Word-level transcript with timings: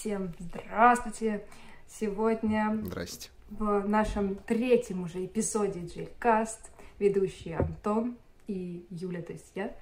Всем 0.00 0.32
здравствуйте! 0.38 1.44
Сегодня 1.88 2.78
Здрасте. 2.84 3.30
в 3.50 3.88
нашем 3.88 4.36
третьем 4.36 5.02
уже 5.02 5.24
эпизоде 5.24 5.80
Джейкаст 5.80 6.70
ведущий 7.00 7.50
Антон 7.50 8.16
и 8.46 8.86
Юля, 8.90 9.22
то 9.22 9.32
есть 9.32 9.50
я, 9.56 9.74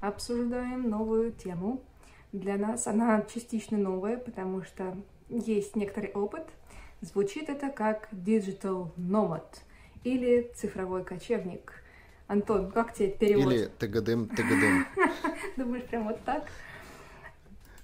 обсуждаем 0.00 0.90
новую 0.90 1.30
тему. 1.30 1.84
Для 2.32 2.56
нас 2.56 2.88
она 2.88 3.22
частично 3.32 3.78
новая, 3.78 4.16
потому 4.16 4.64
что 4.64 4.96
есть 5.28 5.76
некоторый 5.76 6.10
опыт. 6.14 6.48
Звучит 7.00 7.48
это 7.48 7.68
как 7.68 8.08
digital 8.10 8.92
nomad 8.96 9.46
или 10.02 10.50
цифровой 10.56 11.04
кочевник. 11.04 11.74
Антон, 12.26 12.72
как 12.72 12.92
тебе 12.92 13.12
перевод? 13.12 13.52
Или 13.52 13.66
тыгадым, 13.66 14.28
тыгадым. 14.30 14.84
Думаешь, 15.56 15.84
прям 15.84 16.08
вот 16.08 16.20
так? 16.24 16.48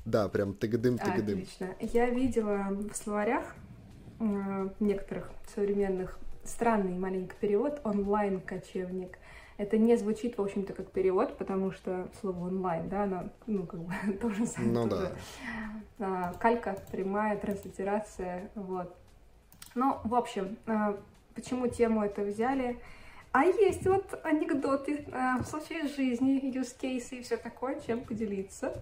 Да, 0.07 0.29
прям 0.29 0.55
тыгадым, 0.55 0.99
А, 1.01 1.05
тыгадым. 1.05 1.41
Отлично. 1.41 1.69
Я 1.81 2.09
видела 2.09 2.69
в 2.71 2.95
словарях 2.95 3.57
э, 4.21 4.69
некоторых 4.79 5.31
современных 5.53 6.19
странный 6.45 6.97
маленький 6.97 7.35
перевод 7.41 7.81
онлайн-кочевник. 7.83 9.19
Это 9.57 9.79
не 9.79 9.97
звучит, 9.97 10.39
в 10.39 10.43
общем-то, 10.43 10.75
как 10.75 10.93
перевод, 10.93 11.37
потому 11.39 11.73
что 11.73 12.09
слово 12.21 12.47
онлайн, 12.47 12.89
да, 12.89 13.03
оно, 13.03 13.31
ну, 13.49 13.67
как 13.67 13.81
бы, 13.81 13.93
тоже 14.21 14.47
самое. 14.47 14.73
Ну 14.73 14.89
тоже, 14.89 15.13
а, 15.99 16.35
Калька, 16.35 16.79
прямая, 16.93 17.37
транслитерация, 17.37 18.51
вот. 18.55 18.95
Ну, 19.75 19.99
в 20.05 20.15
общем, 20.15 20.57
а, 20.67 20.97
почему 21.35 21.67
тему 21.67 22.05
это 22.05 22.23
взяли? 22.23 22.79
А 23.33 23.45
есть 23.45 23.85
вот 23.87 24.21
анекдоты, 24.23 25.05
а, 25.13 25.43
случаи 25.43 25.85
из 25.85 25.97
жизни, 25.97 26.55
use 26.55 26.77
cases 26.81 27.19
и 27.19 27.23
все 27.23 27.37
такое, 27.37 27.81
чем 27.81 28.03
поделиться. 28.05 28.73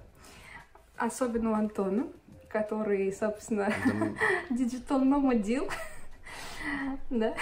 Особенно 0.97 1.51
у 1.51 1.55
Антона, 1.55 2.07
который, 2.49 3.13
собственно, 3.13 3.73
Digital 4.51 5.03
Nomad 5.03 5.71
Да, 7.11 7.35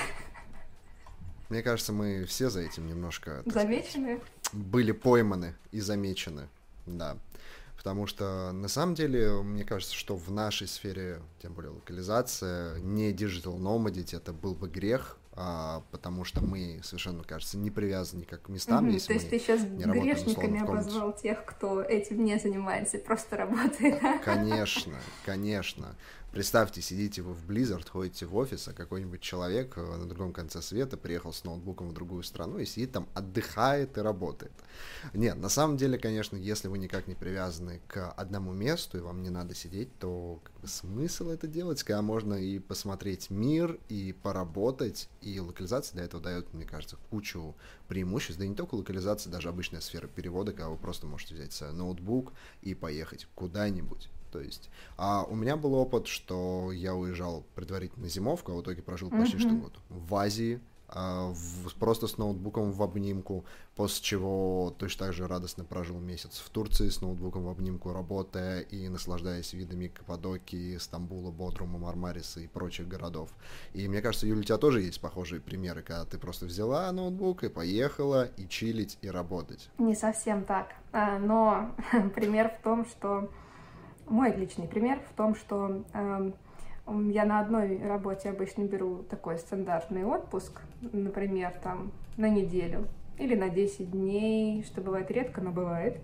Мне 1.49 1.63
кажется, 1.63 1.93
мы 1.93 2.25
все 2.25 2.51
за 2.51 2.61
этим 2.61 2.87
немножко 2.87 3.43
замечены. 3.47 4.19
сказать, 4.19 4.23
были 4.53 4.93
пойманы 4.93 5.55
и 5.71 5.81
замечены. 5.81 6.49
Да. 6.87 7.17
Потому 7.77 8.07
что 8.07 8.53
на 8.53 8.69
самом 8.69 8.95
деле, 8.95 9.43
мне 9.43 9.65
кажется, 9.65 9.95
что 9.95 10.17
в 10.17 10.31
нашей 10.31 10.69
сфере, 10.69 11.21
тем 11.41 11.53
более 11.53 11.73
локализация, 11.73 12.79
не 12.79 13.13
digital 13.13 13.59
nomadить, 13.59 14.15
это 14.15 14.33
был 14.33 14.55
бы 14.55 14.69
грех, 14.69 15.19
а, 15.35 15.83
потому 15.91 16.25
что 16.25 16.45
мы 16.45 16.81
совершенно, 16.83 17.25
кажется, 17.25 17.57
не 17.57 17.71
привязаны 17.71 18.21
никак 18.21 18.43
к 18.43 18.49
местам, 18.51 18.85
Мгм, 18.85 18.95
если 18.95 19.09
То 19.09 19.13
есть 19.15 19.31
ты 19.31 19.39
сейчас 19.39 19.63
не 19.63 19.85
работаем, 19.85 20.05
грешниками 20.15 20.59
комнате. 20.59 20.65
обозвал 20.65 21.13
тех, 21.15 21.45
кто 21.47 21.81
этим 21.83 22.23
не 22.25 22.39
занимается, 22.39 22.99
просто 22.99 23.37
работает. 23.39 23.99
Конечно, 24.25 24.99
конечно. 25.25 25.97
Представьте, 26.33 26.81
сидите 26.81 27.21
вы 27.21 27.35
в 27.35 27.45
Blizzard, 27.45 27.87
ходите 27.91 28.25
в 28.25 28.35
офис, 28.37 28.67
а 28.67 28.73
какой-нибудь 28.73 29.21
человек 29.21 29.75
э, 29.77 29.83
на 29.83 30.07
другом 30.07 30.33
конце 30.33 30.63
света 30.63 30.97
приехал 30.97 31.31
с 31.31 31.45
ноутбуком 31.45 31.91
в 31.91 31.93
другую 31.93 32.23
страну 32.23 32.57
и 32.57 32.65
сидит 32.65 32.93
там, 32.93 33.07
отдыхает 33.13 33.99
и 33.99 34.01
работает. 34.01 34.53
Нет, 35.13 35.37
на 35.37 35.51
самом 35.51 35.77
деле, 35.77 35.99
конечно, 35.99 36.37
если 36.37 36.69
вы 36.69 36.79
никак 36.79 37.07
не 37.07 37.15
привязаны 37.15 37.83
к 37.87 38.13
одному 38.13 38.55
месту, 38.55 38.97
и 38.97 39.03
вам 39.03 39.23
не 39.23 39.29
надо 39.29 39.55
сидеть, 39.55 39.91
то 39.99 40.41
смысл 40.65 41.29
это 41.29 41.47
делать, 41.47 41.83
когда 41.83 42.01
можно 42.01 42.33
и 42.33 42.59
посмотреть 42.61 43.29
мир, 43.29 43.79
и 43.91 44.15
поработать, 44.23 45.11
и 45.21 45.39
локализация 45.39 45.97
для 45.97 46.05
этого 46.05 46.23
дает, 46.23 46.55
мне 46.55 46.65
кажется, 46.65 46.97
кучу 47.11 47.55
преимуществ, 47.89 48.39
да 48.39 48.47
и 48.47 48.49
не 48.49 48.55
только 48.55 48.77
локализация, 48.77 49.31
даже 49.31 49.51
обычная 49.51 49.83
сфера 49.83 50.07
перевода, 50.07 50.53
когда 50.53 50.71
вы 50.71 50.79
просто 50.79 51.07
можете 51.07 51.35
взять 51.35 51.53
свой 51.53 51.75
ноутбук 51.75 52.33
и 52.63 52.75
поехать 52.75 53.29
куда-нибудь. 53.35 54.09
То 54.33 54.41
есть, 54.41 54.71
а 54.97 55.25
у 55.29 55.37
меня 55.37 55.57
был 55.57 55.75
опыт, 55.75 56.07
что 56.07 56.73
я 56.73 56.95
уезжал 56.95 57.45
предварительно 57.55 58.09
зимовку, 58.09 58.53
а 58.53 58.57
в 58.57 58.63
итоге 58.63 58.83
прожил 58.83 59.11
почти 59.11 59.39
что 59.39 59.51
Мгм. 59.51 59.61
год 59.61 59.75
в 59.91 60.15
Азии, 60.17 60.59
а, 60.95 61.33
в- 61.33 61.75
просто 61.79 62.07
с 62.07 62.19
ноутбуком 62.19 62.71
в 62.73 62.83
обнимку, 62.83 63.45
после 63.77 64.03
чего 64.03 64.75
точно 64.79 65.07
так 65.07 65.15
же 65.15 65.27
радостно 65.27 65.65
прожил 65.65 65.99
месяц 65.99 66.39
в 66.45 66.51
Турции 66.51 66.89
с 66.91 67.01
ноутбуком 67.01 67.45
в 67.45 67.49
обнимку, 67.49 67.93
работая 67.93 68.61
и 68.61 68.89
наслаждаясь 68.89 69.53
видами 69.55 69.89
Каппадокии, 69.89 70.77
Стамбула, 70.77 71.31
Бодрума, 71.31 71.79
Мармариса 71.79 72.41
и 72.41 72.47
прочих 72.47 72.89
городов. 72.89 73.31
И 73.75 73.89
мне 73.89 74.03
кажется, 74.03 74.27
Юля, 74.27 74.41
у 74.41 74.45
тебя 74.45 74.59
тоже 74.59 74.83
есть 74.83 75.01
похожие 75.01 75.41
примеры, 75.41 75.83
когда 75.83 76.05
ты 76.05 76.19
просто 76.19 76.45
взяла 76.47 76.91
ноутбук 76.93 77.45
и 77.45 77.49
поехала 77.49 78.25
и 78.37 78.47
чилить, 78.49 78.99
и 79.03 79.09
работать. 79.09 79.71
Не 79.79 79.95
совсем 79.95 80.45
так. 80.45 80.69
А, 80.93 81.19
Но 81.19 81.75
пример 82.15 82.55
в 82.59 82.63
том, 82.63 82.85
что... 82.87 83.31
Мой 84.09 84.35
личный 84.35 84.67
пример 84.69 84.99
в 85.11 85.17
том, 85.17 85.35
что 85.35 85.85
м, 85.95 86.35
я 87.11 87.25
на 87.25 87.41
одной 87.41 87.81
работе 87.87 88.29
обычно 88.31 88.63
беру 88.63 89.05
такой 89.05 89.39
стандартный 89.39 90.05
отпуск, 90.05 90.61
например, 90.81 91.53
там 91.63 91.93
на 92.17 92.29
неделю 92.29 92.87
или 93.19 93.35
на 93.35 93.49
10 93.49 93.91
дней, 93.91 94.65
что 94.65 94.81
бывает 94.81 95.11
редко, 95.11 95.41
но 95.41 95.51
бывает. 95.51 95.99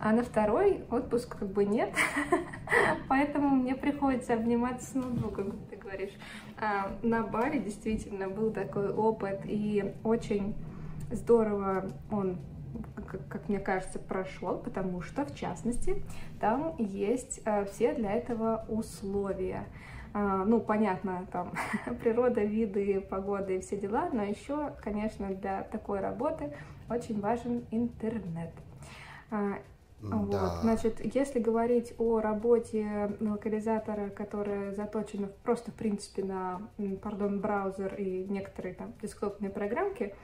А 0.00 0.12
на 0.12 0.22
второй 0.22 0.84
отпуск 0.90 1.36
как 1.38 1.48
бы 1.48 1.64
нет, 1.64 1.90
поэтому 3.08 3.48
мне 3.56 3.74
приходится 3.74 4.34
обниматься 4.34 4.90
с 4.90 4.94
ноутбуком, 4.94 5.50
как 5.50 5.60
ты 5.70 5.76
говоришь. 5.76 6.12
А, 6.60 6.92
На 7.02 7.22
Бали 7.24 7.58
действительно 7.58 8.28
был 8.28 8.52
такой 8.52 8.90
опыт, 8.92 9.40
и 9.44 9.92
очень 10.04 10.54
здорово 11.10 11.90
он, 12.12 12.38
как, 13.28 13.48
мне 13.48 13.58
кажется, 13.58 13.98
прошел, 13.98 14.58
потому 14.58 15.00
что, 15.02 15.24
в 15.24 15.34
частности, 15.34 16.02
там 16.40 16.74
есть 16.78 17.40
а, 17.44 17.64
все 17.64 17.94
для 17.94 18.12
этого 18.12 18.64
условия. 18.68 19.66
А, 20.14 20.44
ну, 20.44 20.60
понятно, 20.60 21.26
там 21.32 21.52
природа, 22.02 22.42
виды, 22.42 23.00
погода 23.00 23.52
и 23.52 23.60
все 23.60 23.76
дела, 23.76 24.08
но 24.12 24.22
еще, 24.22 24.72
конечно, 24.82 25.28
для 25.34 25.62
такой 25.64 26.00
работы 26.00 26.52
очень 26.88 27.20
важен 27.20 27.64
интернет. 27.70 28.50
А, 29.30 29.58
вот, 30.00 30.30
Да. 30.30 30.60
значит, 30.62 31.00
если 31.14 31.40
говорить 31.40 31.92
о 31.98 32.20
работе 32.20 33.16
локализатора, 33.20 34.10
которая 34.10 34.72
заточена 34.72 35.28
просто, 35.42 35.72
в 35.72 35.74
принципе, 35.74 36.24
на, 36.24 36.62
пардон, 37.02 37.40
браузер 37.40 37.94
и 37.96 38.24
некоторые 38.24 38.74
там 38.74 38.94
десктопные 39.02 39.50
программки, 39.50 40.14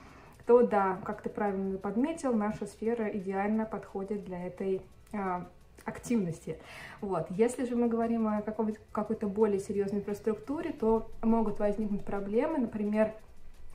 то 0.46 0.66
да, 0.66 0.98
как 1.04 1.22
ты 1.22 1.30
правильно 1.30 1.78
подметил, 1.78 2.34
наша 2.34 2.66
сфера 2.66 3.08
идеально 3.08 3.64
подходит 3.64 4.24
для 4.24 4.46
этой 4.46 4.82
а, 5.12 5.46
активности. 5.84 6.58
Вот. 7.00 7.26
Если 7.30 7.64
же 7.64 7.76
мы 7.76 7.88
говорим 7.88 8.26
о 8.28 8.42
какой- 8.42 8.78
какой-то 8.92 9.26
более 9.26 9.58
серьезной 9.58 10.00
инфраструктуре, 10.00 10.72
то 10.72 11.08
могут 11.22 11.58
возникнуть 11.58 12.04
проблемы, 12.04 12.58
например, 12.58 13.14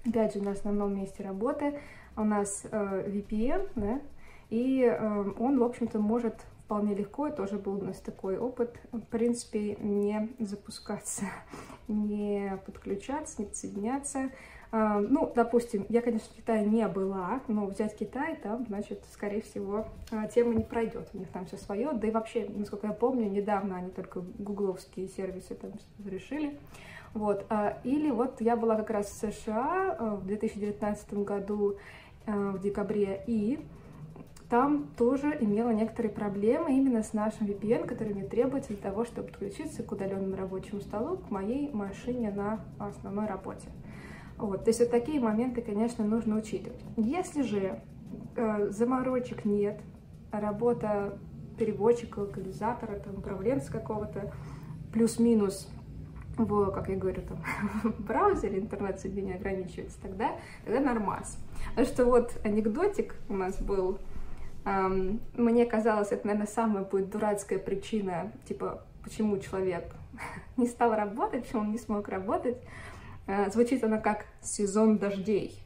опять 0.05 0.33
же, 0.33 0.43
на 0.43 0.51
основном 0.51 0.95
месте 0.95 1.23
работы 1.23 1.79
у 2.15 2.23
нас 2.23 2.65
э, 2.69 3.09
VPN, 3.09 3.69
да, 3.75 4.01
и 4.49 4.83
э, 4.83 5.33
он, 5.39 5.59
в 5.59 5.63
общем-то, 5.63 5.99
может 5.99 6.35
вполне 6.65 6.93
легко, 6.93 7.27
и 7.27 7.35
тоже 7.35 7.57
был 7.57 7.77
у 7.79 7.83
нас 7.83 7.97
такой 7.97 8.37
опыт, 8.37 8.79
в 8.91 9.01
принципе, 9.01 9.75
не 9.75 10.29
запускаться, 10.39 11.25
не 11.87 12.59
подключаться, 12.65 13.41
не 13.41 13.47
подсоединяться. 13.47 14.29
А, 14.71 14.99
Ну, 14.99 15.31
допустим, 15.35 15.85
я, 15.89 16.01
конечно, 16.01 16.27
в 16.31 16.35
Китае 16.35 16.65
не 16.65 16.87
была, 16.87 17.41
но 17.47 17.65
взять 17.65 17.97
Китай, 17.97 18.35
там, 18.35 18.65
значит, 18.67 19.03
скорее 19.11 19.41
всего, 19.41 19.87
а, 20.11 20.27
тема 20.27 20.53
не 20.53 20.63
пройдет. 20.63 21.09
У 21.13 21.17
них 21.17 21.29
там 21.29 21.45
все 21.45 21.57
свое. 21.57 21.91
Да 21.93 22.07
и 22.07 22.11
вообще, 22.11 22.47
насколько 22.47 22.87
я 22.87 22.93
помню, 22.93 23.29
недавно 23.29 23.77
они 23.77 23.89
только 23.89 24.21
гугловские 24.37 25.07
сервисы 25.07 25.55
там 25.55 25.71
решили. 26.05 26.57
Вот. 27.13 27.45
а, 27.49 27.79
Или 27.83 28.11
вот 28.11 28.41
я 28.41 28.55
была 28.55 28.75
как 28.75 28.91
раз 28.91 29.07
в 29.07 29.31
США 29.31 29.95
а, 29.97 30.15
в 30.15 30.25
2019 30.25 31.13
году 31.23 31.77
в 32.27 32.59
декабре, 32.59 33.23
и 33.25 33.59
там 34.51 34.89
тоже 34.97 35.35
имела 35.39 35.71
некоторые 35.71 36.11
проблемы 36.11 36.77
именно 36.77 37.01
с 37.01 37.13
нашим 37.13 37.47
VPN, 37.47 37.87
который 37.87 38.13
мне 38.13 38.23
требуется 38.23 38.69
для 38.69 38.81
того, 38.81 39.03
чтобы 39.03 39.29
подключиться 39.29 39.81
к 39.81 39.91
удаленному 39.91 40.35
рабочему 40.35 40.81
столу, 40.81 41.17
к 41.17 41.31
моей 41.31 41.71
машине 41.71 42.29
на 42.29 42.59
основной 42.77 43.25
работе. 43.25 43.69
Вот, 44.39 44.63
то 44.63 44.69
есть 44.69 44.79
вот 44.79 44.89
такие 44.89 45.19
моменты, 45.19 45.61
конечно, 45.61 46.05
нужно 46.05 46.37
учитывать. 46.37 46.79
Если 46.95 47.41
же 47.41 47.81
э, 48.37 48.69
заморочек 48.69 49.43
нет, 49.43 49.81
а 50.31 50.39
работа 50.39 51.19
переводчика, 51.57 52.19
локализатора, 52.19 52.99
там, 52.99 53.17
управленца 53.17 53.69
какого-то, 53.69 54.33
плюс-минус 54.93 55.67
в, 56.37 56.71
как 56.71 56.87
я 56.87 56.95
говорю, 56.95 57.21
там, 57.21 57.43
в 57.91 58.01
браузере 58.01 58.59
интернет-соединение 58.59 59.35
ограничивается, 59.35 59.99
тогда, 60.01 60.31
тогда 60.63 60.79
нормас. 60.79 61.37
Потому 61.71 61.87
что 61.87 62.05
вот 62.05 62.31
анекдотик 62.45 63.15
у 63.27 63.33
нас 63.33 63.61
был, 63.61 63.99
эм, 64.65 65.19
мне 65.35 65.65
казалось, 65.65 66.11
это, 66.11 66.25
наверное, 66.25 66.47
самая 66.47 66.85
будет 66.85 67.09
дурацкая 67.09 67.59
причина, 67.59 68.31
типа, 68.47 68.83
почему 69.03 69.37
человек 69.39 69.93
не 70.57 70.65
стал 70.65 70.93
работать, 70.95 71.43
почему 71.43 71.63
он 71.63 71.71
не 71.71 71.77
смог 71.77 72.07
работать. 72.07 72.57
Э, 73.29 73.47
звучит 73.51 73.83
она 73.83 73.99
как 73.99 74.25
«сезон 74.41 74.97
дождей». 74.97 75.63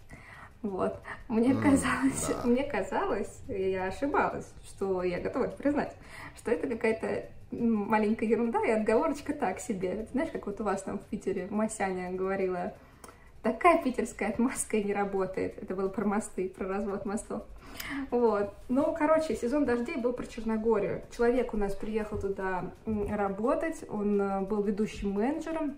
Вот. 0.62 1.00
Мне 1.30 1.56
казалось, 1.56 2.27
да. 2.27 2.42
мне 2.44 2.63
казалось, 2.63 3.42
я 3.48 3.86
ошибалась, 3.86 4.54
что 4.65 5.01
я 5.04 5.21
готова 5.21 5.45
это 5.45 5.56
признать, 5.56 5.95
что 6.38 6.51
это 6.51 6.68
какая-то 6.68 7.30
маленькая 7.51 8.25
ерунда 8.25 8.60
и 8.65 8.71
отговорочка 8.71 9.33
так 9.33 9.60
себе. 9.60 10.07
Знаешь, 10.12 10.31
как 10.31 10.45
вот 10.45 10.60
у 10.60 10.65
вас 10.65 10.83
там 10.83 11.00
в 11.00 11.04
Питере 11.04 11.48
Масяня 11.50 12.12
говорила, 12.12 12.74
такая 13.44 13.81
питерская 13.81 14.30
отмазка 14.30 14.75
и 14.75 14.83
не 14.83 14.94
работает. 14.94 15.62
Это 15.62 15.74
было 15.74 15.88
про 15.88 16.06
мосты, 16.06 16.50
про 16.50 16.68
развод 16.68 17.06
мостов. 17.06 17.44
Вот. 18.12 18.54
Ну, 18.68 18.94
короче, 18.98 19.36
сезон 19.36 19.63
дождей 19.63 19.95
был 19.98 20.12
про 20.12 20.25
Черногорию. 20.25 21.01
Человек 21.15 21.54
у 21.54 21.57
нас 21.57 21.74
приехал 21.75 22.19
туда 22.19 22.74
работать, 22.86 23.86
он 23.89 24.21
э, 24.21 24.42
был 24.42 24.63
ведущим 24.63 25.12
менеджером, 25.12 25.77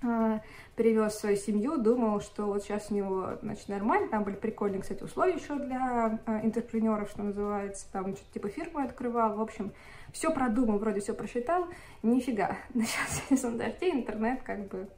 перевез 0.00 1.18
свою 1.18 1.36
семью, 1.36 1.76
думал, 1.76 2.20
что 2.20 2.46
вот 2.46 2.62
сейчас 2.62 2.90
у 2.90 2.94
него, 2.94 3.30
значит, 3.42 3.68
нормально, 3.68 4.08
там 4.08 4.22
были 4.22 4.36
прикольные, 4.36 4.80
кстати, 4.80 5.02
условия 5.02 5.34
еще 5.34 5.56
для 5.56 6.20
э, 6.24 6.40
интерпренеров, 6.44 7.10
что 7.10 7.24
называется, 7.24 7.86
там 7.90 8.14
что-то 8.14 8.32
типа 8.32 8.48
фирму 8.48 8.78
открывал, 8.78 9.36
в 9.36 9.40
общем, 9.40 9.72
все 10.12 10.30
продумал, 10.30 10.78
вроде 10.78 11.00
все 11.00 11.14
просчитал, 11.14 11.66
нифига, 12.02 12.56
начался 12.74 13.22
сезон 13.28 13.58
дождей, 13.58 13.92
интернет 13.92 14.42
как 14.42 14.68
бы 14.68 14.88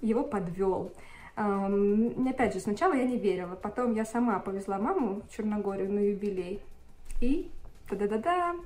его 0.00 0.24
подвел. 0.24 0.92
Опять 1.36 2.54
же, 2.54 2.60
сначала 2.60 2.94
я 2.94 3.04
не 3.04 3.18
верила, 3.18 3.54
потом 3.54 3.94
я 3.94 4.04
сама 4.04 4.38
повезла 4.40 4.78
маму 4.78 5.22
в 5.22 5.36
Черногорию 5.36 5.92
на 5.92 6.00
юбилей. 6.00 6.60
И 7.20 7.50
да-да-да-да, 7.88 8.56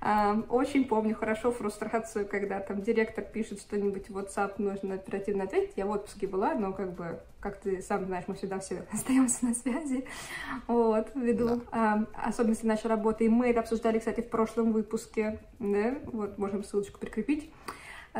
очень 0.00 0.84
помню 0.86 1.14
хорошо 1.14 1.50
фрустрацию, 1.50 2.26
когда 2.26 2.60
там 2.60 2.82
директор 2.82 3.24
пишет 3.24 3.60
что-нибудь 3.60 4.08
в 4.10 4.18
WhatsApp, 4.18 4.54
нужно 4.58 4.96
оперативно 4.96 5.44
ответить. 5.44 5.72
Я 5.76 5.86
в 5.86 5.90
отпуске 5.90 6.26
была, 6.26 6.54
но 6.54 6.72
как 6.72 6.92
бы, 6.92 7.18
как 7.40 7.60
ты 7.60 7.80
сам 7.82 8.04
знаешь, 8.06 8.24
мы 8.26 8.34
всегда 8.34 8.58
все 8.58 8.84
остаемся 8.92 9.46
на 9.46 9.54
связи. 9.54 10.06
Вот, 10.66 11.10
ввиду 11.14 11.62
да. 11.72 12.06
особенности 12.14 12.66
нашей 12.66 12.88
работы. 12.88 13.24
И 13.24 13.28
мы 13.28 13.48
это 13.50 13.60
обсуждали, 13.60 13.98
кстати, 13.98 14.20
в 14.20 14.28
прошлом 14.28 14.72
выпуске. 14.72 15.40
Да? 15.58 15.96
Вот, 16.06 16.38
можем 16.38 16.62
ссылочку 16.62 17.00
прикрепить. 17.00 17.50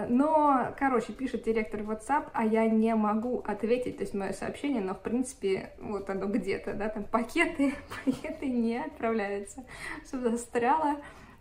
Но, 0.09 0.75
короче, 0.79 1.13
пишет 1.15 1.45
директор 1.45 1.81
WhatsApp, 1.81 2.29
а 2.35 2.45
я 2.45 2.67
не 2.67 2.95
могу 2.95 3.43
ответить, 3.47 3.97
то 3.97 4.03
есть 4.03 4.13
мое 4.13 4.33
сообщение, 4.33 4.83
но, 4.83 4.95
в 4.95 5.01
принципе, 5.01 5.71
вот 5.81 6.11
оно 6.11 6.27
где-то, 6.27 6.75
да, 6.75 6.91
там 6.91 7.05
пакеты, 7.05 7.73
пакеты 8.05 8.47
не 8.47 8.77
отправляются. 8.77 9.65
Все 10.05 10.19
застряло. 10.19 10.97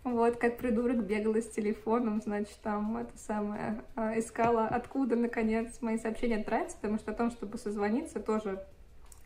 Вот, 0.06 0.38
как 0.38 0.60
придурок 0.60 1.04
бегала 1.04 1.42
с 1.42 1.50
телефоном, 1.50 2.22
значит, 2.22 2.56
там 2.62 2.96
это 2.96 3.18
самое, 3.18 3.84
а, 3.96 4.18
искала, 4.20 4.68
откуда, 4.68 5.16
наконец, 5.16 5.82
мои 5.82 5.98
сообщения 5.98 6.38
отправятся, 6.38 6.78
потому 6.78 7.00
что 7.00 7.12
о 7.12 7.16
том, 7.16 7.32
чтобы 7.32 7.58
созвониться, 7.58 8.20
тоже 8.20 8.64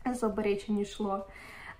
особо 0.04 0.40
речи 0.40 0.70
не 0.70 0.86
шло. 0.86 1.28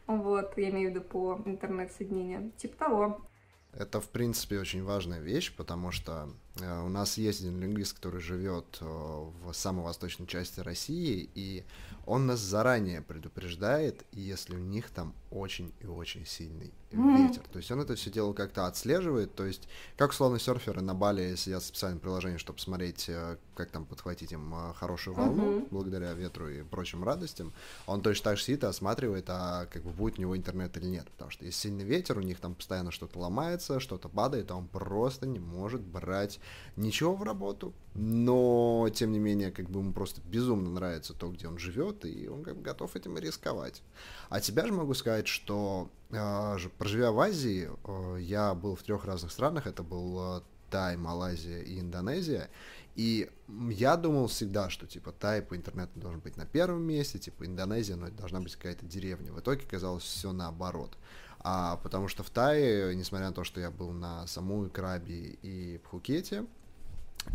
Вот, 0.07 0.53
я 0.59 0.69
имею 0.69 0.91
в 0.91 0.95
виду 0.95 1.03
по 1.03 1.41
интернет-соединению. 1.47 2.53
Типа 2.59 2.77
того. 2.77 3.27
Это, 3.73 4.03
в 4.03 4.11
принципе, 4.11 4.61
очень 4.61 4.85
важная 4.85 5.21
вещь, 5.21 5.57
потому 5.57 5.93
что 5.93 6.29
у 6.63 6.89
нас 6.89 7.17
есть 7.19 7.41
один 7.41 7.61
лингвист, 7.61 7.95
который 7.95 8.21
живет 8.21 8.79
э, 8.81 8.85
в 8.85 9.53
самой 9.53 9.85
восточной 9.85 10.27
части 10.27 10.61
России, 10.61 11.29
и 11.35 11.65
он 12.07 12.27
нас 12.27 12.41
заранее 12.41 13.03
предупреждает, 13.03 14.05
если 14.13 14.55
у 14.55 14.59
них 14.59 14.91
там 14.91 15.15
очень 15.31 15.73
и 15.81 15.87
очень 15.87 16.27
сильный 16.27 16.73
mm-hmm. 16.91 17.29
ветер. 17.29 17.43
То 17.53 17.59
есть 17.59 17.71
он 17.71 17.81
это 17.81 17.95
все 17.95 18.11
дело 18.11 18.33
как-то 18.33 18.67
отслеживает. 18.67 19.35
То 19.35 19.45
есть, 19.45 19.69
как 19.97 20.11
условно 20.11 20.39
серферы 20.39 20.81
на 20.81 20.95
Бали 20.95 21.37
сидят 21.37 21.63
в 21.63 21.67
специальном 21.67 22.01
приложении, 22.01 22.39
чтобы 22.39 22.59
смотреть, 22.59 23.09
э, 23.09 23.37
как 23.55 23.71
там 23.71 23.85
подхватить 23.85 24.33
им 24.33 24.53
э, 24.55 24.73
хорошую 24.75 25.15
волну 25.15 25.43
mm-hmm. 25.43 25.69
благодаря 25.71 26.13
ветру 26.15 26.49
и 26.49 26.63
прочим 26.63 27.05
радостям. 27.05 27.53
Он 27.87 28.03
точно 28.03 28.25
так 28.25 28.39
же 28.39 28.45
сидит 28.45 28.65
и 28.65 28.67
осматривает, 28.67 29.27
а 29.29 29.67
как 29.67 29.85
бы 29.85 29.91
будет 29.91 30.19
у 30.19 30.23
него 30.23 30.37
интернет 30.37 30.77
или 30.77 30.87
нет. 30.87 31.09
Потому 31.13 31.31
что 31.31 31.45
если 31.45 31.61
сильный 31.61 31.85
ветер, 31.85 32.19
у 32.19 32.23
них 32.23 32.41
там 32.41 32.55
постоянно 32.55 32.91
что-то 32.91 33.19
ломается, 33.21 33.79
что-то 33.79 34.09
падает, 34.09 34.51
а 34.51 34.57
он 34.57 34.67
просто 34.67 35.27
не 35.27 35.39
может 35.39 35.81
брать 35.81 36.41
ничего 36.77 37.15
в 37.15 37.23
работу. 37.23 37.73
Но, 37.95 38.89
тем 38.95 39.13
не 39.13 39.19
менее, 39.19 39.51
как 39.51 39.69
бы 39.69 39.81
ему 39.81 39.93
просто 39.93 40.21
безумно 40.25 40.71
нравится 40.71 41.15
то, 41.15 41.29
где 41.29 41.49
он 41.49 41.59
живет, 41.59 42.05
и 42.05 42.29
он 42.29 42.43
как 42.43 42.57
бы 42.57 42.63
готов 42.63 42.97
этим 42.97 43.19
рисковать. 43.19 43.83
А 44.29 44.41
тебя 44.41 44.67
же 44.67 44.73
могу 44.73 44.95
сказать, 44.95 45.27
что 45.27 45.91
э, 46.11 46.57
проживя 46.79 47.11
в 47.11 47.21
Азии, 47.21 47.69
э, 47.85 48.21
я 48.21 48.55
был 48.55 48.77
в 48.77 48.83
трех 48.83 49.05
разных 49.05 49.33
странах. 49.33 49.67
Это 49.67 49.83
был 49.83 50.39
э, 50.39 50.41
Тай, 50.71 50.97
Малайзия 50.97 51.63
и 51.63 51.81
Индонезия. 51.81 52.49
И 52.97 53.31
я 53.71 53.97
думал 53.97 54.27
всегда, 54.27 54.69
что 54.69 54.87
типа 54.87 55.13
Тай 55.13 55.43
по 55.43 55.57
интернету 55.57 55.99
должен 55.99 56.21
быть 56.21 56.37
на 56.37 56.47
первом 56.47 56.83
месте, 56.83 57.19
типа 57.19 57.47
Индонезия, 57.47 57.97
но 57.97 58.09
это 58.09 58.17
должна 58.17 58.41
быть 58.41 58.55
какая-то 58.57 58.87
деревня. 58.87 59.33
В 59.33 59.41
итоге 59.41 59.65
казалось 59.67 60.05
все 60.05 60.33
наоборот. 60.33 60.97
А, 61.41 61.77
потому 61.79 62.09
что 62.09 62.23
в 62.23 62.31
Тае, 62.31 62.95
несмотря 62.95 63.29
на 63.29 63.33
то, 63.33 63.45
что 63.45 63.61
я 63.61 63.71
был 63.71 63.93
на 63.93 64.27
Самуи, 64.27 64.69
Крабе 64.69 65.39
и 65.43 65.79
Пхукете, 65.79 66.45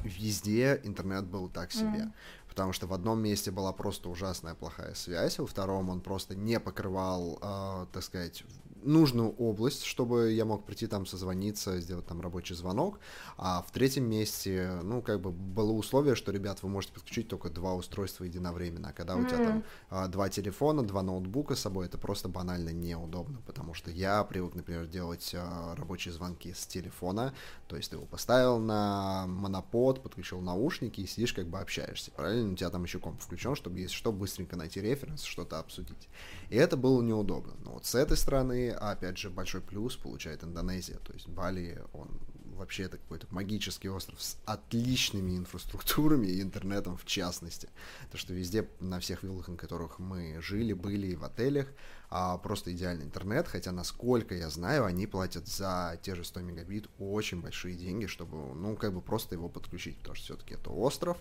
везде 0.03 0.79
интернет 0.83 1.25
был 1.25 1.49
так 1.49 1.71
себе. 1.71 2.05
Mm 2.05 2.13
потому 2.55 2.71
что 2.71 2.87
в 2.87 2.93
одном 2.93 3.19
месте 3.19 3.51
была 3.51 3.73
просто 3.73 4.07
ужасная 4.07 4.55
плохая 4.55 4.93
связь, 4.93 5.39
во 5.39 5.45
втором 5.45 5.89
он 5.89 5.99
просто 5.99 6.35
не 6.35 6.57
покрывал, 6.61 7.37
э, 7.41 7.85
так 7.91 8.01
сказать, 8.01 8.45
нужную 8.85 9.31
область, 9.31 9.83
чтобы 9.83 10.31
я 10.31 10.45
мог 10.45 10.65
прийти 10.65 10.87
там 10.87 11.05
созвониться, 11.05 11.79
сделать 11.79 12.05
там 12.05 12.21
рабочий 12.21 12.55
звонок. 12.55 12.99
А 13.37 13.61
в 13.61 13.71
третьем 13.71 14.09
месте, 14.09 14.79
ну, 14.83 15.01
как 15.01 15.21
бы 15.21 15.31
было 15.31 15.71
условие, 15.71 16.15
что, 16.15 16.31
ребят, 16.31 16.63
вы 16.63 16.69
можете 16.69 16.93
подключить 16.93 17.27
только 17.27 17.49
два 17.49 17.73
устройства 17.73 18.23
единовременно. 18.23 18.89
А 18.89 18.93
когда 18.93 19.13
mm-hmm. 19.13 19.25
у 19.25 19.27
тебя 19.27 19.37
там 19.37 19.63
а, 19.89 20.07
два 20.07 20.29
телефона, 20.29 20.83
два 20.83 21.01
ноутбука 21.01 21.55
с 21.55 21.59
собой, 21.59 21.87
это 21.87 21.97
просто 21.97 22.29
банально 22.29 22.69
неудобно, 22.69 23.41
потому 23.45 23.73
что 23.73 23.91
я 23.91 24.23
привык, 24.23 24.55
например, 24.55 24.85
делать 24.87 25.33
а, 25.35 25.75
рабочие 25.75 26.13
звонки 26.13 26.53
с 26.53 26.65
телефона, 26.67 27.33
то 27.67 27.75
есть 27.75 27.89
ты 27.89 27.95
его 27.95 28.05
поставил 28.05 28.59
на 28.59 29.25
монопод, 29.27 30.03
подключил 30.03 30.41
наушники 30.41 31.01
и 31.01 31.07
сидишь 31.07 31.33
как 31.33 31.47
бы 31.47 31.59
общаешься. 31.59 32.11
Правильно? 32.11 32.53
У 32.53 32.55
тебя 32.55 32.69
там 32.69 32.83
еще 32.83 32.99
комп 32.99 33.21
включен, 33.21 33.55
чтобы, 33.55 33.79
если 33.79 33.95
что, 33.95 34.11
быстренько 34.11 34.55
найти 34.55 34.81
референс, 34.81 35.23
что-то 35.23 35.59
обсудить. 35.59 36.07
И 36.49 36.55
это 36.55 36.77
было 36.77 37.01
неудобно. 37.01 37.53
Но 37.63 37.71
вот 37.71 37.85
с 37.85 37.95
этой 37.95 38.17
стороны, 38.17 38.74
опять 38.75 39.17
же, 39.17 39.29
большой 39.29 39.61
плюс 39.61 39.95
получает 39.95 40.43
Индонезия. 40.43 40.97
То 40.99 41.13
есть 41.13 41.27
Бали, 41.27 41.81
он 41.93 42.19
вообще 42.55 42.83
это 42.83 42.97
какой-то 42.97 43.27
магический 43.29 43.89
остров 43.89 44.21
с 44.21 44.37
отличными 44.45 45.37
инфраструктурами 45.37 46.27
и 46.27 46.41
интернетом 46.41 46.97
в 46.97 47.05
частности. 47.05 47.69
То, 48.11 48.17
что 48.17 48.33
везде, 48.33 48.67
на 48.79 48.99
всех 48.99 49.23
виллах, 49.23 49.47
на 49.47 49.57
которых 49.57 49.99
мы 49.99 50.41
жили, 50.41 50.73
были 50.73 51.07
и 51.07 51.15
в 51.15 51.23
отелях, 51.23 51.67
а 52.09 52.37
просто 52.37 52.71
идеальный 52.71 53.05
интернет, 53.05 53.47
хотя, 53.47 53.71
насколько 53.71 54.35
я 54.35 54.49
знаю, 54.49 54.85
они 54.85 55.07
платят 55.07 55.47
за 55.47 55.99
те 56.01 56.15
же 56.15 56.23
100 56.23 56.41
мегабит 56.41 56.89
очень 56.97 57.41
большие 57.41 57.75
деньги, 57.75 58.05
чтобы, 58.05 58.53
ну, 58.55 58.75
как 58.77 58.93
бы 58.93 59.01
просто 59.01 59.35
его 59.35 59.49
подключить, 59.49 59.97
потому 59.97 60.15
что 60.15 60.25
все-таки 60.25 60.53
это 60.53 60.69
остров, 60.69 61.17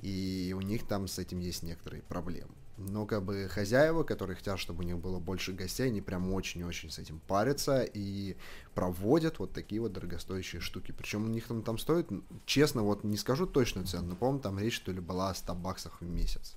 и 0.00 0.54
у 0.56 0.60
них 0.60 0.86
там 0.86 1.08
с 1.08 1.18
этим 1.18 1.40
есть 1.40 1.62
некоторые 1.62 2.02
проблемы. 2.02 2.52
Но 2.76 3.06
как 3.06 3.22
бы 3.24 3.48
хозяева, 3.48 4.02
которые 4.02 4.36
хотят, 4.36 4.58
чтобы 4.58 4.82
у 4.82 4.86
них 4.86 4.98
было 4.98 5.18
больше 5.18 5.52
гостей, 5.52 5.86
они 5.86 6.00
прям 6.00 6.32
очень-очень 6.32 6.90
с 6.90 6.98
этим 6.98 7.20
парятся 7.26 7.82
и 7.82 8.36
проводят 8.74 9.38
вот 9.38 9.52
такие 9.52 9.80
вот 9.80 9.92
дорогостоящие 9.92 10.60
штуки. 10.60 10.92
Причем 10.92 11.24
у 11.24 11.28
них 11.28 11.46
там, 11.46 11.62
там 11.62 11.78
стоит, 11.78 12.08
честно, 12.46 12.82
вот 12.82 13.04
не 13.04 13.16
скажу 13.16 13.46
точную 13.46 13.86
цену, 13.86 14.08
но, 14.08 14.16
по-моему, 14.16 14.40
там 14.40 14.58
речь 14.58 14.74
что 14.74 14.92
ли 14.92 15.00
была 15.00 15.30
о 15.30 15.34
100 15.34 15.54
баксах 15.54 16.00
в 16.00 16.04
месяц. 16.04 16.56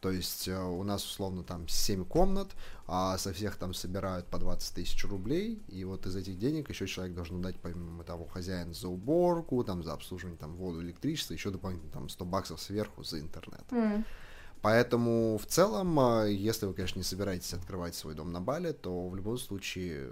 То 0.00 0.12
есть 0.12 0.46
э, 0.46 0.56
у 0.56 0.84
нас 0.84 1.04
условно 1.04 1.42
там 1.42 1.66
7 1.66 2.04
комнат, 2.04 2.48
а 2.86 3.18
со 3.18 3.32
всех 3.32 3.56
там 3.56 3.74
собирают 3.74 4.26
по 4.26 4.38
20 4.38 4.74
тысяч 4.74 5.04
рублей, 5.04 5.60
и 5.68 5.84
вот 5.84 6.06
из 6.06 6.14
этих 6.14 6.38
денег 6.38 6.70
еще 6.70 6.86
человек 6.86 7.16
должен 7.16 7.42
дать 7.42 7.56
помимо 7.56 8.04
того 8.04 8.26
хозяин 8.26 8.74
за 8.74 8.88
уборку, 8.88 9.64
там 9.64 9.82
за 9.82 9.92
обслуживание 9.92 10.38
там 10.38 10.54
воду, 10.54 10.80
электричество, 10.82 11.34
еще 11.34 11.50
дополнительно 11.50 11.90
там 11.90 12.08
100 12.08 12.24
баксов 12.24 12.60
сверху 12.60 13.02
за 13.02 13.18
интернет. 13.18 13.64
Mm. 13.70 14.04
Поэтому 14.62 15.38
в 15.38 15.46
целом, 15.46 15.98
э, 16.00 16.32
если 16.32 16.66
вы, 16.66 16.74
конечно, 16.74 16.98
не 16.98 17.04
собираетесь 17.04 17.54
открывать 17.54 17.94
свой 17.94 18.14
дом 18.14 18.32
на 18.32 18.40
Бали, 18.40 18.72
то 18.72 19.08
в 19.08 19.14
любом 19.14 19.38
случае, 19.38 20.10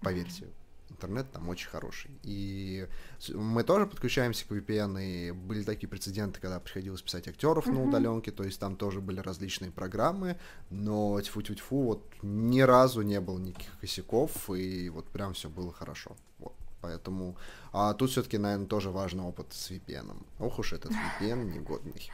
поверьте, 0.00 0.48
интернет 0.90 1.30
там 1.32 1.48
очень 1.48 1.68
хороший. 1.68 2.10
И 2.22 2.86
мы 3.28 3.62
тоже 3.62 3.86
подключаемся 3.86 4.46
к 4.46 4.50
VPN, 4.50 5.02
и 5.02 5.30
были 5.32 5.62
такие 5.62 5.88
прецеденты, 5.88 6.40
когда 6.40 6.60
приходилось 6.60 7.02
писать 7.02 7.28
актеров 7.28 7.66
mm-hmm. 7.66 7.72
на 7.72 7.82
удаленке, 7.84 8.30
то 8.30 8.44
есть 8.44 8.58
там 8.58 8.76
тоже 8.76 9.00
были 9.00 9.20
различные 9.20 9.70
программы, 9.70 10.38
но 10.70 11.20
тьфу-тьфу-тьфу, 11.20 11.82
вот 11.82 12.12
ни 12.22 12.60
разу 12.60 13.02
не 13.02 13.20
было 13.20 13.38
никаких 13.38 13.78
косяков, 13.80 14.50
и 14.50 14.88
вот 14.88 15.06
прям 15.06 15.34
все 15.34 15.48
было 15.48 15.72
хорошо. 15.72 16.16
Вот. 16.38 16.54
Поэтому 16.80 17.36
а 17.72 17.94
тут 17.94 18.10
все-таки, 18.10 18.38
наверное, 18.38 18.66
тоже 18.66 18.90
важный 18.90 19.24
опыт 19.24 19.46
с 19.52 19.70
VPN. 19.70 20.22
Ох 20.38 20.58
уж 20.58 20.74
этот 20.74 20.92
VPN 20.92 21.44
негодный. 21.44 22.10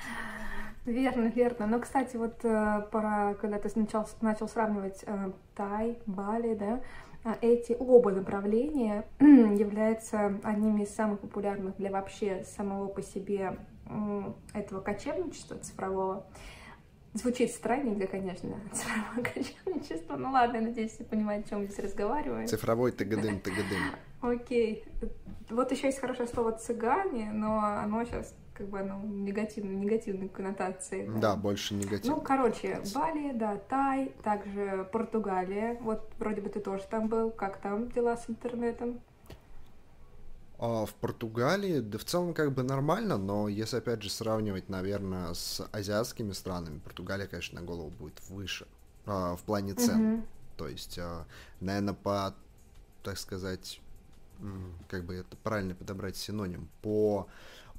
Верно, 0.85 1.27
верно. 1.27 1.67
Но, 1.67 1.79
кстати, 1.79 2.17
вот 2.17 2.45
э, 2.45 2.87
пора, 2.91 3.35
когда 3.35 3.59
ты 3.59 3.71
начал, 3.79 4.09
начал 4.21 4.49
сравнивать 4.49 5.05
э, 5.07 5.31
Тай, 5.55 5.99
Бали, 6.07 6.55
да, 6.55 6.81
а 7.23 7.37
эти 7.43 7.77
оба 7.79 8.13
направления 8.13 9.05
являются 9.21 10.39
одними 10.43 10.83
из 10.83 10.95
самых 10.95 11.21
популярных 11.21 11.77
для 11.77 11.91
вообще 11.91 12.45
самого 12.45 12.89
по 12.89 13.03
себе 13.03 13.59
этого 14.55 14.81
кочевничества 14.81 15.59
цифрового. 15.59 16.25
Звучит 17.13 17.51
странненько, 17.51 18.07
конечно, 18.07 18.57
цифровое 18.73 19.25
кочевничество. 19.25 20.17
Ну 20.17 20.31
ладно, 20.31 20.57
я 20.57 20.63
надеюсь, 20.63 20.93
все 20.93 21.05
понимают, 21.05 21.47
о 21.47 21.49
чем 21.51 21.65
здесь 21.65 21.79
разговариваю. 21.79 22.47
Цифровой 22.49 22.93
тыгадым, 22.93 23.41
тыгадым. 23.41 23.79
Окей. 24.23 24.85
Вот 25.51 25.73
еще 25.73 25.89
есть 25.89 25.99
хорошее 25.99 26.29
слово 26.29 26.53
цыгане, 26.53 27.33
но 27.33 27.59
оно 27.59 28.05
сейчас 28.05 28.35
как 28.55 28.69
бы 28.69 28.81
оно 28.81 29.01
негативной, 29.03 29.75
негативной 29.75 30.29
коннотации. 30.29 31.07
Да, 31.07 31.21
да 31.21 31.37
больше 31.37 31.75
негативной. 31.75 32.17
Ну, 32.17 32.23
короче, 32.23 32.83
Бали, 32.95 33.33
да, 33.33 33.57
Тай, 33.57 34.13
также 34.23 34.89
Португалия. 34.93 35.79
Вот 35.81 36.11
вроде 36.19 36.41
бы 36.43 36.49
ты 36.49 36.61
тоже 36.61 36.85
там 36.91 37.09
был. 37.09 37.31
Как 37.31 37.59
там 37.61 37.91
дела 37.91 38.17
с 38.17 38.29
интернетом? 38.29 39.01
А 40.59 40.85
в 40.85 40.93
Португалии, 40.93 41.81
да 41.81 41.97
в 41.97 42.05
целом 42.05 42.35
как 42.35 42.53
бы 42.53 42.63
нормально, 42.63 43.17
но 43.17 43.49
если 43.49 43.79
опять 43.79 44.03
же 44.03 44.11
сравнивать, 44.11 44.69
наверное, 44.69 45.33
с 45.33 45.67
азиатскими 45.73 46.33
странами, 46.33 46.81
Португалия, 46.81 47.27
конечно, 47.27 47.61
на 47.61 47.67
голову 47.67 47.89
будет 47.89 48.21
выше 48.29 48.67
а, 49.07 49.37
в 49.37 49.43
плане 49.43 49.73
цен. 49.73 50.01
Mm-hmm. 50.01 50.23
То 50.59 50.69
есть, 50.69 50.99
а, 50.99 51.25
наверное, 51.61 51.95
по, 51.95 52.35
так 53.03 53.17
сказать, 53.17 53.81
как 54.89 55.05
бы 55.05 55.15
это 55.15 55.35
правильно 55.39 55.75
подобрать 55.75 56.17
синоним, 56.17 56.69
по 56.83 57.27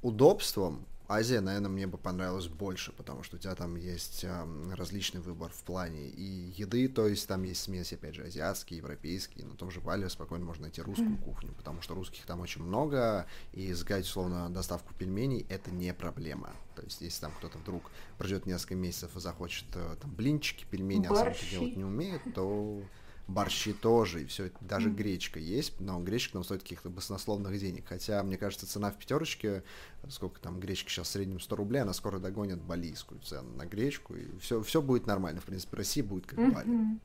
удобствам 0.02 0.86
Азия, 1.12 1.40
наверное, 1.40 1.68
мне 1.68 1.86
бы 1.86 1.98
понравилась 1.98 2.46
больше, 2.46 2.92
потому 2.92 3.22
что 3.22 3.36
у 3.36 3.38
тебя 3.38 3.54
там 3.54 3.76
есть 3.76 4.24
э, 4.24 4.46
различный 4.74 5.20
выбор 5.20 5.50
в 5.50 5.62
плане 5.62 6.08
и 6.08 6.52
еды, 6.56 6.88
то 6.88 7.06
есть 7.06 7.28
там 7.28 7.42
есть 7.42 7.62
смесь, 7.62 7.92
опять 7.92 8.14
же, 8.14 8.22
азиатские, 8.22 8.78
европейские, 8.78 9.44
на 9.44 9.54
том 9.54 9.70
же 9.70 9.80
Бали 9.80 10.08
спокойно 10.08 10.46
можно 10.46 10.62
найти 10.62 10.80
русскую 10.80 11.18
кухню, 11.18 11.52
потому 11.52 11.82
что 11.82 11.94
русских 11.94 12.24
там 12.24 12.40
очень 12.40 12.62
много, 12.62 13.26
и 13.52 13.72
сгать, 13.74 14.04
условно, 14.04 14.48
доставку 14.48 14.94
пельменей— 14.94 15.44
это 15.50 15.70
не 15.70 15.92
проблема. 15.92 16.50
То 16.76 16.82
есть 16.82 17.02
если 17.02 17.20
там 17.20 17.32
кто-то 17.38 17.58
вдруг 17.58 17.90
проживет 18.16 18.46
несколько 18.46 18.76
месяцев 18.76 19.14
и 19.14 19.20
захочет 19.20 19.66
э, 19.74 19.96
там 20.00 20.10
блинчики, 20.12 20.64
пельмени, 20.70 21.06
а 21.06 21.14
сам 21.14 21.28
это 21.28 21.50
делать 21.50 21.76
не 21.76 21.84
умеет, 21.84 22.22
то 22.34 22.82
борщи 23.28 23.72
тоже, 23.72 24.22
и 24.22 24.26
все, 24.26 24.50
даже 24.60 24.90
mm. 24.90 24.94
гречка 24.94 25.38
есть, 25.38 25.80
но 25.80 26.00
гречка 26.00 26.36
нам 26.36 26.44
стоит 26.44 26.62
каких-то 26.62 26.90
баснословных 26.90 27.58
денег. 27.58 27.86
Хотя, 27.88 28.22
мне 28.22 28.36
кажется, 28.36 28.66
цена 28.66 28.90
в 28.90 28.96
пятерочке, 28.96 29.62
сколько 30.08 30.40
там 30.40 30.60
гречка 30.60 30.90
сейчас 30.90 31.08
в 31.08 31.10
среднем 31.10 31.40
100 31.40 31.56
рублей, 31.56 31.82
она 31.82 31.92
скоро 31.92 32.18
догонит 32.18 32.60
балийскую 32.60 33.20
цену 33.20 33.50
на 33.56 33.66
гречку, 33.66 34.14
и 34.14 34.26
все, 34.38 34.62
все 34.62 34.82
будет 34.82 35.06
нормально. 35.06 35.40
В 35.40 35.44
принципе, 35.44 35.76
Россия 35.76 36.04
будет 36.04 36.26
как 36.26 36.38
mm-hmm. 36.38 36.52
Бали. 36.52 37.00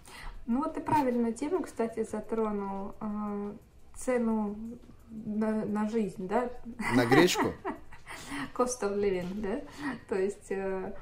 Ну 0.47 0.63
вот 0.63 0.73
ты 0.73 0.81
правильную 0.81 1.33
тему, 1.33 1.61
кстати, 1.63 2.03
затронул. 2.03 2.95
Э, 3.01 3.53
цену 3.95 4.57
на, 5.09 5.65
на 5.65 5.89
жизнь, 5.89 6.27
да? 6.27 6.49
На 6.95 7.05
гречку? 7.05 7.53
Cost 8.55 8.81
of 8.81 8.97
living, 8.97 9.41
да? 9.41 9.61
То 10.07 10.15
есть 10.15 10.51
э, 10.51 10.93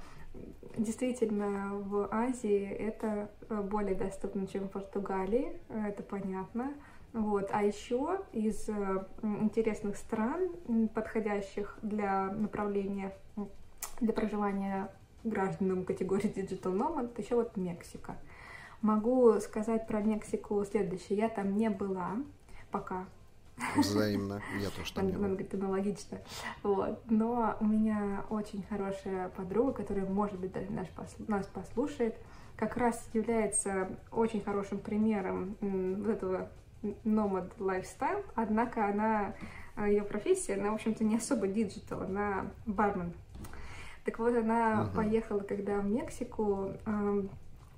Действительно, 0.77 1.72
в 1.75 2.10
Азии 2.12 2.65
это 2.67 3.29
э, 3.50 3.62
более 3.62 3.96
доступно, 3.96 4.46
чем 4.48 4.67
в 4.67 4.72
Португалии, 4.72 5.53
это 5.70 6.03
понятно. 6.03 6.74
Вот. 7.13 7.50
А 7.53 7.63
еще 7.63 8.20
из 8.34 8.67
э, 8.67 9.05
интересных 9.22 9.96
стран, 9.96 10.50
подходящих 10.94 11.77
для 11.82 12.25
направления, 12.25 13.13
для 14.01 14.12
проживания 14.12 14.89
гражданам 15.24 15.86
категории 15.86 16.29
Digital 16.29 16.75
Nomad, 16.75 17.20
еще 17.22 17.36
вот 17.36 17.55
Мексика. 17.55 18.17
Могу 18.82 19.39
сказать 19.39 19.88
про 19.88 20.01
Мексику 20.01 20.63
следующее. 20.65 21.17
Я 21.17 21.29
там 21.29 21.55
не 21.55 21.70
была 21.70 22.17
пока, 22.70 23.05
Взаимно. 23.76 24.42
Я 24.62 24.70
тоже 24.70 24.94
там 24.94 25.08
не 25.08 25.14
был. 25.14 25.38
аналогично. 25.54 26.20
Вот. 26.64 27.00
Но 27.10 27.56
у 27.60 27.66
меня 27.66 28.26
очень 28.30 28.64
хорошая 28.70 29.30
подруга, 29.30 29.74
которая, 29.74 30.06
может 30.06 30.40
быть, 30.40 30.52
даже 30.52 30.72
наш, 30.72 30.88
нас 31.28 31.46
послушает, 31.48 32.16
как 32.56 32.78
раз 32.78 33.10
является 33.14 33.90
очень 34.12 34.42
хорошим 34.42 34.80
примером 34.80 35.58
вот 35.62 36.10
этого 36.10 36.50
nomad 37.04 37.52
lifestyle, 37.58 38.24
однако 38.36 38.86
она, 38.86 39.34
а, 39.76 39.88
ее 39.88 40.04
профессия, 40.04 40.54
она, 40.54 40.72
в 40.72 40.76
общем-то, 40.76 41.04
не 41.04 41.18
особо 41.18 41.48
digital, 41.48 42.04
она 42.04 42.52
бармен. 42.66 43.14
Так 44.04 44.20
вот, 44.20 44.36
она 44.36 44.84
uh-huh. 44.84 44.96
поехала, 44.96 45.40
когда 45.40 45.80
в 45.80 45.86
Мексику, 45.86 46.74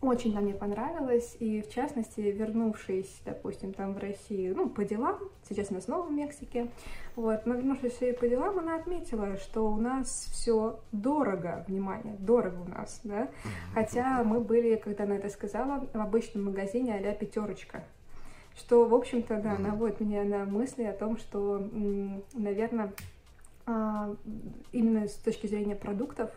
очень 0.01 0.33
нам 0.33 0.43
мне 0.43 0.53
понравилось, 0.53 1.35
и 1.39 1.61
в 1.61 1.69
частности, 1.69 2.21
вернувшись, 2.21 3.21
допустим, 3.25 3.73
там 3.73 3.93
в 3.93 3.97
Россию, 3.97 4.55
ну, 4.55 4.69
по 4.69 4.83
делам, 4.83 5.17
сейчас 5.47 5.71
она 5.71 5.81
снова 5.81 6.05
в 6.05 6.11
Мексике, 6.11 6.69
вот, 7.15 7.45
но 7.45 7.55
вернувшись 7.55 8.15
по 8.19 8.27
делам, 8.27 8.59
она 8.59 8.75
отметила, 8.75 9.37
что 9.37 9.67
у 9.67 9.77
нас 9.77 10.29
все 10.31 10.79
дорого, 10.91 11.65
внимание, 11.67 12.15
дорого 12.19 12.61
у 12.61 12.69
нас, 12.69 13.01
да, 13.03 13.29
хотя 13.73 14.23
мы 14.23 14.39
были, 14.39 14.75
когда 14.75 15.05
она 15.05 15.15
это 15.15 15.29
сказала, 15.29 15.87
в 15.91 15.99
обычном 15.99 16.45
магазине 16.45 16.93
а-ля 16.93 17.13
пятерочка, 17.13 17.83
что, 18.55 18.85
в 18.85 18.93
общем-то, 18.93 19.41
да, 19.41 19.57
наводит 19.57 19.99
меня 19.99 20.23
на 20.23 20.45
мысли 20.45 20.83
о 20.83 20.93
том, 20.93 21.17
что, 21.17 21.67
наверное, 22.33 22.93
а, 23.65 24.15
именно 24.71 25.07
с 25.07 25.15
точки 25.15 25.47
зрения 25.47 25.75
продуктов, 25.75 26.31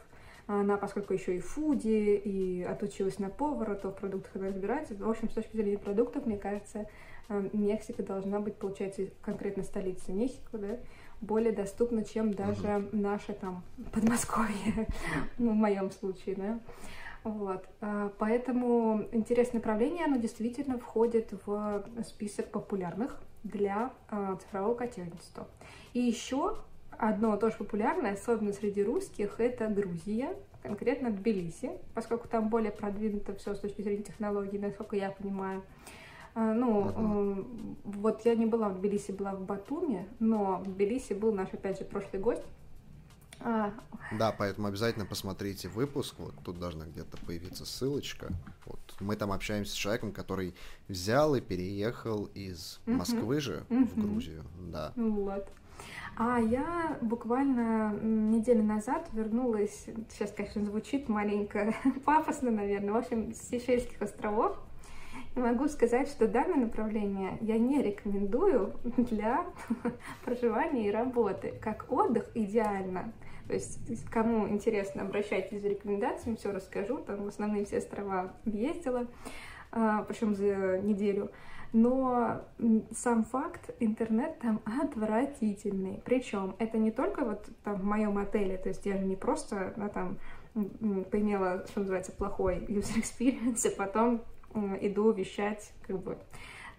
она, 0.58 0.76
поскольку 0.76 1.12
еще 1.12 1.36
и 1.36 1.40
фуди, 1.40 2.20
и 2.24 2.62
отучилась 2.62 3.18
на 3.18 3.30
повара, 3.30 3.76
то 3.76 3.90
в 3.90 3.96
продуктах 3.96 4.34
она 4.34 4.48
разбирается. 4.48 4.94
В 4.94 5.08
общем, 5.08 5.30
с 5.30 5.34
точки 5.34 5.56
зрения 5.56 5.78
продуктов, 5.78 6.26
мне 6.26 6.36
кажется, 6.36 6.86
э, 7.28 7.48
Мексика 7.52 8.02
должна 8.02 8.40
быть, 8.40 8.56
получается, 8.56 9.02
конкретно 9.22 9.62
столица 9.62 10.12
Мексики, 10.12 10.42
да, 10.52 10.78
более 11.20 11.52
доступна, 11.52 12.04
чем 12.04 12.34
даже 12.34 12.62
uh-huh. 12.62 12.96
наше 12.96 13.32
там 13.34 13.62
Подмосковье, 13.92 14.88
ну, 15.38 15.52
в 15.52 15.56
моем 15.56 15.90
случае, 15.92 16.34
да. 16.34 16.60
Вот. 17.22 17.64
А, 17.80 18.10
поэтому 18.18 19.06
интересное 19.12 19.58
направление, 19.58 20.06
оно 20.06 20.16
действительно 20.16 20.78
входит 20.78 21.32
в 21.44 21.84
список 22.04 22.50
популярных 22.50 23.20
для 23.44 23.92
а, 24.08 24.36
цифрового 24.36 24.74
котельничества. 24.74 25.46
И 25.92 26.00
еще 26.00 26.56
одно 26.98 27.36
тоже 27.36 27.56
популярное, 27.56 28.14
особенно 28.14 28.52
среди 28.52 28.82
русских, 28.82 29.40
это 29.40 29.68
Грузия, 29.68 30.36
конкретно 30.62 31.10
Тбилиси, 31.10 31.72
поскольку 31.94 32.28
там 32.28 32.48
более 32.48 32.70
продвинуто 32.70 33.34
все 33.34 33.54
с 33.54 33.60
точки 33.60 33.82
зрения 33.82 34.02
технологий, 34.02 34.58
насколько 34.58 34.96
я 34.96 35.10
понимаю. 35.10 35.62
А, 36.34 36.54
ну, 36.54 36.84
uh-huh. 36.84 37.80
вот 37.84 38.24
я 38.24 38.34
не 38.34 38.46
была 38.46 38.68
в 38.68 38.78
Тбилиси, 38.78 39.10
была 39.12 39.34
в 39.34 39.44
Батуме, 39.44 40.06
но 40.20 40.58
в 40.58 40.64
Тбилиси 40.64 41.14
был 41.14 41.32
наш, 41.32 41.52
опять 41.52 41.78
же, 41.78 41.84
прошлый 41.84 42.22
гость. 42.22 42.44
А... 43.40 43.72
Да, 44.18 44.32
поэтому 44.36 44.68
обязательно 44.68 45.06
посмотрите 45.06 45.68
выпуск, 45.68 46.14
вот 46.18 46.34
тут 46.44 46.58
должна 46.58 46.84
где-то 46.84 47.16
появиться 47.26 47.64
ссылочка. 47.64 48.28
Вот 48.66 48.78
мы 49.00 49.16
там 49.16 49.32
общаемся 49.32 49.72
с 49.72 49.76
человеком, 49.76 50.12
который 50.12 50.54
взял 50.88 51.34
и 51.34 51.40
переехал 51.40 52.26
из 52.34 52.80
Москвы 52.86 53.38
uh-huh. 53.38 53.40
же 53.40 53.64
uh-huh. 53.68 53.84
в 53.86 54.00
Грузию, 54.00 54.44
да. 54.70 54.92
Вот. 54.94 55.48
А 56.16 56.38
я 56.38 56.98
буквально 57.00 57.94
неделю 58.02 58.62
назад 58.62 59.08
вернулась, 59.12 59.86
сейчас, 60.10 60.32
конечно, 60.32 60.64
звучит 60.64 61.08
маленько 61.08 61.74
пафосно, 62.04 62.50
наверное, 62.50 62.92
в 62.92 62.96
общем, 62.96 63.32
с 63.32 63.48
Сейшельских 63.48 64.02
островов. 64.02 64.58
И 65.34 65.38
могу 65.38 65.68
сказать, 65.68 66.08
что 66.08 66.26
данное 66.26 66.56
направление 66.56 67.38
я 67.40 67.56
не 67.58 67.82
рекомендую 67.82 68.74
для 68.96 69.46
проживания 70.24 70.88
и 70.88 70.90
работы. 70.90 71.54
Как 71.60 71.86
отдых 71.90 72.30
идеально. 72.34 73.12
То 73.46 73.54
есть, 73.54 74.08
кому 74.10 74.48
интересно, 74.48 75.02
обращайтесь 75.02 75.60
за 75.60 75.68
рекомендациями, 75.68 76.36
все 76.36 76.52
расскажу. 76.52 76.98
Там 76.98 77.24
в 77.24 77.28
основные 77.28 77.64
все 77.64 77.78
острова 77.78 78.34
ездила, 78.44 79.06
а, 79.72 80.02
причем 80.04 80.34
за 80.34 80.78
неделю 80.78 81.30
но 81.72 82.42
сам 82.92 83.24
факт, 83.24 83.70
интернет 83.80 84.38
там 84.40 84.60
отвратительный. 84.82 86.02
Причем 86.04 86.54
это 86.58 86.78
не 86.78 86.90
только 86.90 87.24
вот 87.24 87.46
там 87.64 87.76
в 87.76 87.84
моем 87.84 88.18
отеле, 88.18 88.58
то 88.58 88.68
есть 88.68 88.84
я 88.86 88.96
же 88.96 89.04
не 89.04 89.16
просто 89.16 89.72
да, 89.76 89.88
там 89.88 90.18
поимела, 91.10 91.64
что 91.68 91.80
называется, 91.80 92.12
плохой 92.12 92.58
user 92.66 92.98
experience, 93.00 93.70
и 93.70 93.74
потом 93.74 94.22
иду 94.80 95.12
вещать 95.12 95.72
как 95.86 96.00
бы 96.00 96.18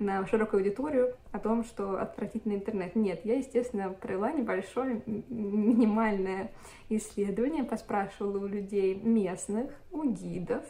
на 0.01 0.25
широкую 0.25 0.61
аудиторию 0.61 1.15
о 1.31 1.39
том, 1.39 1.63
что 1.63 2.01
отвратительный 2.01 2.55
интернет. 2.55 2.95
Нет, 2.95 3.21
я, 3.23 3.37
естественно, 3.37 3.89
провела 3.91 4.31
небольшое 4.31 5.03
минимальное 5.05 6.51
исследование, 6.89 7.63
поспрашивала 7.63 8.39
у 8.39 8.47
людей 8.47 8.95
местных, 8.95 9.71
у 9.91 10.03
гидов, 10.03 10.65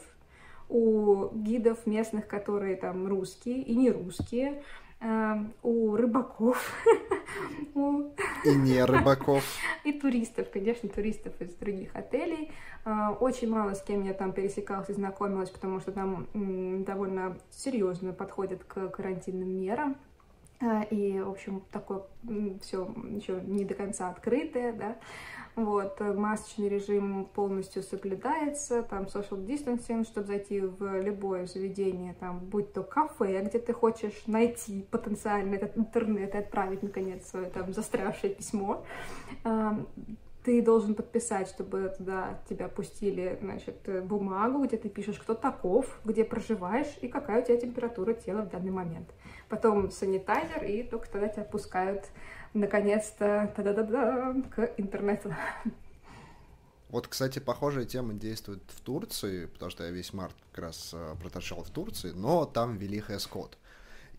у 0.72 1.28
гидов 1.34 1.86
местных, 1.86 2.26
которые 2.26 2.76
там 2.76 3.06
русские 3.06 3.62
и 3.62 3.76
не 3.76 3.90
русские, 3.90 4.62
э, 5.00 5.34
у 5.62 5.94
рыбаков. 5.96 6.58
И 8.44 8.54
не 8.54 8.84
рыбаков. 8.84 9.44
И 9.84 9.92
туристов, 9.92 10.48
конечно, 10.50 10.88
туристов 10.88 11.32
из 11.40 11.54
других 11.54 11.94
отелей. 11.94 12.50
Э, 12.84 13.08
очень 13.20 13.50
мало 13.50 13.74
с 13.74 13.82
кем 13.82 14.02
я 14.04 14.14
там 14.14 14.32
пересекалась 14.32 14.88
и 14.88 14.94
знакомилась, 14.94 15.50
потому 15.50 15.80
что 15.80 15.92
там 15.92 16.26
довольно 16.84 17.38
серьезно 17.50 18.12
подходят 18.12 18.64
к 18.64 18.88
карантинным 18.88 19.48
мерам. 19.48 19.96
Э, 20.62 20.84
и, 20.90 21.20
в 21.20 21.30
общем, 21.30 21.62
такое 21.72 22.02
все 22.62 22.88
еще 23.10 23.40
не 23.44 23.64
до 23.64 23.74
конца 23.74 24.08
открытое, 24.08 24.72
да. 24.72 24.96
вот, 25.56 26.00
масочный 26.00 26.68
режим 26.68 27.26
полностью 27.34 27.82
соблюдается, 27.82 28.82
там 28.82 29.04
social 29.04 29.44
distancing, 29.44 30.04
чтобы 30.04 30.28
зайти 30.28 30.60
в 30.60 31.02
любое 31.02 31.46
заведение, 31.46 32.14
там, 32.14 32.38
будь 32.38 32.72
то 32.72 32.82
кафе, 32.82 33.42
где 33.42 33.58
ты 33.58 33.72
хочешь 33.72 34.22
найти 34.26 34.86
потенциально 34.90 35.56
этот 35.56 35.76
интернет 35.76 36.34
и 36.34 36.38
отправить, 36.38 36.82
наконец, 36.82 37.26
свое 37.28 37.50
там 37.50 37.72
застрявшее 37.72 38.34
письмо, 38.34 38.84
ты 40.44 40.62
должен 40.62 40.94
подписать, 40.94 41.48
чтобы 41.48 41.94
туда 41.96 42.40
тебя 42.48 42.68
пустили, 42.68 43.38
значит, 43.40 43.76
бумагу, 44.04 44.64
где 44.64 44.76
ты 44.76 44.88
пишешь, 44.88 45.18
кто 45.18 45.34
таков, 45.34 46.00
где 46.04 46.24
проживаешь 46.24 46.98
и 47.00 47.08
какая 47.08 47.42
у 47.42 47.44
тебя 47.44 47.58
температура 47.58 48.12
тела 48.12 48.42
в 48.42 48.48
данный 48.48 48.72
момент. 48.72 49.08
Потом 49.52 49.90
санитайзер, 49.90 50.64
и 50.64 50.82
только 50.82 51.10
тогда 51.10 51.28
тебя 51.28 51.44
пускают, 51.44 52.06
наконец-то, 52.54 53.52
та-да-да-да, 53.54 54.34
к 54.56 54.72
интернету. 54.78 55.34
Вот, 56.88 57.06
кстати, 57.06 57.38
похожая 57.38 57.84
тема 57.84 58.14
действует 58.14 58.62
в 58.68 58.80
Турции, 58.80 59.44
потому 59.44 59.70
что 59.70 59.84
я 59.84 59.90
весь 59.90 60.14
март 60.14 60.34
как 60.52 60.64
раз 60.64 60.92
э, 60.94 61.16
проторчал 61.20 61.62
в 61.64 61.68
Турции, 61.68 62.12
но 62.12 62.46
там 62.46 62.78
ввели 62.78 63.00
хэс-код. 63.00 63.58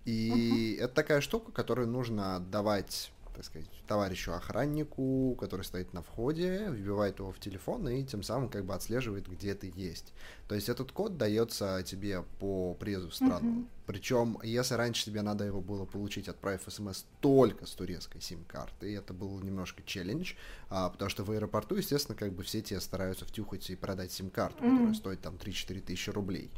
И 0.06 0.78
uh-huh. 0.78 0.84
это 0.86 0.94
такая 0.94 1.22
штука, 1.22 1.52
которую 1.52 1.88
нужно 1.88 2.36
отдавать 2.36 3.12
так 3.34 3.46
сказать, 3.46 3.68
товарищу 3.88 4.34
охраннику, 4.34 5.36
который 5.40 5.64
стоит 5.64 5.94
на 5.94 6.02
входе, 6.02 6.70
вбивает 6.70 7.20
его 7.20 7.32
в 7.32 7.40
телефон 7.40 7.88
и 7.90 8.04
тем 8.04 8.24
самым 8.24 8.50
как 8.50 8.66
бы 8.66 8.74
отслеживает, 8.74 9.28
где 9.28 9.54
ты 9.54 9.72
есть. 9.76 10.14
То 10.48 10.56
есть 10.56 10.70
этот 10.70 10.92
код 10.92 11.18
дается 11.18 11.84
тебе 11.84 12.24
по 12.40 12.74
приезду 12.76 13.10
в 13.10 13.16
страну. 13.16 13.62
Uh-huh. 13.62 13.68
Причем, 13.86 14.40
если 14.44 14.76
раньше 14.76 15.06
тебе 15.06 15.22
надо 15.22 15.44
его 15.44 15.62
было 15.62 15.86
получить, 15.86 16.28
отправив 16.28 16.62
смс 16.68 17.06
только 17.20 17.66
с 17.66 17.72
турецкой 17.72 18.22
сим-карты, 18.22 18.96
это 18.96 19.14
был 19.14 19.40
немножко 19.40 19.84
челлендж, 19.84 20.36
а, 20.70 20.90
потому 20.90 21.10
что 21.10 21.24
в 21.24 21.32
аэропорту, 21.32 21.76
естественно, 21.76 22.18
как 22.18 22.34
бы 22.34 22.44
все 22.44 22.62
тебе 22.62 22.80
стараются 22.80 23.26
втюхать 23.26 23.70
и 23.70 23.76
продать 23.76 24.12
сим-карту, 24.12 24.64
uh-huh. 24.64 24.72
которая 24.72 24.94
стоит 24.94 25.22
там 25.22 25.36
3-4 25.36 25.82
тысячи 25.82 26.10
рублей. 26.10 26.52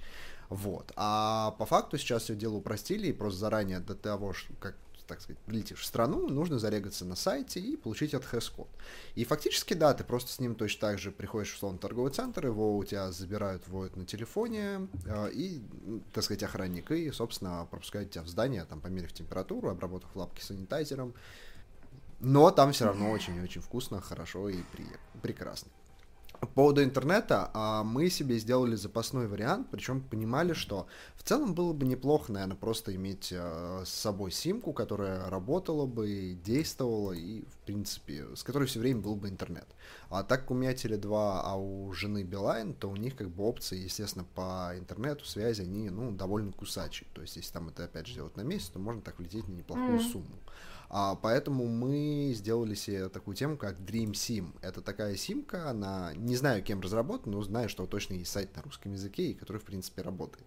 Вот. 0.49 0.91
А 0.95 1.51
по 1.57 1.65
факту 1.65 1.97
сейчас 1.97 2.23
все 2.23 2.35
дело 2.35 2.55
упростили, 2.55 3.07
и 3.07 3.13
просто 3.13 3.39
заранее 3.39 3.79
до 3.79 3.95
того, 3.95 4.33
как 4.59 4.75
так 5.07 5.21
сказать, 5.21 5.41
прилетишь 5.45 5.81
в 5.81 5.85
страну, 5.85 6.27
нужно 6.27 6.59
зарегаться 6.59 7.05
на 7.05 7.15
сайте 7.15 7.59
и 7.59 7.75
получить 7.75 8.13
этот 8.13 8.27
хэс-код. 8.27 8.67
И 9.15 9.23
фактически, 9.23 9.73
да, 9.73 9.93
ты 9.93 10.03
просто 10.03 10.31
с 10.31 10.39
ним 10.39 10.55
точно 10.55 10.89
так 10.89 10.99
же 10.99 11.11
приходишь 11.11 11.51
в 11.51 11.55
условно 11.55 11.79
торговый 11.79 12.11
центр, 12.11 12.47
его 12.47 12.77
у 12.77 12.83
тебя 12.83 13.11
забирают, 13.11 13.67
вводят 13.67 13.95
на 13.95 14.05
телефоне, 14.05 14.87
э, 15.05 15.31
и, 15.31 15.61
так 16.13 16.23
сказать, 16.23 16.43
охранник, 16.43 16.91
и, 16.91 17.11
собственно, 17.11 17.67
пропускают 17.69 18.11
тебя 18.11 18.23
в 18.23 18.27
здание, 18.27 18.65
там, 18.65 18.81
померив 18.81 19.13
температуру, 19.13 19.69
обработав 19.69 20.15
лапки 20.15 20.41
санитайзером, 20.41 21.13
но 22.19 22.51
там 22.51 22.71
все 22.71 22.85
равно 22.85 23.11
очень-очень 23.11 23.61
вкусно, 23.61 24.01
хорошо 24.01 24.49
и 24.49 24.57
при... 24.71 24.85
прекрасно. 25.21 25.71
По 26.39 26.47
поводу 26.47 26.83
интернета 26.83 27.49
а, 27.53 27.83
мы 27.83 28.09
себе 28.09 28.37
сделали 28.37 28.75
запасной 28.75 29.27
вариант, 29.27 29.67
причем 29.71 30.01
понимали, 30.01 30.53
что 30.53 30.87
в 31.15 31.23
целом 31.23 31.53
было 31.53 31.73
бы 31.73 31.85
неплохо, 31.85 32.31
наверное, 32.31 32.55
просто 32.55 32.95
иметь 32.95 33.33
а, 33.35 33.83
с 33.85 33.89
собой 33.89 34.31
симку, 34.31 34.73
которая 34.73 35.29
работала 35.29 35.85
бы, 35.85 36.37
действовала 36.43 37.13
и, 37.13 37.43
в 37.45 37.57
принципе, 37.65 38.25
с 38.35 38.43
которой 38.43 38.67
все 38.67 38.79
время 38.79 39.01
был 39.01 39.15
бы 39.15 39.29
интернет. 39.29 39.67
А 40.09 40.23
так 40.23 40.41
как 40.41 40.51
у 40.51 40.53
меня 40.53 40.73
Теле2, 40.73 41.41
а 41.43 41.55
у 41.55 41.91
жены 41.93 42.23
Билайн, 42.23 42.73
то 42.73 42.89
у 42.89 42.95
них 42.95 43.15
как 43.15 43.29
бы 43.29 43.43
опции, 43.43 43.79
естественно, 43.79 44.25
по 44.35 44.73
интернету, 44.77 45.25
связи, 45.25 45.61
они, 45.61 45.89
ну, 45.89 46.11
довольно 46.11 46.51
кусачие. 46.51 47.07
То 47.13 47.21
есть, 47.21 47.35
если 47.35 47.53
там 47.53 47.69
это, 47.69 47.85
опять 47.85 48.07
же, 48.07 48.15
делать 48.15 48.37
на 48.37 48.41
месяц, 48.41 48.69
то 48.69 48.79
можно 48.79 49.01
так 49.01 49.17
влететь 49.19 49.47
на 49.47 49.53
неплохую 49.53 49.99
mm-hmm. 49.99 50.11
сумму. 50.11 50.39
А, 50.97 51.15
поэтому 51.15 51.67
мы 51.67 52.31
сделали 52.33 52.73
себе 52.73 53.09
такую 53.09 53.35
тему, 53.35 53.57
как 53.57 53.77
Dream 53.81 54.13
Sim. 54.13 54.53
Это 54.61 54.79
такая 54.79 55.17
симка, 55.17 55.69
она 55.69 56.13
не 56.15 56.37
знаю, 56.37 56.63
кем 56.63 56.79
разработана, 56.79 57.35
но 57.35 57.43
знаю, 57.43 57.67
что 57.67 57.85
точно 57.85 58.13
есть 58.13 58.31
сайт 58.31 58.55
на 58.55 58.61
русском 58.61 58.93
языке, 58.93 59.31
и 59.31 59.33
который, 59.33 59.57
в 59.57 59.65
принципе, 59.65 60.03
работает. 60.03 60.45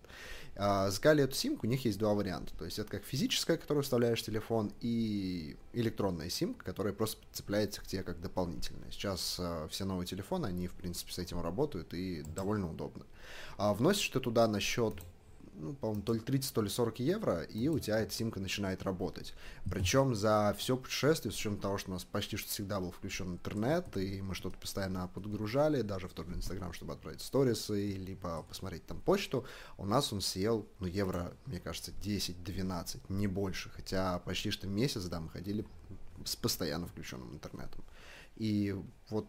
А, 0.56 0.88
заказали 0.88 1.24
эту 1.24 1.34
симку, 1.34 1.66
у 1.66 1.68
них 1.68 1.84
есть 1.84 1.98
два 1.98 2.14
варианта. 2.14 2.56
То 2.56 2.64
есть 2.64 2.78
это 2.78 2.88
как 2.90 3.04
физическая, 3.04 3.58
которую 3.58 3.84
вставляешь 3.84 4.22
в 4.22 4.24
телефон, 4.24 4.72
и 4.80 5.54
электронная 5.74 6.30
симка, 6.30 6.64
которая 6.64 6.94
просто 6.94 7.20
цепляется 7.30 7.82
к 7.82 7.86
тебе 7.86 8.02
как 8.02 8.18
дополнительная. 8.22 8.90
Сейчас 8.90 9.36
а, 9.38 9.68
все 9.68 9.84
новые 9.84 10.06
телефоны, 10.06 10.46
они, 10.46 10.66
в 10.66 10.72
принципе, 10.72 11.12
с 11.12 11.18
этим 11.18 11.42
работают, 11.42 11.92
и 11.92 12.22
довольно 12.34 12.70
удобно. 12.70 13.04
А, 13.58 13.74
вносишь 13.74 14.08
ты 14.08 14.18
туда 14.18 14.48
на 14.48 14.60
счет 14.60 14.94
ну, 15.58 15.74
по-моему, 15.74 16.02
то 16.02 16.14
ли 16.14 16.20
30, 16.20 16.54
то 16.54 16.62
ли 16.62 16.68
40 16.68 17.00
евро, 17.00 17.42
и 17.42 17.68
у 17.68 17.78
тебя 17.78 17.98
эта 17.98 18.12
симка 18.12 18.40
начинает 18.40 18.82
работать. 18.82 19.34
Причем 19.70 20.14
за 20.14 20.54
все 20.58 20.76
путешествие, 20.76 21.32
с 21.32 21.36
учетом 21.36 21.58
того, 21.58 21.78
что 21.78 21.90
у 21.90 21.94
нас 21.94 22.04
почти 22.04 22.36
что 22.36 22.48
всегда 22.48 22.80
был 22.80 22.90
включен 22.90 23.32
интернет, 23.32 23.96
и 23.96 24.22
мы 24.22 24.34
что-то 24.34 24.58
постоянно 24.58 25.08
подгружали, 25.08 25.82
даже 25.82 26.08
в 26.08 26.12
тот 26.12 26.28
же 26.28 26.34
Инстаграм, 26.34 26.72
чтобы 26.72 26.92
отправить 26.92 27.20
сторисы, 27.20 27.96
либо 27.96 28.42
посмотреть 28.42 28.86
там 28.86 29.00
почту, 29.00 29.44
у 29.76 29.84
нас 29.84 30.12
он 30.12 30.20
съел, 30.20 30.66
ну, 30.78 30.86
евро, 30.86 31.32
мне 31.46 31.60
кажется, 31.60 31.92
10-12, 32.02 33.00
не 33.08 33.26
больше, 33.26 33.70
хотя 33.70 34.18
почти 34.20 34.50
что 34.50 34.66
месяц, 34.66 35.04
да, 35.04 35.20
мы 35.20 35.30
ходили 35.30 35.64
с 36.24 36.36
постоянно 36.36 36.86
включенным 36.86 37.32
интернетом. 37.32 37.84
И 38.36 38.74
вот 39.10 39.26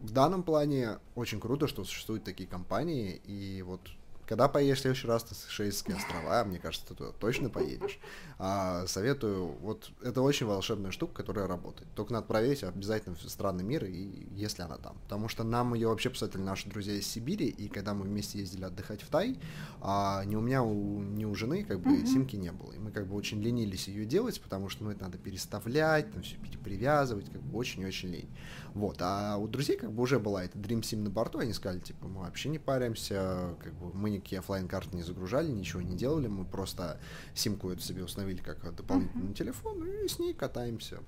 в 0.00 0.12
данном 0.12 0.42
плане 0.42 0.98
очень 1.14 1.40
круто, 1.40 1.68
что 1.68 1.84
существуют 1.84 2.24
такие 2.24 2.48
компании, 2.48 3.20
и 3.24 3.62
вот 3.62 3.90
когда 4.30 4.46
поедешь 4.46 4.78
в 4.78 4.82
следующий 4.82 5.08
раз 5.08 5.28
на 5.28 5.34
Сейшельские 5.34 5.96
острова, 5.96 6.44
мне 6.44 6.60
кажется, 6.60 6.86
ты 6.86 6.94
туда 6.94 7.10
точно 7.10 7.50
поедешь. 7.50 7.98
А, 8.38 8.86
советую, 8.86 9.56
вот 9.60 9.90
это 10.04 10.22
очень 10.22 10.46
волшебная 10.46 10.92
штука, 10.92 11.14
которая 11.14 11.48
работает. 11.48 11.88
Только 11.96 12.12
надо 12.12 12.28
проверить 12.28 12.62
обязательно 12.62 13.16
в 13.16 13.28
странный 13.28 13.64
мир, 13.64 13.86
и 13.86 14.28
если 14.36 14.62
она 14.62 14.76
там. 14.76 14.96
Потому 15.02 15.26
что 15.26 15.42
нам 15.42 15.74
ее 15.74 15.88
вообще 15.88 16.10
посоветовали 16.10 16.46
наши 16.46 16.68
друзья 16.68 16.94
из 16.94 17.08
Сибири, 17.08 17.48
и 17.48 17.68
когда 17.68 17.92
мы 17.92 18.04
вместе 18.04 18.38
ездили 18.38 18.62
отдыхать 18.62 19.02
в 19.02 19.08
Тай, 19.08 19.36
а, 19.80 20.24
ни 20.24 20.36
у 20.36 20.40
меня, 20.40 20.62
у, 20.62 21.02
ни 21.02 21.24
у 21.24 21.34
жены 21.34 21.64
как 21.64 21.80
бы 21.80 21.90
mm-hmm. 21.90 22.06
симки 22.06 22.36
не 22.36 22.52
было. 22.52 22.70
И 22.70 22.78
мы 22.78 22.92
как 22.92 23.08
бы 23.08 23.16
очень 23.16 23.42
ленились 23.42 23.88
ее 23.88 24.04
делать, 24.04 24.40
потому 24.40 24.68
что 24.68 24.84
ну, 24.84 24.92
это 24.92 25.02
надо 25.02 25.18
переставлять, 25.18 26.12
там 26.12 26.22
все 26.22 26.36
привязывать, 26.62 27.28
как 27.32 27.42
бы 27.42 27.58
очень-очень 27.58 28.10
лень. 28.10 28.30
Вот. 28.74 28.98
А 29.00 29.36
у 29.36 29.48
друзей 29.48 29.76
как 29.76 29.92
бы 29.92 30.02
уже 30.02 30.18
была 30.18 30.44
эта 30.44 30.58
Dream 30.58 30.80
Sim 30.80 31.02
на 31.02 31.10
борту, 31.10 31.38
они 31.38 31.52
сказали, 31.52 31.80
типа, 31.80 32.06
мы 32.06 32.22
вообще 32.22 32.48
не 32.48 32.58
паримся, 32.58 33.54
как 33.62 33.72
бы 33.74 33.92
мы 33.92 34.10
никакие 34.10 34.38
офлайн 34.38 34.68
карты 34.68 34.96
не 34.96 35.02
загружали, 35.02 35.50
ничего 35.50 35.82
не 35.82 35.96
делали, 35.96 36.28
мы 36.28 36.44
просто 36.44 36.98
симку 37.34 37.70
эту 37.70 37.80
себе 37.80 38.04
установили 38.04 38.38
как 38.38 38.74
дополнительный 38.74 39.30
uh-huh. 39.30 39.34
телефон 39.34 39.84
и 39.86 40.08
с 40.08 40.18
ней 40.18 40.34
катаемся. 40.34 40.98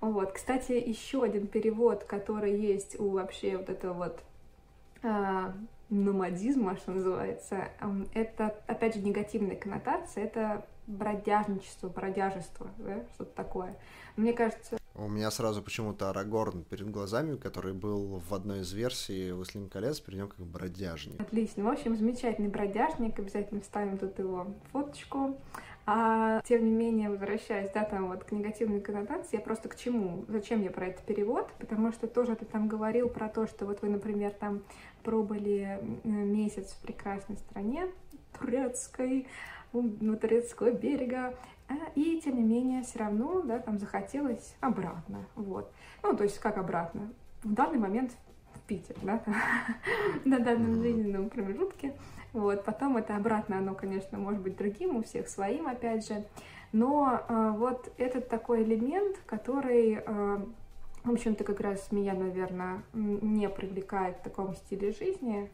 Вот, 0.00 0.32
кстати, 0.32 0.72
еще 0.72 1.24
один 1.24 1.48
перевод, 1.48 2.04
который 2.04 2.58
есть 2.58 2.98
у 3.00 3.10
вообще 3.10 3.56
вот 3.56 3.68
этого 3.68 3.94
вот 3.94 4.20
а, 5.02 5.54
номадизма, 5.90 6.76
что 6.76 6.92
называется, 6.92 7.68
это, 8.14 8.54
опять 8.66 8.94
же, 8.94 9.00
негативная 9.00 9.56
коннотация, 9.56 10.24
это 10.24 10.64
бродяжничество, 10.86 11.88
бродяжество, 11.88 12.68
да, 12.78 13.04
что-то 13.14 13.34
такое. 13.34 13.76
Мне 14.16 14.32
кажется... 14.32 14.77
У 14.98 15.06
меня 15.06 15.30
сразу 15.30 15.62
почему-то 15.62 16.10
Арагорн 16.10 16.64
перед 16.64 16.90
глазами, 16.90 17.36
который 17.36 17.72
был 17.72 18.20
в 18.28 18.34
одной 18.34 18.60
из 18.60 18.72
версий 18.72 19.30
«Властелин 19.30 19.68
колец», 19.68 20.00
при 20.00 20.16
нем 20.16 20.28
как 20.28 20.40
бродяжник. 20.40 21.20
Отлично. 21.20 21.62
В 21.62 21.68
общем, 21.68 21.96
замечательный 21.96 22.48
бродяжник. 22.48 23.16
Обязательно 23.16 23.60
вставим 23.60 23.96
тут 23.96 24.18
его 24.18 24.48
фоточку. 24.72 25.36
А 25.86 26.42
тем 26.42 26.64
не 26.64 26.72
менее, 26.72 27.10
возвращаясь, 27.10 27.70
да, 27.72 27.84
там 27.84 28.08
вот 28.08 28.24
к 28.24 28.32
негативной 28.32 28.80
коннотации, 28.80 29.36
я 29.36 29.40
просто 29.40 29.68
к 29.68 29.76
чему? 29.76 30.24
Зачем 30.26 30.62
я 30.62 30.70
про 30.70 30.88
этот 30.88 31.06
перевод? 31.06 31.48
Потому 31.60 31.92
что 31.92 32.08
тоже 32.08 32.34
ты 32.34 32.44
там 32.44 32.66
говорил 32.66 33.08
про 33.08 33.28
то, 33.28 33.46
что 33.46 33.66
вот 33.66 33.80
вы, 33.82 33.90
например, 33.90 34.32
там 34.32 34.64
пробыли 35.04 35.78
месяц 36.02 36.72
в 36.72 36.78
прекрасной 36.82 37.36
стране 37.36 37.86
турецкой, 38.36 39.28
у 39.72 39.82
турецкого 40.16 40.72
берега, 40.72 41.34
и 41.94 42.20
тем 42.24 42.36
не 42.36 42.42
менее 42.42 42.82
все 42.82 43.00
равно, 43.00 43.42
да, 43.42 43.58
там 43.58 43.78
захотелось 43.78 44.54
обратно, 44.60 45.24
вот. 45.34 45.72
Ну, 46.02 46.16
то 46.16 46.24
есть 46.24 46.38
как 46.38 46.58
обратно? 46.58 47.12
В 47.42 47.52
данный 47.52 47.78
момент 47.78 48.12
в 48.54 48.60
Питер, 48.60 48.96
да, 49.02 49.22
на 50.24 50.38
данном 50.38 50.82
жизненном 50.82 51.30
промежутке, 51.30 51.94
вот. 52.32 52.64
Потом 52.64 52.96
это 52.96 53.16
обратно, 53.16 53.58
оно, 53.58 53.74
конечно, 53.74 54.18
может 54.18 54.40
быть 54.40 54.56
другим, 54.56 54.96
у 54.96 55.02
всех 55.02 55.28
своим, 55.28 55.66
опять 55.68 56.06
же, 56.06 56.24
но 56.72 57.20
э, 57.28 57.54
вот 57.56 57.92
этот 57.96 58.28
такой 58.28 58.62
элемент, 58.62 59.16
который 59.26 60.02
э, 60.04 60.38
в 61.04 61.12
общем-то, 61.12 61.44
как 61.44 61.60
раз 61.60 61.90
меня, 61.90 62.14
наверное, 62.14 62.82
не 62.92 63.48
привлекает 63.48 64.18
в 64.18 64.22
таком 64.22 64.54
стиле 64.54 64.92
жизни, 64.92 65.50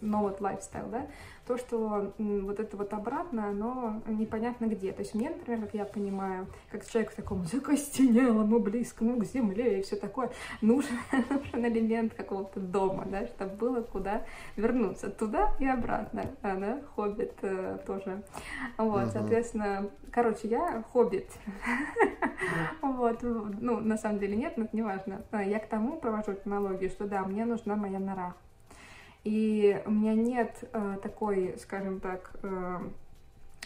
новый 0.00 0.34
лайфстайл, 0.38 0.88
да, 0.88 1.06
то, 1.46 1.58
что 1.58 2.14
вот 2.18 2.60
это 2.60 2.76
вот 2.76 2.92
обратно, 2.92 3.48
оно 3.48 4.02
непонятно 4.06 4.66
где. 4.66 4.92
То 4.92 5.00
есть 5.00 5.14
мне, 5.14 5.30
например, 5.30 5.62
как 5.62 5.74
я 5.74 5.84
понимаю, 5.84 6.46
как 6.70 6.86
человек 6.86 7.12
в 7.12 7.16
таком 7.16 7.44
закостенелом 7.44 8.54
и 8.54 8.60
близкому 8.60 9.18
к 9.18 9.24
земле 9.24 9.80
и 9.80 9.82
все 9.82 9.96
такое, 9.96 10.30
нужен, 10.60 10.96
нужен 11.30 11.66
элемент 11.66 12.14
какого-то 12.14 12.60
дома, 12.60 13.04
да, 13.06 13.26
чтобы 13.26 13.56
было 13.56 13.80
куда 13.82 14.24
вернуться. 14.56 15.10
Туда 15.10 15.54
и 15.58 15.66
обратно, 15.66 16.24
да, 16.42 16.80
хоббит 16.94 17.34
э, 17.42 17.78
тоже. 17.86 18.22
Вот, 18.78 19.02
uh-huh. 19.02 19.12
соответственно, 19.12 19.90
короче, 20.10 20.48
я 20.48 20.84
хоббит. 20.92 21.28
вот, 22.82 23.22
ну, 23.22 23.80
на 23.80 23.96
самом 23.96 24.18
деле 24.18 24.36
нет, 24.36 24.56
но 24.56 24.64
это 24.64 24.76
не 24.76 24.82
важно. 24.82 25.22
А, 25.30 25.42
я 25.42 25.58
к 25.58 25.66
тому 25.66 25.96
провожу 25.96 26.36
аналогию, 26.44 26.90
что 26.90 27.06
да, 27.06 27.24
мне 27.24 27.44
нужна 27.44 27.76
моя 27.76 27.98
нора. 27.98 28.34
И 29.24 29.80
у 29.86 29.90
меня 29.90 30.14
нет 30.14 30.68
э, 30.72 30.96
такой, 31.02 31.54
скажем 31.58 32.00
так, 32.00 32.32
э, 32.42 32.78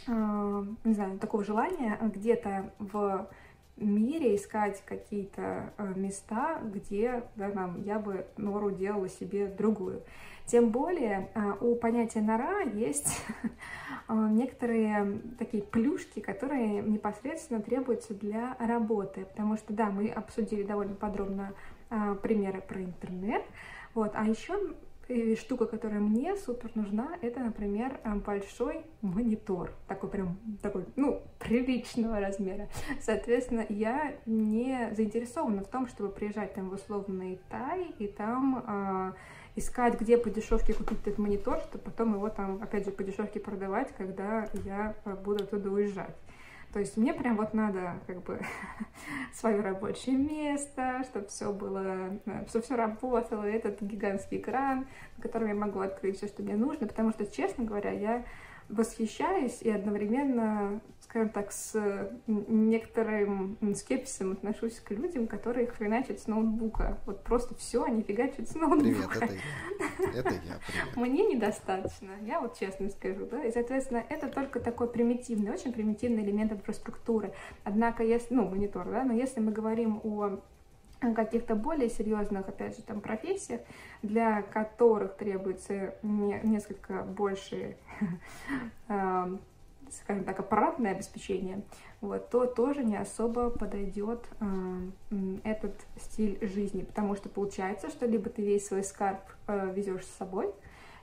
э, 0.07 0.64
не 0.85 0.95
знаю, 0.95 1.19
такого 1.19 1.45
желания 1.45 1.99
где-то 2.03 2.71
в 2.79 3.29
мире 3.77 4.37
искать 4.37 4.83
какие-то 4.85 5.73
э, 5.77 5.92
места, 5.97 6.61
где 6.62 7.25
да, 7.37 7.51
там, 7.51 7.83
я 7.83 7.99
бы 7.99 8.27
нору 8.37 8.71
делала 8.71 9.09
себе 9.09 9.47
другую. 9.47 10.03
Тем 10.47 10.71
более 10.71 11.29
э, 11.35 11.53
у 11.61 11.75
понятия 11.75 12.23
нора 12.23 12.61
есть 12.61 13.21
э, 14.09 14.29
некоторые 14.31 15.21
такие 15.38 15.62
плюшки, 15.62 16.21
которые 16.21 16.81
непосредственно 16.83 17.61
требуются 17.61 18.14
для 18.14 18.57
работы. 18.59 19.27
Потому 19.27 19.57
что, 19.57 19.73
да, 19.73 19.90
мы 19.90 20.09
обсудили 20.09 20.62
довольно 20.62 20.95
подробно 20.95 21.53
примеры 22.21 22.61
про 22.62 22.83
интернет. 22.83 23.45
Вот. 23.95 24.11
А 24.14 24.25
еще 24.25 24.75
и 25.09 25.37
штука, 25.37 25.66
которая 25.66 26.01
мне 26.01 26.37
супер 26.37 26.71
нужна, 26.75 27.16
это, 27.23 27.40
например, 27.40 28.01
э, 28.03 28.14
большой 28.14 28.85
монитор, 29.03 29.73
такой 29.87 30.11
прям, 30.11 30.38
такой, 30.62 30.85
ну, 30.97 31.23
приличного 31.38 32.21
размера. 32.21 32.69
Соответственно, 33.01 33.64
я 33.69 34.16
не 34.27 34.90
заинтересована 34.95 35.62
в 35.62 35.69
том, 35.69 35.87
чтобы 35.87 36.11
приезжать 36.11 36.55
там 36.55 36.71
в 36.71 36.75
условный 36.75 37.40
Тай 37.51 37.95
и 37.99 38.09
там 38.09 38.64
э, 38.66 39.12
искать, 39.57 40.01
где 40.01 40.19
по 40.19 40.29
дешевке 40.29 40.75
купить 40.75 40.99
этот 41.03 41.19
монитор, 41.19 41.61
чтобы 41.61 41.85
потом 41.85 42.14
его 42.14 42.29
там, 42.29 42.61
опять 42.62 42.85
же, 42.85 42.90
по 42.90 43.03
дешевке 43.05 43.40
продавать, 43.40 43.95
когда 43.97 44.49
я 44.64 44.95
э, 45.05 45.14
буду 45.14 45.45
оттуда 45.45 45.71
уезжать. 45.71 46.14
То 46.77 46.81
есть 46.81 46.99
мне 46.99 47.15
прям 47.15 47.37
вот 47.39 47.55
надо 47.55 47.95
как 48.07 48.23
бы 48.25 48.39
свое 49.33 49.62
рабочее 49.62 50.15
место, 50.15 51.05
чтобы 51.05 51.27
все 51.29 51.51
было, 51.51 52.21
чтобы 52.49 52.65
все 52.67 52.77
работало, 52.77 53.45
этот 53.45 53.81
гигантский 53.81 54.37
экран, 54.37 54.87
на 55.17 55.23
котором 55.23 55.49
я 55.49 55.55
могу 55.55 55.81
открыть 55.81 56.19
все, 56.19 56.27
что 56.27 56.43
мне 56.43 56.55
нужно, 56.55 56.87
потому 56.87 57.12
что, 57.12 57.25
честно 57.25 57.65
говоря, 57.65 57.93
я 57.93 58.27
восхищаюсь 58.69 59.63
и 59.63 59.71
одновременно, 59.71 60.81
скажем 61.01 61.29
так, 61.29 61.53
с 61.53 62.11
некоторым 62.27 63.57
скепсисом 63.75 64.33
отношусь 64.33 64.81
к 64.81 64.91
людям, 64.91 65.27
которые 65.27 65.67
хреначат 65.67 66.21
с 66.21 66.27
ноутбука. 66.27 66.99
Вот 67.07 67.23
просто 67.23 67.55
все, 67.55 67.85
они 67.85 68.03
фигачат 68.03 68.49
с 68.49 68.55
ноутбука. 68.55 68.81
Привет, 68.83 69.11
это 69.17 69.35
я. 69.35 70.21
Это 70.21 70.35
я, 70.35 70.61
привет. 70.67 70.97
Мне 70.97 71.27
недостаточно, 71.27 72.11
я 72.23 72.41
вот 72.41 72.59
честно 72.59 72.91
скажу, 72.91 73.27
да, 73.27 73.45
и, 73.45 73.53
соответственно, 73.53 74.05
это 74.09 74.29
только 74.29 74.61
такой 74.61 74.89
примитивный, 74.89 75.53
очень 75.53 75.73
примитивный 75.73 76.23
элемент 76.23 76.53
инфраструктуры. 76.53 77.33
Однако, 77.65 78.03
если, 78.03 78.35
ну, 78.35 78.49
монитор, 78.49 78.89
да, 78.91 79.05
но 79.05 79.13
если 79.13 79.41
мы 79.41 79.53
говорим 79.53 80.01
о 80.03 80.41
каких-то 81.01 81.55
более 81.55 81.89
серьезных, 81.89 82.49
опять 82.49 82.77
же, 82.77 82.83
там 82.83 83.01
профессиях, 83.01 83.61
для 84.03 84.43
которых 84.43 85.17
требуется 85.17 85.95
не, 86.03 86.41
несколько 86.43 87.03
больше, 87.03 87.77
э, 88.89 89.37
скажем 89.91 90.25
так, 90.25 90.39
аппаратное 90.41 90.93
обеспечение, 90.93 91.63
вот, 92.01 92.31
то 92.31 92.47
тоже 92.47 92.85
не 92.85 92.97
особо 92.97 93.51
подойдет 93.51 94.25
э, 94.41 94.47
этот 95.45 95.75
стиль 96.01 96.39
жизни, 96.47 96.83
потому 96.83 97.15
что 97.17 97.29
получается, 97.29 97.89
что 97.91 98.07
либо 98.07 98.31
ты 98.31 98.43
весь 98.43 98.67
свой 98.67 98.83
скарб 98.83 99.21
э, 99.47 99.73
везешь 99.75 100.05
с 100.05 100.17
собой, 100.17 100.53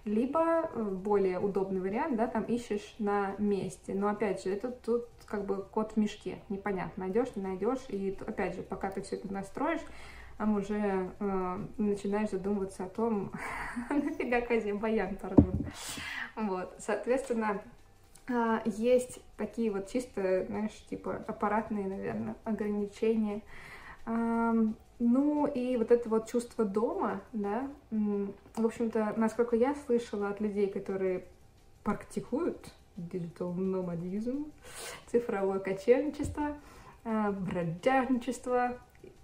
либо 0.05 0.69
э, 0.73 0.83
более 0.83 1.39
удобный 1.39 1.79
вариант, 1.79 2.17
да, 2.17 2.27
там 2.27 2.43
ищешь 2.43 2.95
на 2.99 3.35
месте. 3.37 3.93
Но 3.93 4.09
опять 4.09 4.43
же, 4.43 4.49
это 4.49 4.69
тут 4.69 5.07
как 5.25 5.45
бы 5.45 5.63
кот 5.63 5.93
в 5.93 5.97
мешке, 5.97 6.39
непонятно, 6.49 7.05
найдешь, 7.05 7.35
не 7.35 7.43
найдешь. 7.43 7.85
И 7.87 8.17
опять 8.25 8.55
же, 8.55 8.63
пока 8.63 8.91
ты 8.91 9.01
все 9.01 9.15
это 9.15 9.31
настроишь, 9.31 9.81
там 10.37 10.57
уже 10.57 11.11
э, 11.19 11.65
начинаешь 11.77 12.31
задумываться 12.31 12.85
о 12.85 12.89
том, 12.89 13.31
нафига 13.89 14.41
козе 14.41 14.73
баян, 14.73 15.15
пардон. 15.15 15.65
Вот, 16.35 16.75
соответственно, 16.79 17.61
э, 18.27 18.59
есть 18.65 19.21
такие 19.37 19.71
вот 19.71 19.87
чисто, 19.87 20.45
знаешь, 20.47 20.73
типа 20.89 21.23
аппаратные, 21.27 21.87
наверное, 21.87 22.35
ограничения. 22.43 23.41
Э, 24.05 24.53
ну 25.05 25.47
и 25.47 25.75
вот 25.75 25.91
это 25.91 26.07
вот 26.07 26.29
чувство 26.31 26.63
дома, 26.63 27.21
да, 27.33 27.69
в 27.91 28.65
общем-то, 28.65 29.13
насколько 29.17 29.57
я 29.57 29.75
слышала 29.85 30.29
от 30.29 30.39
людей, 30.39 30.67
которые 30.69 31.25
практикуют 31.83 32.73
digital 32.95 33.53
номадизм, 33.53 34.49
цифровое 35.07 35.59
кочевничество, 35.59 36.55
э, 37.03 37.31
бродяжничество, 37.31 38.77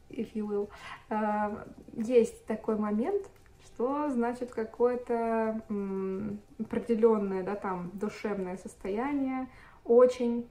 if 0.10 0.34
you 0.34 0.46
will, 0.46 0.70
э, 1.12 1.66
есть 1.94 2.46
такой 2.46 2.76
момент, 2.76 3.30
что 3.64 4.10
значит 4.10 4.52
какое-то 4.52 5.62
определенное, 6.60 7.42
да, 7.42 7.56
там, 7.56 7.92
душевное 7.94 8.58
состояние, 8.58 9.48
очень 9.86 10.50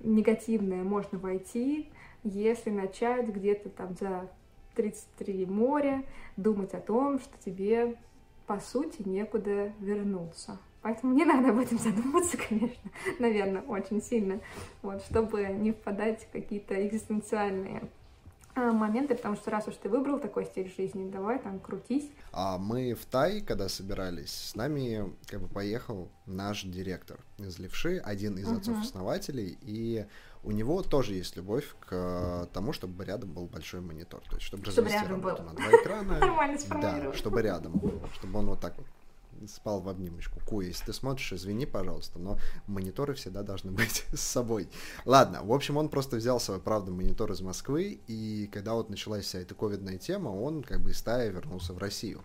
негативное 0.00 0.82
можно 0.82 1.18
войти, 1.18 1.88
если 2.24 2.70
начать 2.70 3.28
где-то 3.28 3.68
там 3.70 3.94
за 3.98 4.28
33 4.74 5.46
моря 5.46 6.04
думать 6.36 6.74
о 6.74 6.80
том, 6.80 7.18
что 7.18 7.32
тебе, 7.44 7.96
по 8.46 8.60
сути, 8.60 9.02
некуда 9.06 9.72
вернуться. 9.80 10.58
Поэтому 10.82 11.14
не 11.14 11.24
надо 11.24 11.50
об 11.50 11.58
этом 11.58 11.78
задумываться, 11.78 12.36
конечно, 12.36 12.90
наверное, 13.18 13.62
очень 13.62 14.02
сильно, 14.02 14.40
вот, 14.82 15.02
чтобы 15.02 15.44
не 15.44 15.72
впадать 15.72 16.24
в 16.24 16.32
какие-то 16.32 16.86
экзистенциальные 16.86 17.82
а, 18.54 18.72
моменты, 18.72 19.14
потому 19.14 19.36
что 19.36 19.50
раз 19.50 19.68
уж 19.68 19.76
ты 19.76 19.88
выбрал 19.88 20.18
такой 20.18 20.44
стиль 20.44 20.72
жизни, 20.74 21.10
давай 21.10 21.38
там 21.38 21.60
крутись. 21.60 22.10
А 22.32 22.58
мы 22.58 22.94
в 22.94 23.04
Тай, 23.06 23.42
когда 23.42 23.68
собирались, 23.68 24.32
с 24.32 24.56
нами 24.56 25.12
как 25.26 25.40
бы 25.40 25.48
поехал 25.48 26.08
наш 26.26 26.64
директор 26.64 27.20
из 27.38 27.58
Левши, 27.58 27.98
один 27.98 28.38
из 28.38 28.48
uh-huh. 28.48 28.58
отцов-основателей, 28.58 29.56
и 29.62 30.06
у 30.42 30.52
него 30.52 30.82
тоже 30.82 31.14
есть 31.14 31.36
любовь 31.36 31.74
к 31.80 32.48
тому, 32.52 32.72
чтобы 32.72 33.04
рядом 33.04 33.32
был 33.32 33.46
большой 33.46 33.80
монитор, 33.80 34.22
то 34.28 34.36
есть 34.36 34.46
чтобы, 34.46 34.64
чтобы 34.70 34.88
работу 34.90 35.42
был. 35.42 35.50
на 35.50 35.54
два 35.54 35.70
экрана. 35.70 36.18
Нормально 36.20 36.58
Да, 36.80 37.12
чтобы 37.14 37.42
рядом 37.42 37.72
был, 37.72 38.00
чтобы 38.14 38.38
он 38.38 38.46
вот 38.46 38.60
так 38.60 38.76
вот 38.78 38.86
спал 39.48 39.80
в 39.80 39.88
обнимочку. 39.88 40.38
Ку, 40.46 40.60
если 40.60 40.86
ты 40.86 40.92
смотришь, 40.92 41.32
извини, 41.32 41.66
пожалуйста, 41.66 42.18
но 42.18 42.38
мониторы 42.66 43.14
всегда 43.14 43.42
должны 43.42 43.70
быть 43.70 44.04
с 44.12 44.20
собой. 44.20 44.68
Ладно, 45.04 45.42
в 45.42 45.52
общем, 45.52 45.76
он 45.76 45.88
просто 45.88 46.16
взял 46.16 46.40
свой, 46.40 46.60
правда, 46.60 46.90
монитор 46.90 47.30
из 47.32 47.40
Москвы, 47.40 48.00
и 48.06 48.48
когда 48.52 48.74
вот 48.74 48.90
началась 48.90 49.24
вся 49.24 49.40
эта 49.40 49.54
ковидная 49.54 49.98
тема, 49.98 50.28
он 50.28 50.62
как 50.62 50.80
бы 50.80 50.90
из 50.90 50.98
стаи 50.98 51.30
вернулся 51.30 51.72
в 51.72 51.78
Россию. 51.78 52.22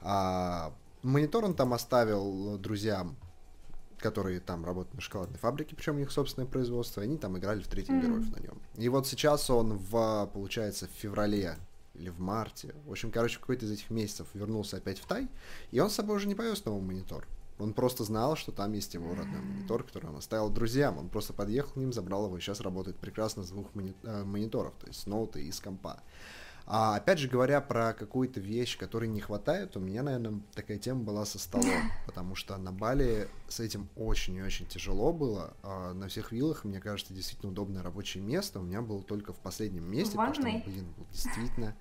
А, 0.00 0.72
монитор 1.02 1.44
он 1.44 1.54
там 1.54 1.72
оставил 1.72 2.58
друзьям, 2.58 3.16
которые 3.98 4.40
там 4.40 4.64
работают 4.64 4.94
на 4.94 5.00
шоколадной 5.00 5.38
фабрике, 5.38 5.74
причем 5.74 5.96
у 5.96 5.98
них 5.98 6.10
собственное 6.10 6.46
производство, 6.46 7.02
они 7.02 7.16
там 7.16 7.36
играли 7.38 7.62
в 7.62 7.68
третьих 7.68 7.94
mm-hmm. 7.94 8.02
героев 8.02 8.36
на 8.36 8.40
нем. 8.40 8.60
И 8.76 8.88
вот 8.88 9.06
сейчас 9.06 9.48
он 9.50 9.78
в, 9.78 10.30
получается, 10.32 10.86
в 10.86 10.90
феврале 10.90 11.56
или 11.94 12.10
в 12.10 12.20
марте. 12.20 12.74
В 12.84 12.90
общем, 12.90 13.10
короче, 13.10 13.38
в 13.38 13.40
какой-то 13.40 13.64
из 13.64 13.70
этих 13.70 13.90
месяцев 13.90 14.26
вернулся 14.34 14.76
опять 14.76 14.98
в 14.98 15.06
Тай, 15.06 15.28
и 15.70 15.80
он 15.80 15.90
с 15.90 15.94
собой 15.94 16.16
уже 16.16 16.28
не 16.28 16.34
повез 16.34 16.64
новый 16.64 16.82
монитор. 16.82 17.26
Он 17.58 17.72
просто 17.72 18.04
знал, 18.04 18.36
что 18.36 18.52
там 18.52 18.74
есть 18.74 18.92
его 18.92 19.14
родной 19.14 19.40
монитор, 19.40 19.82
который 19.82 20.10
он 20.10 20.16
оставил 20.16 20.50
друзьям. 20.50 20.98
Он 20.98 21.08
просто 21.08 21.32
подъехал 21.32 21.72
к 21.72 21.76
ним, 21.76 21.92
забрал 21.92 22.26
его, 22.26 22.36
и 22.36 22.40
сейчас 22.40 22.60
работает 22.60 22.98
прекрасно 22.98 23.44
с 23.44 23.48
двух 23.48 23.74
мони- 23.74 23.94
э, 24.02 24.24
мониторов, 24.24 24.74
то 24.78 24.86
есть 24.86 25.00
с 25.00 25.06
ноута 25.06 25.38
и 25.38 25.50
с 25.50 25.60
компа. 25.60 26.00
А 26.68 26.96
опять 26.96 27.20
же 27.20 27.28
говоря 27.28 27.60
про 27.60 27.92
какую-то 27.92 28.40
вещь, 28.40 28.76
которой 28.76 29.08
не 29.08 29.20
хватает, 29.20 29.76
у 29.76 29.80
меня, 29.80 30.02
наверное, 30.02 30.40
такая 30.52 30.78
тема 30.78 31.04
была 31.04 31.24
со 31.24 31.38
столом, 31.38 31.90
потому 32.06 32.34
что 32.34 32.56
на 32.56 32.72
Бали 32.72 33.28
с 33.48 33.60
этим 33.60 33.88
очень 33.94 34.34
и 34.36 34.42
очень 34.42 34.66
тяжело 34.66 35.12
было. 35.12 35.54
А 35.62 35.92
на 35.94 36.08
всех 36.08 36.32
виллах, 36.32 36.64
мне 36.64 36.80
кажется, 36.80 37.14
действительно 37.14 37.52
удобное 37.52 37.82
рабочее 37.82 38.22
место. 38.22 38.58
У 38.58 38.62
меня 38.64 38.82
было 38.82 39.02
только 39.02 39.32
в 39.32 39.38
последнем 39.38 39.88
месте, 39.88 40.16
потому 40.16 40.34
что, 40.34 40.42
блин, 40.42 40.86
был 40.96 41.06
действительно 41.12 41.76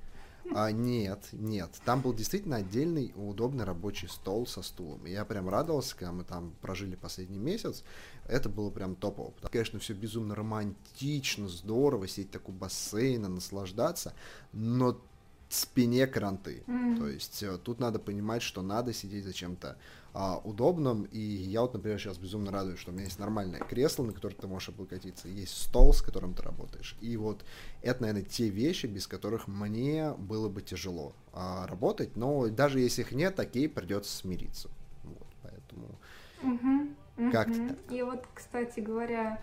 а, 0.53 0.71
нет, 0.71 1.27
нет. 1.31 1.71
Там 1.85 2.01
был 2.01 2.13
действительно 2.13 2.57
отдельный 2.57 3.13
удобный 3.15 3.65
рабочий 3.65 4.07
стол 4.07 4.45
со 4.45 4.61
стулом. 4.61 5.05
Я 5.05 5.25
прям 5.25 5.49
радовался, 5.49 5.95
когда 5.95 6.11
мы 6.11 6.23
там 6.23 6.53
прожили 6.61 6.95
последний 6.95 7.39
месяц. 7.39 7.83
Это 8.27 8.49
было 8.49 8.69
прям 8.69 8.95
топово. 8.95 9.33
Конечно, 9.51 9.79
все 9.79 9.93
безумно 9.93 10.35
романтично, 10.35 11.47
здорово, 11.47 12.07
сидеть 12.07 12.31
так 12.31 12.47
у 12.49 12.51
бассейна, 12.51 13.27
наслаждаться. 13.27 14.13
Но 14.51 15.01
спине 15.49 16.07
кранты. 16.07 16.63
Mm. 16.67 16.97
То 16.97 17.07
есть 17.07 17.43
э, 17.43 17.57
тут 17.57 17.79
надо 17.79 17.99
понимать, 17.99 18.41
что 18.41 18.61
надо 18.61 18.93
сидеть 18.93 19.25
за 19.25 19.33
чем-то 19.33 19.77
а, 20.13 20.39
удобным. 20.43 21.03
И 21.11 21.19
я 21.19 21.61
вот, 21.61 21.73
например, 21.73 21.99
сейчас 21.99 22.17
безумно 22.17 22.51
радуюсь, 22.51 22.79
что 22.79 22.91
у 22.91 22.93
меня 22.93 23.03
есть 23.03 23.19
нормальное 23.19 23.59
кресло, 23.59 24.03
на 24.03 24.13
которое 24.13 24.35
ты 24.35 24.47
можешь 24.47 24.69
облокотиться, 24.69 25.27
есть 25.27 25.57
стол, 25.57 25.93
с 25.93 26.01
которым 26.01 26.33
ты 26.33 26.41
работаешь. 26.41 26.95
И 27.01 27.17
вот 27.17 27.43
это, 27.81 28.01
наверное, 28.01 28.23
те 28.23 28.47
вещи, 28.47 28.85
без 28.85 29.07
которых 29.07 29.47
мне 29.47 30.13
было 30.13 30.47
бы 30.47 30.61
тяжело 30.61 31.13
а, 31.33 31.67
работать. 31.67 32.15
Но 32.15 32.47
даже 32.47 32.79
если 32.79 33.01
их 33.01 33.11
нет, 33.11 33.39
окей, 33.39 33.67
придется 33.67 34.15
смириться. 34.15 34.69
Вот, 35.03 35.27
поэтому 35.41 35.99
mm-hmm. 36.43 36.95
Mm-hmm. 37.17 37.31
как-то. 37.31 37.93
И 37.93 38.01
вот, 38.01 38.25
кстати 38.33 38.79
говоря, 38.79 39.41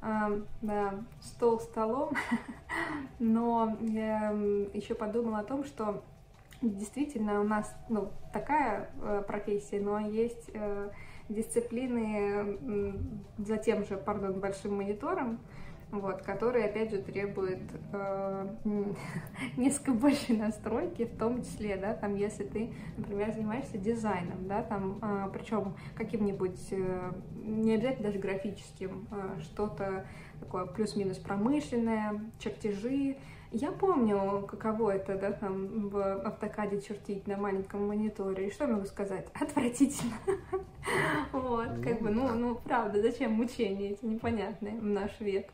Да, 0.00 0.94
стол 1.20 1.60
столом, 1.60 2.12
но 3.18 3.76
я 3.82 4.30
еще 4.72 4.94
подумала 4.94 5.40
о 5.40 5.44
том, 5.44 5.62
что 5.64 6.02
действительно 6.62 7.40
у 7.40 7.44
нас 7.44 7.70
ну, 7.90 8.10
такая 8.32 8.90
э, 9.02 9.22
профессия, 9.26 9.78
но 9.78 9.98
есть 9.98 10.50
э, 10.54 10.90
дисциплины 11.28 12.96
за 13.38 13.56
тем 13.58 13.84
же, 13.84 13.96
пардон, 13.96 14.40
большим 14.40 14.76
монитором, 14.76 15.38
вот, 15.90 16.22
которые, 16.22 16.66
опять 16.66 16.90
же, 16.90 16.98
требуют 16.98 17.62
э, 17.92 18.48
несколько 19.56 19.92
большей 19.92 20.36
настройки, 20.36 21.04
в 21.04 21.16
том 21.18 21.42
числе, 21.42 21.76
да, 21.76 21.94
там, 21.94 22.14
если 22.14 22.44
ты, 22.44 22.72
например, 22.96 23.32
занимаешься 23.32 23.78
дизайном, 23.78 24.46
да, 24.46 24.62
там, 24.62 24.98
э, 25.02 25.30
причем 25.32 25.74
каким-нибудь, 25.96 26.60
э, 26.70 27.12
не 27.42 27.74
обязательно 27.74 28.08
даже 28.08 28.18
графическим, 28.18 29.08
э, 29.10 29.40
что-то 29.40 30.06
такое 30.40 30.66
плюс-минус 30.66 31.18
промышленное, 31.18 32.20
чертежи. 32.38 33.16
Я 33.52 33.72
помню, 33.72 34.46
каково 34.46 34.92
это, 34.92 35.16
да, 35.16 35.32
там, 35.32 35.88
в 35.88 36.20
автокаде 36.22 36.80
чертить 36.80 37.26
на 37.26 37.36
маленьком 37.36 37.86
мониторе, 37.86 38.46
и 38.46 38.50
что 38.52 38.64
я 38.64 38.74
могу 38.74 38.86
сказать? 38.86 39.28
Отвратительно. 39.40 40.14
Вот, 41.32 41.68
как 41.84 42.00
бы, 42.00 42.10
ну, 42.10 42.28
ну, 42.34 42.54
правда, 42.54 43.02
зачем 43.02 43.32
мучения 43.32 43.90
эти 43.90 44.04
непонятные 44.04 44.78
в 44.78 44.84
наш 44.84 45.20
век? 45.20 45.50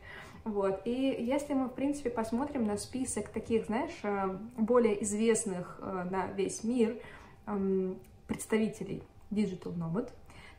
Вот. 0.47 0.81
И 0.85 1.15
если 1.19 1.53
мы, 1.53 1.67
в 1.67 1.73
принципе, 1.73 2.09
посмотрим 2.09 2.65
на 2.65 2.77
список 2.77 3.29
таких, 3.29 3.65
знаешь, 3.65 3.99
э, 4.03 4.37
более 4.57 5.03
известных 5.03 5.77
э, 5.81 6.07
на 6.09 6.27
весь 6.27 6.63
мир 6.63 6.97
эм, 7.45 7.99
представителей 8.27 9.03
Digital 9.29 9.75
Nomad, 9.75 10.09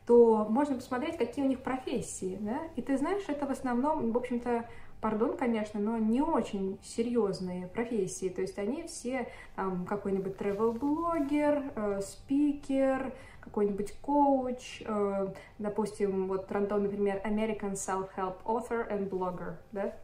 то 0.07 0.47
можно 0.49 0.77
посмотреть, 0.77 1.17
какие 1.17 1.45
у 1.45 1.49
них 1.49 1.61
профессии, 1.61 2.39
да, 2.41 2.61
и 2.77 2.83
ты 2.83 2.97
знаешь, 2.97 3.25
это 3.29 3.47
в 3.47 3.51
основном, 3.51 4.13
в 4.13 4.17
общем-то, 4.17 4.67
пардон, 5.01 5.37
конечно, 5.37 5.81
но 5.81 5.99
не 5.99 6.23
очень 6.23 6.79
серьезные 6.83 7.67
профессии, 7.67 8.29
то 8.29 8.41
есть 8.41 8.59
они 8.59 8.85
все 8.85 9.29
там 9.55 9.87
какой-нибудь 9.87 10.37
travel-блогер, 10.37 11.73
э, 11.75 12.01
спикер, 12.03 13.15
какой-нибудь 13.49 13.93
коуч, 14.01 14.83
э, 14.85 15.29
допустим, 15.59 16.29
вот 16.29 16.51
Рантон, 16.53 16.85
например, 16.85 17.21
American 17.25 17.73
Self-Help 17.73 18.37
Author 18.45 18.89
and 18.91 19.09
Blogger, 19.09 19.55
да, 19.73 19.95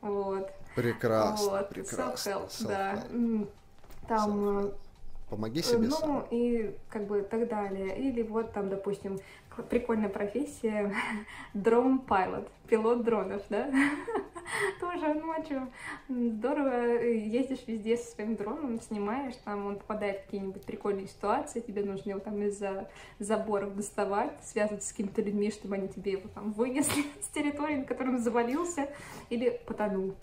вот. 0.00 0.50
Прекрасно, 0.74 1.50
вот. 1.50 1.68
прекрасно. 1.68 2.30
Self-help, 2.30 2.48
self 2.48 2.68
да. 2.68 3.04
Там 4.08 4.58
self 4.58 4.74
Помоги 5.30 5.62
себе 5.62 5.88
Ну, 5.88 5.96
сам. 5.96 6.26
и 6.30 6.76
как 6.90 7.06
бы 7.06 7.22
так 7.22 7.48
далее. 7.48 7.98
Или 7.98 8.22
вот 8.22 8.52
там, 8.52 8.68
допустим, 8.68 9.18
прикольная 9.62 10.08
профессия 10.08 10.94
дрон 11.54 12.00
пилот, 12.68 13.04
дронов, 13.04 13.42
да? 13.50 13.70
Тоже, 14.80 15.20
что, 15.44 15.68
здорово, 16.08 17.02
ездишь 17.02 17.66
везде 17.66 17.96
со 17.96 18.12
своим 18.12 18.36
дроном, 18.36 18.80
снимаешь, 18.80 19.34
там 19.44 19.66
он 19.66 19.76
попадает 19.76 20.20
в 20.20 20.24
какие-нибудь 20.24 20.64
прикольные 20.64 21.06
ситуации, 21.06 21.60
тебе 21.60 21.82
нужно 21.82 22.10
его 22.10 22.20
там 22.20 22.42
из-за 22.42 22.88
заборов 23.18 23.74
доставать, 23.74 24.32
связываться 24.42 24.88
с 24.88 24.92
какими-то 24.92 25.22
людьми, 25.22 25.50
чтобы 25.50 25.76
они 25.76 25.88
тебе 25.88 26.12
его 26.12 26.28
там 26.34 26.52
вынесли 26.52 27.04
с 27.22 27.28
территории, 27.28 27.76
на 27.76 27.84
которой 27.84 28.10
он 28.10 28.18
завалился 28.18 28.88
или 29.30 29.60
потонул. 29.66 30.14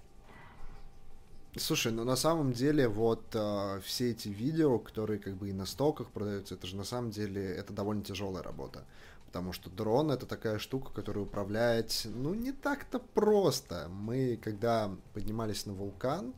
Слушай, 1.58 1.92
ну 1.92 2.06
на 2.06 2.16
самом 2.16 2.54
деле 2.54 2.88
вот 2.88 3.24
э, 3.34 3.82
все 3.84 4.12
эти 4.12 4.30
видео, 4.30 4.80
которые 4.80 5.20
как 5.20 5.36
бы 5.36 5.50
и 5.50 5.54
на 5.54 5.66
стоках 5.66 6.10
продаются, 6.10 6.56
это 6.56 6.66
же 6.66 6.78
на 6.78 6.86
самом 6.86 7.12
деле 7.12 7.44
это 7.44 7.74
довольно 7.74 8.04
тяжелая 8.04 8.42
работа. 8.42 8.86
Потому 9.26 9.52
что 9.52 9.70
дрон 9.70 10.12
это 10.12 10.26
такая 10.26 10.60
штука, 10.60 10.92
которую 10.94 11.26
управлять, 11.26 12.08
ну, 12.14 12.34
не 12.34 12.52
так-то 12.52 13.00
просто. 13.00 13.90
Мы, 13.90 14.40
когда 14.42 14.92
поднимались 15.14 15.66
на 15.66 15.74
вулкан, 15.74 16.34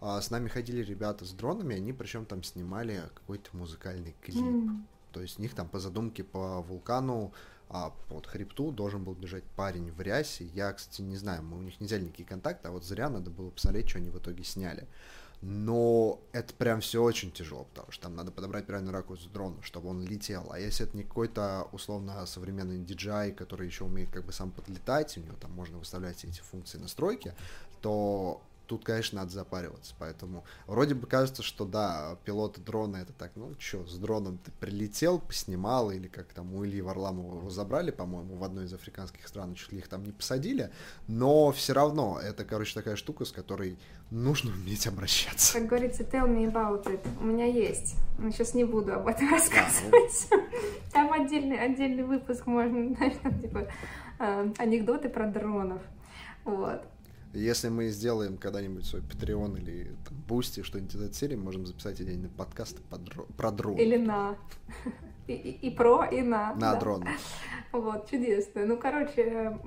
э, 0.00 0.20
с 0.22 0.30
нами 0.30 0.48
ходили 0.48 0.82
ребята 0.82 1.26
с 1.26 1.32
дронами, 1.32 1.76
они 1.76 1.92
причем 1.92 2.24
там 2.24 2.42
снимали 2.42 3.02
какой-то 3.14 3.54
музыкальный 3.54 4.14
клип. 4.22 4.44
Mm. 4.44 4.82
То 5.12 5.20
есть 5.20 5.38
у 5.38 5.42
них 5.42 5.54
там 5.54 5.68
по 5.68 5.78
задумке 5.78 6.24
по 6.24 6.62
вулкану 6.62 7.34
а 7.68 7.90
под 8.08 8.26
хребту 8.26 8.70
должен 8.70 9.04
был 9.04 9.14
бежать 9.14 9.44
парень 9.56 9.90
в 9.90 10.00
рясе. 10.00 10.44
Я, 10.44 10.72
кстати, 10.72 11.02
не 11.02 11.16
знаю, 11.16 11.42
мы, 11.42 11.58
у 11.58 11.62
них 11.62 11.80
не 11.80 11.86
взяли 11.86 12.04
никакие 12.04 12.28
контакты, 12.28 12.68
а 12.68 12.70
вот 12.70 12.84
зря 12.84 13.08
надо 13.08 13.30
было 13.30 13.50
посмотреть, 13.50 13.88
что 13.88 13.98
они 13.98 14.10
в 14.10 14.18
итоге 14.18 14.44
сняли. 14.44 14.86
Но 15.40 16.20
это 16.32 16.54
прям 16.54 16.80
все 16.80 17.02
очень 17.02 17.30
тяжело, 17.30 17.64
потому 17.64 17.92
что 17.92 18.04
там 18.04 18.16
надо 18.16 18.32
подобрать 18.32 18.66
правильный 18.66 18.92
ракурс 18.92 19.24
дрона, 19.26 19.60
чтобы 19.62 19.90
он 19.90 20.02
летел. 20.02 20.50
А 20.50 20.58
если 20.58 20.86
это 20.86 20.96
не 20.96 21.02
какой-то 21.02 21.68
условно 21.72 22.24
современный 22.24 22.78
DJI, 22.78 23.32
который 23.32 23.66
еще 23.66 23.84
умеет 23.84 24.10
как 24.10 24.24
бы 24.24 24.32
сам 24.32 24.50
подлетать, 24.50 25.18
у 25.18 25.20
него 25.20 25.36
там 25.38 25.50
можно 25.52 25.76
выставлять 25.76 26.24
эти 26.24 26.40
функции 26.40 26.78
настройки, 26.78 27.34
то 27.82 28.42
тут, 28.66 28.84
конечно, 28.84 29.20
надо 29.20 29.32
запариваться. 29.32 29.94
Поэтому 29.98 30.44
вроде 30.66 30.94
бы 30.94 31.06
кажется, 31.06 31.42
что 31.42 31.64
да, 31.64 32.16
пилот 32.24 32.62
дрона 32.64 32.98
это 32.98 33.12
так, 33.12 33.32
ну 33.36 33.54
что, 33.58 33.86
с 33.86 33.96
дроном 33.98 34.38
ты 34.38 34.50
прилетел, 34.60 35.18
поснимал, 35.18 35.90
или 35.90 36.08
как 36.08 36.32
там 36.32 36.54
у 36.54 36.64
Ильи 36.64 36.80
Варламова 36.80 37.38
его 37.38 37.50
забрали, 37.50 37.90
по-моему, 37.90 38.36
в 38.36 38.44
одной 38.44 38.64
из 38.66 38.74
африканских 38.74 39.26
стран, 39.28 39.54
чуть 39.54 39.72
ли 39.72 39.78
их 39.78 39.88
там 39.88 40.04
не 40.04 40.12
посадили, 40.12 40.70
но 41.08 41.52
все 41.52 41.72
равно 41.72 42.18
это, 42.20 42.44
короче, 42.44 42.74
такая 42.74 42.96
штука, 42.96 43.24
с 43.24 43.32
которой 43.32 43.78
нужно 44.10 44.52
уметь 44.52 44.86
обращаться. 44.86 45.58
Как 45.58 45.66
говорится, 45.66 46.02
tell 46.02 46.28
me 46.28 46.50
about 46.50 46.84
it. 46.86 47.00
У 47.20 47.24
меня 47.24 47.46
есть. 47.46 47.96
Но 48.18 48.30
сейчас 48.30 48.54
не 48.54 48.64
буду 48.64 48.94
об 48.94 49.06
этом 49.06 49.30
рассказывать. 49.30 50.28
Да, 50.30 50.36
ну... 50.36 50.42
Там 50.92 51.12
отдельный, 51.12 51.58
отдельный 51.58 52.04
выпуск 52.04 52.46
можно, 52.46 52.94
знаешь, 52.94 53.14
там 53.22 53.40
типа 53.40 53.66
э, 54.20 54.52
анекдоты 54.58 55.08
про 55.08 55.26
дронов. 55.26 55.82
Вот. 56.44 56.82
Если 57.34 57.68
мы 57.68 57.88
сделаем 57.88 58.38
когда-нибудь 58.38 58.86
свой 58.86 59.02
Patreon 59.02 59.58
или 59.58 59.96
там, 60.08 60.16
что-нибудь 60.62 60.94
из 60.94 61.00
этой 61.02 61.14
серии, 61.14 61.34
можем 61.34 61.66
записать 61.66 62.00
отдельный 62.00 62.28
подкаст 62.28 62.78
про 63.36 63.50
дрон. 63.50 63.76
Или 63.76 63.96
на. 63.96 64.36
И, 65.26 65.32
и, 65.32 65.68
и 65.68 65.70
про, 65.70 66.04
и 66.04 66.22
на. 66.22 66.54
На 66.54 66.72
да. 66.72 66.76
дрон. 66.76 67.04
Вот, 67.72 68.08
чудесно. 68.08 68.64
Ну, 68.66 68.76
короче, 68.76 69.58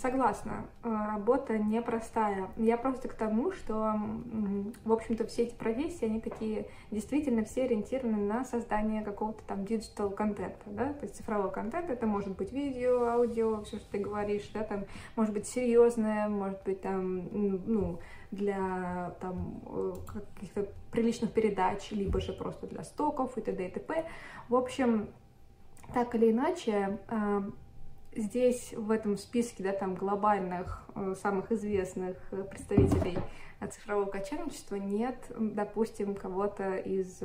согласна, 0.00 0.66
э, 0.82 0.88
работа 0.88 1.56
непростая. 1.56 2.48
Я 2.56 2.76
просто 2.76 3.06
к 3.06 3.14
тому, 3.14 3.52
что, 3.52 3.94
в 4.84 4.92
общем-то, 4.92 5.24
все 5.28 5.44
эти 5.44 5.54
профессии, 5.54 6.04
они 6.04 6.20
такие, 6.20 6.66
действительно, 6.90 7.44
все 7.44 7.66
ориентированы 7.66 8.16
на 8.16 8.44
создание 8.44 9.02
какого-то 9.02 9.44
там 9.44 9.64
digital 9.64 10.10
контента, 10.10 10.64
да, 10.66 10.94
то 10.94 11.04
есть 11.04 11.14
цифровой 11.14 11.52
контент, 11.52 11.90
это 11.90 12.08
может 12.08 12.36
быть 12.36 12.50
видео, 12.50 13.04
аудио, 13.04 13.62
все, 13.62 13.76
что 13.76 13.88
ты 13.92 13.98
говоришь, 13.98 14.50
да, 14.52 14.64
там, 14.64 14.86
может 15.14 15.32
быть 15.32 15.46
серьезное, 15.46 16.28
может 16.28 16.60
быть 16.64 16.80
там, 16.80 17.28
ну, 17.32 18.00
для 18.34 19.14
там 19.20 19.62
э, 19.66 19.94
каких-то 20.34 20.68
приличных 20.90 21.32
передач, 21.32 21.90
либо 21.90 22.20
же 22.20 22.32
просто 22.32 22.66
для 22.66 22.84
стоков 22.84 23.36
и 23.38 23.40
т.д. 23.40 23.66
и 23.66 23.70
т.п. 23.70 24.06
В 24.48 24.54
общем, 24.54 25.08
так 25.92 26.14
или 26.14 26.30
иначе, 26.30 26.98
э, 27.08 27.42
здесь 28.14 28.72
в 28.74 28.90
этом 28.90 29.16
списке, 29.16 29.62
да, 29.62 29.72
там 29.72 29.94
глобальных, 29.94 30.84
э, 30.94 31.14
самых 31.20 31.52
известных 31.52 32.16
представителей 32.50 33.18
цифрового 33.70 34.10
кочевничества 34.10 34.76
нет, 34.76 35.16
допустим, 35.38 36.14
кого-то 36.14 36.76
из 36.76 37.22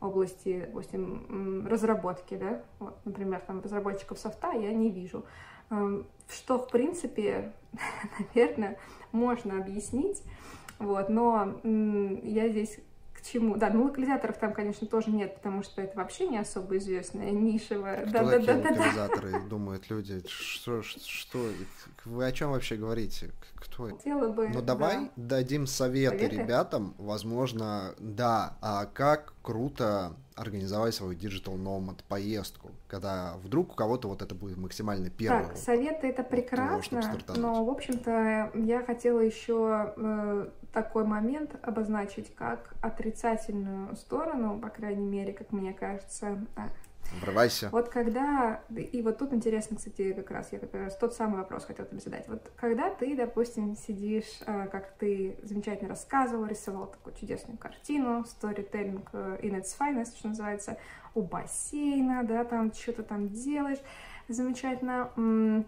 области, 0.00 0.64
допустим, 0.66 1.66
разработки, 1.66 2.36
да, 2.36 2.62
вот, 2.78 2.98
например, 3.04 3.40
там 3.46 3.62
разработчиков 3.62 4.18
софта 4.18 4.52
я 4.52 4.72
не 4.72 4.90
вижу, 4.90 5.24
что, 6.28 6.58
в 6.58 6.68
принципе, 6.68 7.54
наверное, 8.34 8.78
можно 9.12 9.58
объяснить, 9.58 10.22
вот, 10.78 11.08
но 11.08 11.60
я 12.22 12.48
здесь 12.48 12.78
к 13.20 13.26
чему? 13.26 13.56
Да, 13.56 13.70
ну 13.70 13.84
локализаторов 13.84 14.38
там, 14.38 14.52
конечно, 14.52 14.86
тоже 14.86 15.10
нет, 15.10 15.34
потому 15.36 15.62
что 15.62 15.82
это 15.82 15.96
вообще 15.96 16.26
не 16.26 16.38
особо 16.38 16.78
известная 16.78 17.30
нишевая. 17.30 18.06
Да, 18.06 18.24
такие 18.24 18.46
да, 18.46 18.54
да, 18.54 18.70
локализаторы, 18.70 19.32
да. 19.32 19.40
думают 19.40 19.90
люди, 19.90 20.22
что, 20.26 20.82
что, 20.82 21.50
вы 22.04 22.26
о 22.26 22.32
чем 22.32 22.52
вообще 22.52 22.76
говорите? 22.76 23.30
Кто 23.54 23.88
Хотела 23.88 24.32
бы, 24.32 24.48
Ну 24.48 24.62
давай 24.62 24.96
да. 24.96 25.10
дадим 25.16 25.66
советы, 25.66 26.18
советы 26.18 26.36
ребятам, 26.36 26.94
возможно, 26.98 27.94
да, 27.98 28.56
а 28.62 28.86
как 28.86 29.34
круто 29.42 30.14
организовать 30.34 30.94
свою 30.94 31.12
Digital 31.12 31.58
Nomad 31.58 31.98
поездку, 32.08 32.70
когда 32.88 33.36
вдруг 33.42 33.72
у 33.72 33.74
кого-то 33.74 34.08
вот 34.08 34.22
это 34.22 34.34
будет 34.34 34.56
максимально 34.56 35.10
первый 35.10 35.48
Так, 35.48 35.56
советы 35.58 36.08
это 36.08 36.22
прекрасно, 36.22 37.02
того, 37.26 37.38
но, 37.38 37.64
в 37.64 37.70
общем-то, 37.70 38.52
я 38.54 38.82
хотела 38.82 39.20
еще 39.20 39.92
э, 39.96 40.48
такой 40.72 41.04
момент 41.04 41.56
обозначить, 41.62 42.34
как 42.34 42.74
отрицательную 42.80 43.96
сторону, 43.96 44.58
по 44.58 44.68
крайней 44.68 45.06
мере, 45.06 45.32
как 45.32 45.52
мне 45.52 45.72
кажется, 45.72 46.38
Врывайся. 47.22 47.70
Вот 47.72 47.88
когда, 47.88 48.60
и 48.70 49.02
вот 49.02 49.18
тут 49.18 49.32
интересно, 49.32 49.76
кстати, 49.76 50.12
как 50.12 50.30
раз 50.30 50.52
я 50.52 50.60
как 50.60 50.72
раз 50.74 50.96
тот 50.96 51.12
самый 51.12 51.38
вопрос 51.38 51.64
хотела 51.64 51.88
тебе 51.88 51.98
задать. 51.98 52.28
Вот 52.28 52.52
когда 52.56 52.88
ты, 52.88 53.16
допустим, 53.16 53.76
сидишь, 53.76 54.40
э, 54.46 54.68
как 54.70 54.92
ты 54.92 55.36
замечательно 55.42 55.88
рассказывал, 55.88 56.46
рисовал 56.46 56.86
такую 56.86 57.14
чудесную 57.16 57.58
картину, 57.58 58.24
storytelling 58.24 59.04
э, 59.12 59.38
in 59.42 59.60
its 59.60 59.76
finest, 59.76 60.16
что 60.16 60.28
называется, 60.28 60.76
у 61.14 61.22
бассейна, 61.22 62.22
да, 62.22 62.44
там 62.44 62.72
что-то 62.72 63.02
там 63.02 63.28
делаешь, 63.28 63.80
замечательно. 64.28 65.64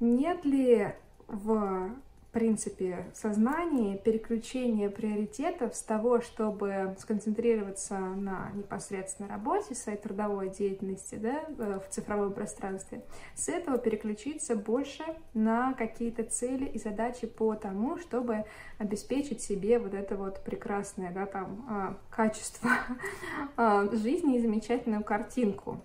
Нет 0.00 0.44
ли 0.44 0.94
в 1.28 1.90
принципе, 2.32 3.04
сознании 3.14 3.96
переключение 3.96 4.88
приоритетов 4.88 5.76
с 5.76 5.82
того, 5.82 6.22
чтобы 6.22 6.96
сконцентрироваться 6.98 7.98
на 7.98 8.50
непосредственно 8.54 9.28
работе, 9.28 9.74
своей 9.74 9.98
трудовой 9.98 10.48
деятельности 10.48 11.16
да, 11.16 11.44
э, 11.58 11.80
в 11.86 11.92
цифровом 11.92 12.32
пространстве, 12.32 13.04
с 13.34 13.48
этого 13.48 13.76
переключиться 13.76 14.56
больше 14.56 15.04
на 15.34 15.74
какие-то 15.74 16.24
цели 16.24 16.64
и 16.64 16.78
задачи 16.78 17.26
по 17.26 17.54
тому, 17.54 17.98
чтобы 17.98 18.44
обеспечить 18.78 19.42
себе 19.42 19.78
вот 19.78 19.92
это 19.92 20.16
вот 20.16 20.42
прекрасное 20.42 21.12
да, 21.12 21.26
там, 21.26 21.66
а, 21.68 21.98
качество 22.10 22.70
а, 23.56 23.88
жизни 23.92 24.38
и 24.38 24.40
замечательную 24.40 25.04
картинку. 25.04 25.82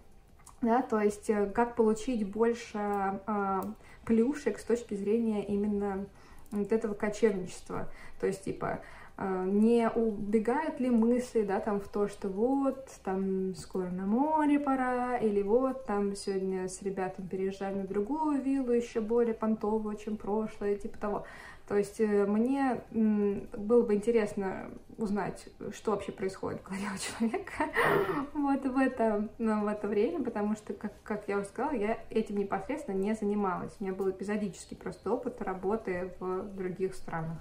Да, 0.62 0.82
то 0.82 1.00
есть 1.00 1.30
э, 1.30 1.46
как 1.48 1.76
получить 1.76 2.28
больше 2.28 2.78
а, 2.78 3.62
плюшек 4.06 4.58
с 4.58 4.64
точки 4.64 4.96
зрения 4.96 5.46
именно 5.46 6.08
вот 6.52 6.72
этого 6.72 6.94
кочевничества. 6.94 7.90
То 8.20 8.28
есть, 8.28 8.44
типа, 8.44 8.80
э, 9.18 9.46
не 9.48 9.90
убегают 9.90 10.80
ли 10.80 10.90
мысли, 10.90 11.44
да, 11.44 11.60
там, 11.60 11.80
в 11.80 11.88
то, 11.88 12.08
что 12.08 12.30
вот, 12.30 12.88
там, 13.04 13.56
скоро 13.56 13.90
на 13.90 14.06
море 14.06 14.60
пора, 14.60 15.18
или 15.18 15.42
вот, 15.42 15.86
там, 15.86 16.16
сегодня 16.16 16.68
с 16.68 16.82
ребятами 16.82 17.28
переезжали 17.28 17.76
на 17.76 17.88
другую 17.88 18.42
виллу, 18.42 18.72
еще 18.72 19.02
более 19.02 19.34
понтовую, 19.34 19.96
чем 19.98 20.18
прошлое, 20.18 20.76
типа 20.76 20.98
того. 20.98 21.26
То 21.68 21.76
есть 21.76 22.00
э, 22.00 22.26
мне 22.26 22.82
было 22.92 23.84
бы 23.84 23.94
интересно 23.94 24.72
узнать, 24.98 25.48
что 25.74 25.92
вообще 25.92 26.14
происходит 26.14 26.62
в 26.62 26.64
голове 26.64 26.86
у 26.94 26.98
человека 27.20 27.70
вот 28.34 28.66
в 28.66 28.78
это, 28.78 29.30
ну, 29.38 29.66
в 29.66 29.68
это 29.68 29.88
время, 29.88 30.24
потому 30.24 30.56
что, 30.56 30.74
как, 30.74 30.94
как 31.04 31.28
я 31.28 31.38
уже 31.38 31.48
сказала, 31.48 31.74
я 31.74 32.02
этим 32.10 32.38
непосредственно 32.38 32.96
не 32.96 33.14
занималась. 33.16 33.74
У 33.80 33.84
меня 33.84 33.94
был 33.94 34.10
эпизодический 34.10 34.78
просто 34.78 35.12
опыт 35.12 35.42
работы 35.42 36.14
в 36.20 36.56
других 36.56 36.96
странах. 36.96 37.38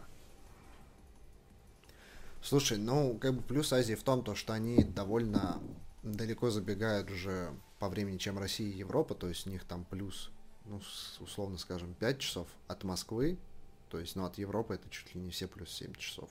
Слушай, 2.43 2.79
ну, 2.79 3.17
как 3.21 3.35
бы 3.35 3.43
плюс 3.43 3.73
Азии 3.73 3.95
в 3.95 4.03
том, 4.03 4.25
то, 4.25 4.35
что 4.35 4.53
они 4.53 4.83
довольно 4.83 5.61
далеко 6.03 6.51
забегают 6.51 7.11
уже 7.13 7.51
по 7.79 7.89
времени, 7.89 8.19
чем 8.19 8.39
Россия 8.39 8.69
и 8.69 8.79
Европа, 8.79 9.15
то 9.15 9.29
есть 9.29 9.47
у 9.47 9.51
них 9.51 9.65
там 9.65 9.85
плюс, 9.85 10.31
ну, 10.65 10.81
условно 11.21 11.59
скажем, 11.59 11.95
5 11.95 12.19
часов 12.19 12.49
от 12.67 12.83
Москвы, 12.85 13.39
то 13.89 13.99
есть, 13.99 14.17
ну, 14.17 14.25
от 14.25 14.39
Европы 14.39 14.75
это 14.75 14.89
чуть 14.91 15.15
ли 15.15 15.21
не 15.21 15.31
все 15.31 15.47
плюс 15.47 15.71
7 15.71 15.95
часов. 15.95 16.29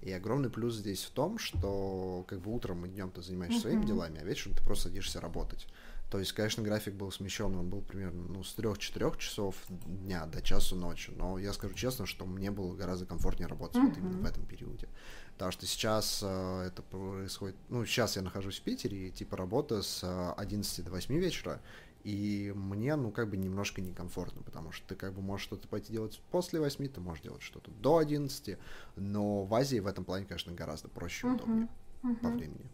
И 0.00 0.12
огромный 0.12 0.50
плюс 0.50 0.74
здесь 0.74 1.04
в 1.04 1.10
том, 1.10 1.38
что 1.38 2.24
как 2.28 2.40
бы 2.40 2.54
утром 2.54 2.84
и 2.84 2.88
днем 2.88 3.10
ты 3.10 3.22
занимаешься 3.22 3.58
uh-huh. 3.58 3.62
своими 3.62 3.86
делами, 3.86 4.20
а 4.20 4.24
вечером 4.24 4.54
ты 4.54 4.62
просто 4.62 4.88
садишься 4.88 5.20
работать. 5.20 5.66
То 6.10 6.18
есть, 6.18 6.32
конечно, 6.32 6.62
график 6.62 6.94
был 6.94 7.10
смещен, 7.10 7.56
он 7.56 7.70
был 7.70 7.80
примерно 7.80 8.22
ну, 8.28 8.44
с 8.44 8.54
3-4 8.56 9.18
часов 9.18 9.56
дня 9.68 10.26
до 10.26 10.42
часу 10.42 10.76
ночи. 10.76 11.10
Но 11.16 11.38
я 11.38 11.52
скажу 11.52 11.74
честно, 11.74 12.06
что 12.06 12.26
мне 12.26 12.50
было 12.50 12.74
гораздо 12.74 13.06
комфортнее 13.06 13.48
работать 13.48 13.76
uh-huh. 13.76 13.88
вот 13.88 13.98
именно 13.98 14.18
в 14.18 14.26
этом 14.26 14.44
периоде. 14.44 14.88
Потому 15.32 15.50
что 15.50 15.66
сейчас 15.66 16.20
э, 16.22 16.66
это 16.68 16.82
происходит... 16.82 17.56
Ну, 17.68 17.84
сейчас 17.86 18.16
я 18.16 18.22
нахожусь 18.22 18.60
в 18.60 18.62
Питере, 18.62 19.08
и 19.08 19.10
типа 19.10 19.36
работа 19.36 19.82
с 19.82 20.04
11 20.36 20.78
э, 20.78 20.82
до 20.82 20.90
8 20.92 21.16
вечера, 21.16 21.60
и 22.04 22.52
мне, 22.54 22.94
ну, 22.96 23.10
как 23.10 23.30
бы 23.30 23.36
немножко 23.36 23.80
некомфортно, 23.80 24.42
потому 24.42 24.72
что 24.72 24.86
ты 24.88 24.94
как 24.94 25.14
бы 25.14 25.22
можешь 25.22 25.46
что-то 25.46 25.66
пойти 25.66 25.92
делать 25.92 26.20
после 26.30 26.60
восьми, 26.60 26.86
ты 26.86 27.00
можешь 27.00 27.22
делать 27.24 27.42
что-то 27.42 27.70
до 27.70 27.96
одиннадцати, 27.96 28.58
но 28.94 29.44
в 29.44 29.54
Азии 29.54 29.78
в 29.78 29.86
этом 29.86 30.04
плане, 30.04 30.26
конечно, 30.26 30.52
гораздо 30.52 30.88
проще 30.88 31.26
и 31.26 31.30
uh-huh. 31.30 31.34
удобнее 31.34 31.68
uh-huh. 32.02 32.16
по 32.16 32.28
времени. 32.28 32.70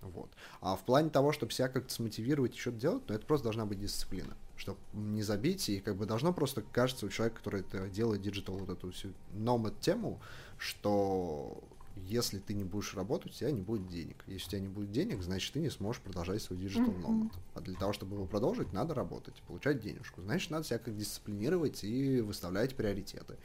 Вот. 0.00 0.30
А 0.60 0.76
в 0.76 0.84
плане 0.84 1.10
того, 1.10 1.32
чтобы 1.32 1.52
себя 1.52 1.68
как-то 1.68 1.92
смотивировать 1.92 2.54
и 2.54 2.58
что-то 2.58 2.78
делать, 2.78 3.02
ну, 3.08 3.14
это 3.14 3.26
просто 3.26 3.44
должна 3.44 3.66
быть 3.66 3.80
дисциплина. 3.80 4.36
Чтобы 4.56 4.78
не 4.92 5.22
забить, 5.22 5.68
и 5.68 5.80
как 5.80 5.96
бы 5.96 6.06
должно 6.06 6.32
просто 6.32 6.62
кажется 6.62 7.06
у 7.06 7.08
человека, 7.08 7.38
который 7.38 7.60
это 7.60 7.88
делает, 7.88 8.22
digital, 8.22 8.56
вот 8.56 8.70
эту 8.70 8.92
всю 8.92 9.12
nomad 9.32 9.80
тему, 9.80 10.20
что 10.58 11.62
если 11.96 12.38
ты 12.38 12.54
не 12.54 12.64
будешь 12.64 12.94
работать, 12.94 13.32
у 13.32 13.34
тебя 13.34 13.50
не 13.50 13.62
будет 13.62 13.88
денег. 13.88 14.22
Если 14.26 14.46
у 14.46 14.50
тебя 14.50 14.60
не 14.60 14.68
будет 14.68 14.90
денег, 14.90 15.22
значит, 15.22 15.52
ты 15.52 15.60
не 15.60 15.70
сможешь 15.70 16.02
продолжать 16.02 16.42
свой 16.42 16.58
digital 16.58 16.94
nomad. 17.00 17.30
Mm-hmm. 17.30 17.30
А 17.54 17.60
для 17.60 17.74
того, 17.74 17.92
чтобы 17.92 18.16
его 18.16 18.26
продолжить, 18.26 18.72
надо 18.72 18.94
работать, 18.94 19.34
получать 19.46 19.80
денежку. 19.80 20.20
Значит, 20.22 20.50
надо 20.50 20.64
себя 20.64 20.78
как 20.78 20.96
дисциплинировать 20.96 21.82
и 21.84 22.20
выставлять 22.20 22.76
приоритеты. 22.76 23.36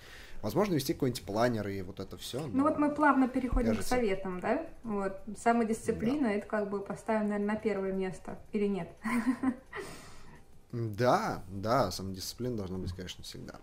Возможно, 0.42 0.74
вести 0.74 0.94
какой-нибудь 0.94 1.24
планер 1.24 1.68
и 1.68 1.82
вот 1.82 2.00
это 2.00 2.18
все. 2.18 2.46
Ну 2.48 2.64
вот 2.64 2.78
мы 2.78 2.94
плавно 2.94 3.28
переходим 3.28 3.70
кажется... 3.70 3.96
к 3.96 3.98
советам, 3.98 4.40
да? 4.40 4.68
Вот. 4.84 5.22
Самодисциплина 5.38 6.30
да. 6.30 6.34
это 6.34 6.48
как 6.48 6.70
бы 6.70 6.82
поставим, 6.82 7.30
наверное, 7.30 7.54
на 7.54 7.60
первое 7.60 7.94
место. 7.94 8.40
Или 8.52 8.68
нет? 8.68 8.90
Да, 10.72 11.44
да, 11.50 11.92
самодисциплина 11.92 12.56
должна 12.56 12.78
быть, 12.78 12.94
конечно, 12.94 13.24
всегда. 13.24 13.60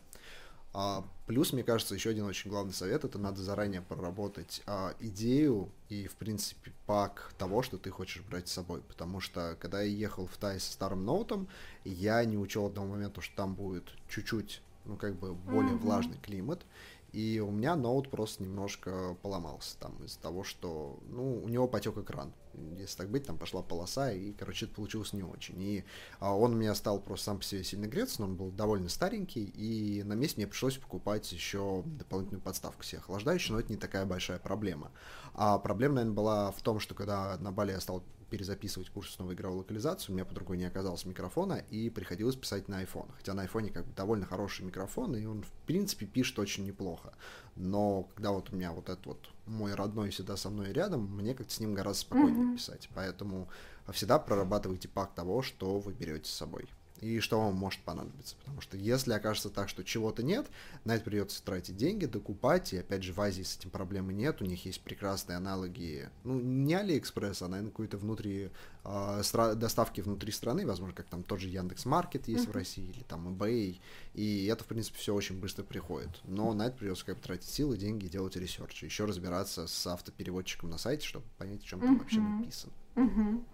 А, 0.81 1.03
плюс, 1.27 1.53
мне 1.53 1.65
кажется, 1.65 1.97
еще 1.97 2.11
один 2.11 2.27
очень 2.27 2.53
главный 2.53 2.73
совет 2.73 3.03
это 3.03 3.19
надо 3.19 3.43
заранее 3.43 3.83
проработать 3.83 4.63
а, 4.65 4.95
идею 5.01 5.73
и, 5.89 6.07
в 6.07 6.15
принципе, 6.15 6.73
пак 6.87 7.33
того, 7.37 7.63
что 7.63 7.79
ты 7.79 7.91
хочешь 7.91 8.23
брать 8.23 8.47
с 8.47 8.53
собой. 8.53 8.81
Потому 8.83 9.19
что, 9.19 9.57
когда 9.59 9.83
я 9.83 9.91
ехал 9.91 10.29
в 10.29 10.37
Тай 10.37 10.61
со 10.61 10.71
старым 10.71 11.05
ноутом, 11.05 11.49
я 11.85 12.25
не 12.25 12.39
учел 12.39 12.67
одного 12.67 12.91
момента, 12.91 13.21
что 13.21 13.35
там 13.35 13.57
будет 13.57 13.91
чуть-чуть, 14.09 14.63
ну, 14.85 14.97
как 14.97 15.19
бы 15.19 15.35
более 15.35 15.73
mm-hmm. 15.73 15.79
влажный 15.79 16.19
климат. 16.19 16.65
И 17.13 17.41
у 17.41 17.51
меня 17.51 17.75
ноут 17.75 18.11
просто 18.11 18.43
немножко 18.43 19.17
поломался 19.23 19.79
там 19.79 19.97
из-за 20.05 20.19
того, 20.21 20.45
что, 20.45 20.99
ну, 21.09 21.43
у 21.43 21.49
него 21.49 21.67
потек 21.67 21.97
экран. 21.97 22.33
Если 22.77 22.97
так 22.97 23.09
быть, 23.09 23.25
там 23.25 23.39
пошла 23.39 23.63
полоса, 23.63 24.13
и, 24.13 24.33
короче, 24.33 24.67
это 24.67 24.75
получилось 24.75 25.13
не 25.13 25.23
очень. 25.23 25.61
И 25.63 25.85
а, 26.19 26.37
он 26.37 26.55
у 26.55 26.57
меня 26.57 26.75
стал 26.75 27.01
просто 27.01 27.27
сам 27.27 27.39
по 27.39 27.45
себе 27.45 27.65
сильно 27.65 27.87
греться, 27.87 28.21
но 28.21 28.27
он 28.27 28.37
был 28.37 28.51
довольно 28.51 28.89
старенький, 28.89 29.45
и 29.45 30.03
на 30.03 30.15
месте 30.15 30.37
мне 30.39 30.47
пришлось 30.47 30.77
покупать 30.77 31.31
еще 31.33 31.83
дополнительную 31.87 32.43
подставку 32.43 32.83
себе 32.83 32.99
охлаждающую, 32.99 33.55
но 33.55 33.61
это 33.61 33.73
не 33.73 33.79
такая 33.79 34.05
большая 34.05 34.39
проблема. 34.39 34.91
А 35.35 35.59
проблема, 35.59 35.97
наверное, 35.97 36.17
была 36.17 36.51
в 36.51 36.61
том, 36.63 36.81
что 36.81 36.95
когда 36.95 37.39
на 37.39 37.53
Бали 37.53 37.73
я 37.73 37.81
стал 37.81 38.03
перезаписывать 38.31 38.91
курс 38.91 39.15
снова 39.15 39.35
игровой 39.35 39.59
локализации, 39.59 40.13
у 40.13 40.15
меня 40.15 40.25
по 40.25 40.35
другой 40.35 40.57
не 40.57 40.65
оказалось 40.65 41.05
микрофона, 41.05 41.63
и 41.71 41.91
приходилось 41.91 42.37
писать 42.37 42.69
на 42.69 42.83
iPhone. 42.83 43.11
Хотя 43.17 43.35
на 43.35 43.45
iPhone 43.45 43.71
как 43.71 43.87
бы 43.87 43.95
довольно 43.95 44.27
хороший 44.27 44.65
микрофон, 44.65 45.17
и 45.17 45.25
он, 45.25 45.43
в 45.43 45.51
принципе, 45.67 46.07
пишет 46.07 46.39
очень 46.39 46.65
неплохо. 46.65 47.15
Но 47.57 48.05
когда 48.15 48.33
вот 48.33 48.51
у 48.53 48.57
меня 48.57 48.73
вот 48.73 48.89
этот 48.89 49.07
вот 49.07 49.29
мой 49.47 49.75
родной 49.75 50.11
всегда 50.11 50.37
со 50.37 50.51
мной 50.51 50.73
рядом, 50.73 51.05
мне 51.17 51.35
как-то 51.35 51.53
с 51.53 51.61
ним 51.61 51.75
гораздо 51.75 52.03
спокойнее 52.03 52.47
mm-hmm. 52.47 52.57
писать. 52.57 52.89
Поэтому 52.95 53.49
всегда 53.93 54.19
прорабатывайте 54.19 54.89
pack 54.89 55.15
того, 55.15 55.43
что 55.43 55.79
вы 55.79 55.93
берете 55.93 56.31
с 56.31 56.35
собой 56.35 56.69
и 57.01 57.21
что 57.21 57.41
вам 57.41 57.55
может 57.55 57.81
понадобиться. 57.81 58.37
Потому 58.37 58.61
что 58.61 58.77
если 58.77 59.13
окажется 59.13 59.51
так, 59.51 59.69
что 59.69 59.85
чего-то 59.85 60.23
нет, 60.23 60.47
на 60.85 60.95
это 60.95 61.05
придется 61.05 61.43
тратить 61.43 61.77
деньги, 61.77 62.07
докупать, 62.07 62.73
и 62.73 62.79
опять 62.79 63.03
же 63.03 63.13
в 63.13 63.21
Азии 63.21 63.43
с 63.43 63.57
этим 63.57 63.71
проблемы 63.71 64.13
нет, 64.13 64.43
у 64.43 64.45
них 64.45 64.65
есть 64.65 64.81
прекрасные 64.81 65.37
аналоги, 65.37 66.09
ну 66.25 66.39
не 66.39 66.75
Алиэкспресс, 66.75 67.43
а, 67.43 67.49
наверное, 67.49 67.71
какой-то 67.71 67.99
внутри, 67.99 68.51
э, 68.85 69.21
стра- 69.23 69.55
доставки 69.55 70.01
внутри 70.01 70.33
страны, 70.33 70.67
возможно, 70.67 70.95
как 70.95 71.07
там 71.07 71.23
тот 71.23 71.41
же 71.41 71.49
Яндекс 71.49 71.85
Маркет 71.85 72.29
есть 72.29 72.47
mm-hmm. 72.47 72.51
в 72.51 72.55
России, 72.55 72.89
или 72.89 73.03
там 73.03 73.29
eBay, 73.29 73.79
и 74.15 74.47
это, 74.47 74.65
в 74.65 74.67
принципе, 74.67 74.99
все 74.99 75.15
очень 75.15 75.39
быстро 75.39 75.63
приходит. 75.63 76.21
Но 76.25 76.53
на 76.55 76.67
это 76.67 76.77
придется 76.77 77.05
как 77.07 77.17
бы 77.17 77.23
тратить 77.23 77.49
силы, 77.49 77.77
деньги 77.77 78.09
делать 78.09 78.37
research, 78.37 78.83
еще 78.83 79.05
разбираться 79.05 79.67
с 79.67 79.87
автопереводчиком 79.87 80.71
на 80.71 80.79
сайте, 80.79 81.07
чтобы 81.07 81.27
понять, 81.39 81.63
о 81.63 81.65
чем 81.65 81.81
mm-hmm. 81.81 81.87
там 81.87 81.99
вообще 81.99 82.21
написано. 82.21 82.73
Mm-hmm. 82.95 83.45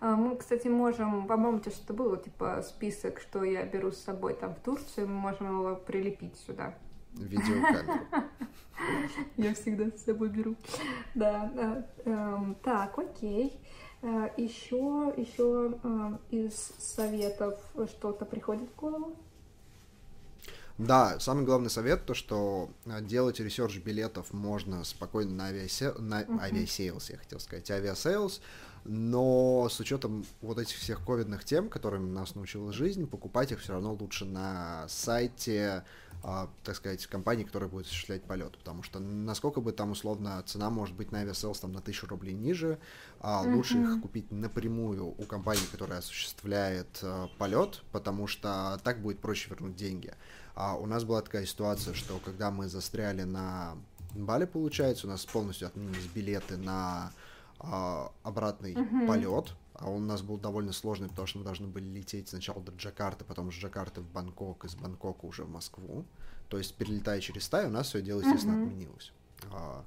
А, 0.00 0.16
мы, 0.16 0.36
кстати, 0.36 0.68
можем, 0.68 1.26
по-моему, 1.26 1.60
то, 1.60 1.70
что 1.70 1.92
было, 1.92 2.16
типа, 2.16 2.62
список, 2.62 3.20
что 3.20 3.44
я 3.44 3.64
беру 3.64 3.92
с 3.92 3.98
собой 3.98 4.34
там 4.34 4.54
в 4.54 4.60
Турцию, 4.60 5.08
мы 5.08 5.14
можем 5.14 5.46
его 5.48 5.76
прилепить 5.76 6.36
сюда. 6.46 6.74
Видеокамеру. 7.14 8.06
Я 9.36 9.54
всегда 9.54 9.96
с 9.96 10.04
собой 10.04 10.28
беру. 10.28 10.56
Да. 11.14 11.84
Эм, 12.04 12.56
так, 12.62 12.98
окей. 12.98 13.60
Еще, 14.36 15.12
э, 15.16 15.20
еще 15.20 15.78
э, 15.82 16.18
из 16.30 16.72
советов 16.78 17.58
что-то 17.86 18.24
приходит 18.24 18.68
в 18.70 18.76
голову? 18.76 19.16
Да, 20.78 21.20
самый 21.20 21.44
главный 21.44 21.70
совет 21.70 22.04
то, 22.06 22.14
что 22.14 22.70
э, 22.86 23.00
делать 23.02 23.38
research 23.38 23.78
билетов 23.78 24.32
можно 24.32 24.82
спокойно 24.82 25.32
на, 25.32 25.46
Авиасе... 25.46 25.92
на 25.92 26.22
uh-huh. 26.22 26.40
Aviasales, 26.40 27.10
я 27.10 27.18
хотел 27.18 27.38
сказать, 27.38 27.70
Aviasales, 27.70 28.40
но 28.84 29.68
с 29.70 29.78
учетом 29.80 30.24
вот 30.40 30.58
этих 30.58 30.76
всех 30.76 31.04
ковидных 31.04 31.44
тем, 31.44 31.68
которыми 31.68 32.10
нас 32.10 32.34
научила 32.34 32.72
жизнь, 32.72 33.06
покупать 33.06 33.52
их 33.52 33.60
все 33.60 33.74
равно 33.74 33.94
лучше 33.94 34.24
на 34.24 34.86
сайте, 34.88 35.84
а, 36.24 36.48
так 36.64 36.76
сказать, 36.76 37.06
компании, 37.06 37.44
которая 37.44 37.68
будет 37.68 37.86
осуществлять 37.86 38.22
полет, 38.24 38.56
потому 38.58 38.82
что 38.82 38.98
насколько 38.98 39.60
бы 39.60 39.72
там 39.72 39.92
условно 39.92 40.42
цена 40.46 40.70
может 40.70 40.96
быть 40.96 41.12
на 41.12 41.20
Aviasales 41.20 41.60
там 41.60 41.72
на 41.72 41.80
тысячу 41.80 42.06
рублей 42.06 42.34
ниже, 42.34 42.78
а 43.20 43.44
mm-hmm. 43.44 43.54
лучше 43.54 43.78
их 43.78 44.00
купить 44.00 44.30
напрямую 44.30 45.14
у 45.16 45.24
компании, 45.24 45.66
которая 45.70 46.00
осуществляет 46.00 46.98
а, 47.02 47.28
полет, 47.38 47.82
потому 47.92 48.26
что 48.26 48.80
так 48.82 49.00
будет 49.00 49.20
проще 49.20 49.50
вернуть 49.50 49.76
деньги. 49.76 50.14
А 50.54 50.76
у 50.76 50.86
нас 50.86 51.04
была 51.04 51.22
такая 51.22 51.46
ситуация, 51.46 51.94
что 51.94 52.20
когда 52.24 52.50
мы 52.50 52.68
застряли 52.68 53.22
на 53.22 53.76
Бали, 54.14 54.44
получается, 54.44 55.06
у 55.06 55.10
нас 55.10 55.24
полностью 55.24 55.68
отменились 55.68 56.06
билеты 56.14 56.56
на 56.56 57.12
а, 57.62 58.12
обратный 58.22 58.74
mm-hmm. 58.74 59.06
полет, 59.06 59.54
а 59.74 59.88
он 59.88 60.02
у 60.02 60.06
нас 60.06 60.22
был 60.22 60.38
довольно 60.38 60.72
сложный, 60.72 61.08
потому 61.08 61.26
что 61.26 61.38
мы 61.38 61.44
должны 61.44 61.66
были 61.66 61.84
лететь 61.84 62.28
сначала 62.28 62.60
до 62.60 62.72
Джакарты, 62.72 63.24
потом 63.24 63.50
с 63.50 63.54
Джакарты 63.54 64.00
в 64.00 64.10
Бангкок, 64.10 64.64
из 64.64 64.74
Бангкока 64.74 65.26
уже 65.26 65.44
в 65.44 65.50
Москву. 65.50 66.04
То 66.48 66.58
есть, 66.58 66.74
перелетая 66.74 67.20
через 67.20 67.48
Тай, 67.48 67.66
у 67.66 67.70
нас 67.70 67.88
все 67.88 68.02
дело, 68.02 68.20
естественно, 68.20 68.54
mm-hmm. 68.54 68.66
отменилось. 68.66 69.12
А, 69.50 69.84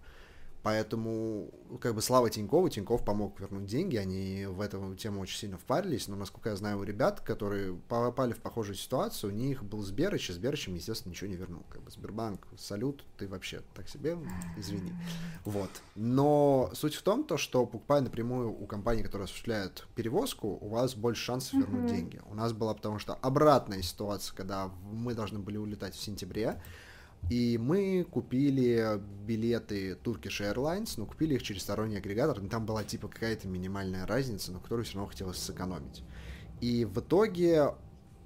Поэтому, 0.65 1.51
как 1.79 1.93
бы, 1.93 2.01
слава 2.01 2.27
Тинькову, 2.31 2.69
Тиньков 2.69 3.05
помог 3.05 3.39
вернуть 3.39 3.67
деньги, 3.67 3.97
они 3.97 4.47
в 4.47 4.59
эту 4.61 4.95
тему 4.95 5.21
очень 5.21 5.37
сильно 5.37 5.59
впарились, 5.59 6.07
но, 6.07 6.15
насколько 6.15 6.49
я 6.49 6.55
знаю, 6.55 6.79
у 6.79 6.83
ребят, 6.83 7.19
которые 7.19 7.75
попали 7.87 8.33
в 8.33 8.39
похожую 8.39 8.75
ситуацию, 8.75 9.31
у 9.31 9.35
них 9.35 9.63
был 9.63 9.83
Сберыч, 9.83 10.31
и 10.31 10.33
Сберыч 10.33 10.67
им, 10.67 10.73
естественно, 10.73 11.11
ничего 11.11 11.29
не 11.29 11.35
вернул. 11.35 11.61
Как 11.69 11.83
бы, 11.83 11.91
Сбербанк, 11.91 12.47
салют, 12.57 13.03
ты 13.15 13.27
вообще 13.27 13.61
так 13.75 13.87
себе, 13.87 14.17
извини. 14.57 14.91
Вот. 15.43 15.69
Но 15.93 16.71
суть 16.73 16.95
в 16.95 17.03
том, 17.03 17.25
то, 17.25 17.37
что 17.37 17.67
покупая 17.67 18.01
напрямую 18.01 18.51
у 18.51 18.65
компании, 18.65 19.03
которая 19.03 19.25
осуществляет 19.25 19.85
перевозку, 19.93 20.57
у 20.59 20.69
вас 20.69 20.95
больше 20.95 21.25
шансов 21.25 21.53
вернуть 21.53 21.91
деньги. 21.91 22.19
У 22.25 22.33
нас 22.33 22.53
была 22.53 22.73
потому 22.73 22.97
что 22.97 23.13
обратная 23.13 23.83
ситуация, 23.83 24.35
когда 24.35 24.71
мы 24.91 25.13
должны 25.13 25.37
были 25.37 25.57
улетать 25.57 25.93
в 25.93 26.01
сентябре, 26.01 26.59
и 27.29 27.57
мы 27.57 28.05
купили 28.09 29.01
билеты 29.25 29.97
Turkish 30.03 30.41
Airlines, 30.41 30.93
но 30.97 31.05
купили 31.05 31.35
их 31.35 31.43
через 31.43 31.63
сторонний 31.63 31.97
агрегатор, 31.97 32.43
и 32.43 32.47
там 32.47 32.65
была 32.65 32.83
типа 32.83 33.07
какая-то 33.07 33.47
минимальная 33.47 34.05
разница, 34.05 34.51
но 34.51 34.59
которую 34.59 34.85
все 34.85 34.95
равно 34.95 35.09
хотелось 35.09 35.37
сэкономить. 35.37 36.03
И 36.61 36.85
в 36.85 36.99
итоге 36.99 37.73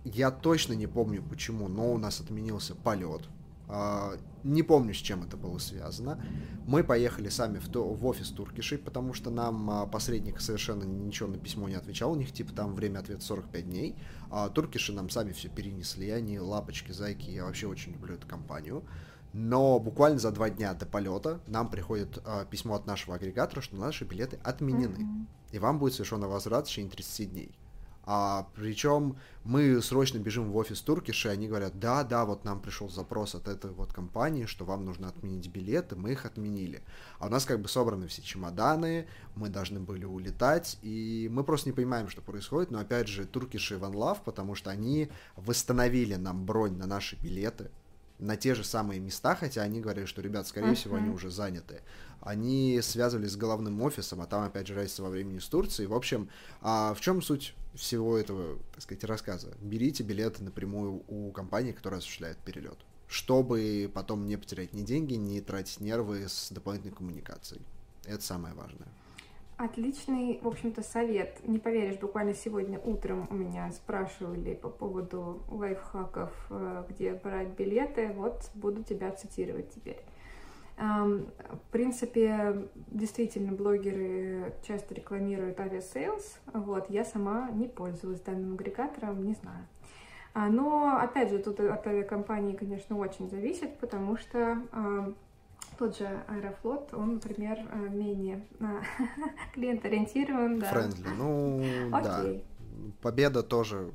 я 0.04 0.32
точно 0.32 0.74
не 0.74 0.88
помню 0.88 1.24
почему, 1.24 1.68
но 1.68 1.93
у 1.93 1.97
нас 1.97 2.20
отменился 2.20 2.76
полет. 2.76 3.22
А, 3.72 4.17
не 4.43 4.63
помню, 4.63 4.95
с 4.95 4.97
чем 4.97 5.24
это 5.24 5.38
было 5.38 5.59
связано. 5.59 6.20
Мы 6.65 6.84
поехали 6.84 7.30
сами 7.30 7.59
в, 7.59 7.70
то, 7.70 7.88
в 7.88 8.03
офис 8.05 8.30
Туркиши, 8.30 8.80
потому 8.80 9.13
что 9.13 9.30
нам 9.30 9.70
а, 9.70 9.86
посредник 9.86 10.41
совершенно 10.41 10.84
ничего 10.84 11.30
на 11.30 11.38
письмо 11.38 11.70
не 11.70 11.76
отвечал. 11.76 12.11
У 12.11 12.15
них 12.15 12.32
типа 12.32 12.51
там 12.53 12.74
время 12.74 12.99
ответа 12.99 13.22
45 13.24 13.70
дней. 13.70 13.95
А 14.32 14.49
Туркиши 14.49 14.91
нам 14.91 15.09
сами 15.09 15.34
все 15.34 15.49
перенесли. 15.49 16.09
Они 16.09 16.39
лапочки, 16.39 16.91
зайки. 16.91 17.30
Я 17.30 17.45
вообще 17.45 17.67
очень 17.67 17.93
люблю 17.93 18.15
эту 18.15 18.28
компанию. 18.28 18.84
Но 19.34 19.80
буквально 19.80 20.17
за 20.17 20.32
два 20.32 20.49
дня 20.49 20.74
до 20.74 20.88
полета 20.88 21.39
нам 21.45 21.70
приходит 21.70 22.17
э, 22.26 22.45
письмо 22.49 22.74
от 22.74 22.88
нашего 22.88 23.15
агрегатора, 23.15 23.61
что 23.61 23.76
наши 23.76 24.03
билеты 24.03 24.39
отменены. 24.43 24.97
Mm-hmm. 24.97 25.26
И 25.51 25.59
вам 25.59 25.78
будет 25.78 25.93
совершен 25.93 26.22
возврат 26.22 26.65
в 26.65 26.70
течение 26.70 26.89
30 26.91 27.32
дней. 27.32 27.51
А, 28.04 28.47
причем 28.56 29.18
мы 29.43 29.82
срочно 29.82 30.18
бежим 30.18 30.52
в 30.52 30.58
офис 30.58 30.82
Туркиш, 30.82 31.26
и 31.26 31.30
они 31.30 31.47
говорят, 31.47 31.80
да, 31.80 32.04
да, 32.04 32.26
вот 32.26 32.43
нам 32.43 32.62
пришел 32.62 32.89
запрос 32.89 33.36
от 33.36 33.47
этой 33.47 33.72
вот 33.72 33.93
компании, 33.93 34.45
что 34.45 34.66
вам 34.66 34.86
нужно 34.86 35.10
отменить 35.10 35.47
билеты, 35.47 35.95
мы 35.95 36.14
их 36.14 36.26
отменили. 36.26 36.82
А 37.20 37.28
у 37.28 37.30
нас 37.30 37.45
как 37.45 37.62
бы 37.62 37.68
собраны 37.68 38.08
все 38.08 38.22
чемоданы, 38.22 39.08
мы 39.36 39.50
должны 39.50 39.80
были 39.80 40.06
улетать, 40.06 40.80
и 40.82 41.30
мы 41.32 41.43
просто 41.43 41.70
не 41.70 41.74
понимаем, 41.74 42.10
что 42.10 42.22
происходит, 42.22 42.72
но 42.72 42.80
опять 42.80 43.08
же, 43.08 43.26
Туркиш 43.26 43.72
и 43.72 43.76
One 43.76 43.93
Love, 43.93 44.20
потому 44.26 44.56
что 44.56 44.72
они 44.72 45.10
восстановили 45.36 46.16
нам 46.16 46.45
бронь 46.45 46.78
на 46.78 46.88
наши 46.88 47.16
билеты, 47.16 47.70
на 48.20 48.36
те 48.36 48.53
же 48.53 48.63
самые 48.63 48.99
места, 48.99 49.36
хотя 49.36 49.61
они 49.61 49.80
говорили, 49.80 50.05
что, 50.05 50.22
ребят, 50.22 50.47
скорее 50.47 50.72
uh-huh. 50.72 50.76
всего, 50.76 50.97
они 50.97 51.09
уже 51.09 51.30
заняты. 51.30 51.82
Они 52.22 52.80
связывались 52.82 53.32
с 53.32 53.38
головным 53.38 53.82
офисом, 53.82 54.22
а 54.22 54.26
там, 54.26 54.43
опять 54.43 54.67
же, 54.67 54.76
разница 54.76 55.03
во 55.03 55.09
времени 55.09 55.39
с 55.39 55.47
Турцией. 55.47 55.88
В 55.88 55.93
общем, 55.93 56.30
а 56.61 56.93
в 56.93 56.99
чем 56.99 57.22
суть 57.22 57.55
всего 57.74 58.17
этого, 58.17 58.59
так 58.74 58.84
сказать, 58.84 59.03
рассказа? 59.05 59.55
Берите 59.61 60.03
билеты 60.03 60.43
напрямую 60.43 61.03
у 61.07 61.32
компании, 61.32 61.72
которая 61.72 61.99
осуществляет 61.99 62.38
перелет, 62.39 62.78
чтобы 63.07 63.89
потом 63.93 64.28
не 64.28 64.36
потерять 64.36 64.74
ни 64.74 64.82
деньги, 64.82 65.13
ни 65.13 65.39
тратить 65.39 65.80
нервы 65.80 66.28
с 66.28 66.51
дополнительной 66.51 66.95
коммуникацией. 66.95 67.61
Это 68.05 68.22
самое 68.22 68.53
важное. 68.53 68.88
Отличный, 69.60 70.39
в 70.41 70.47
общем-то, 70.47 70.82
совет. 70.82 71.45
Не 71.45 71.60
поверишь, 71.60 71.99
буквально 71.99 72.34
сегодня 72.34 72.80
утром 72.80 73.28
у 73.30 73.34
меня 73.34 73.70
спрашивали 73.74 74.53
по 74.53 74.70
поводу 74.70 75.43
лайфхаков, 75.49 76.32
э, 76.49 76.86
где 76.88 77.14
брать 77.14 77.49
билеты. 77.49 78.14
Вот 78.16 78.49
буду 78.53 78.84
тебя 78.84 79.12
цитировать 79.12 79.70
теперь. 79.76 79.99
В 80.78 81.72
принципе, 81.72 82.70
действительно, 82.88 83.51
блогеры 83.51 84.53
часто 84.66 84.95
рекламируют 84.95 85.60
Aviasales. 85.60 86.39
Вот, 86.53 86.89
я 86.89 87.03
сама 87.03 87.51
не 87.51 87.68
пользовалась 87.68 88.22
данным 88.22 88.53
агрегатором, 88.53 89.22
не 89.26 89.34
знаю. 89.34 89.68
А, 90.34 90.47
но, 90.47 90.97
опять 91.01 91.32
же, 91.32 91.39
тут 91.39 91.60
от 91.60 91.86
авиакомпании, 91.86 92.55
конечно, 92.55 92.97
очень 92.97 93.30
зависит, 93.30 93.78
потому 93.80 94.16
что 94.16 94.64
тот 95.80 95.97
же 95.97 96.23
Аэрофлот, 96.27 96.93
он, 96.93 97.13
например, 97.15 97.57
э, 97.71 97.89
менее 97.89 98.45
а, 98.59 98.82
клиент-ориентирован. 99.53 100.59
Да. 100.59 100.67
Френдли, 100.67 101.07
ну 101.17 101.59
Окей. 101.93 102.03
да. 102.03 102.25
Победа 103.01 103.43
тоже 103.43 103.91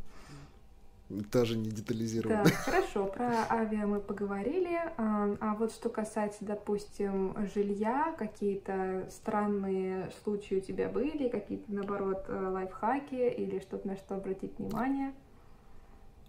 тоже 1.31 1.59
не 1.59 1.71
детализировано. 1.71 2.45
Да, 2.45 2.51
хорошо, 2.51 3.07
про 3.07 3.47
авиа 3.51 3.87
мы 3.87 4.01
поговорили. 4.01 4.81
А, 4.97 5.37
а 5.39 5.55
вот 5.55 5.73
что 5.73 5.91
касается, 5.91 6.47
допустим, 6.47 7.37
жилья, 7.55 8.15
какие-то 8.19 9.07
странные 9.11 10.11
случаи 10.23 10.55
у 10.55 10.61
тебя 10.61 10.89
были, 10.89 11.29
какие-то, 11.29 11.71
наоборот, 11.73 12.25
э, 12.29 12.49
лайфхаки 12.49 13.29
или 13.29 13.61
что-то, 13.61 13.87
на 13.87 13.97
что 13.97 14.15
обратить 14.17 14.59
внимание? 14.59 15.13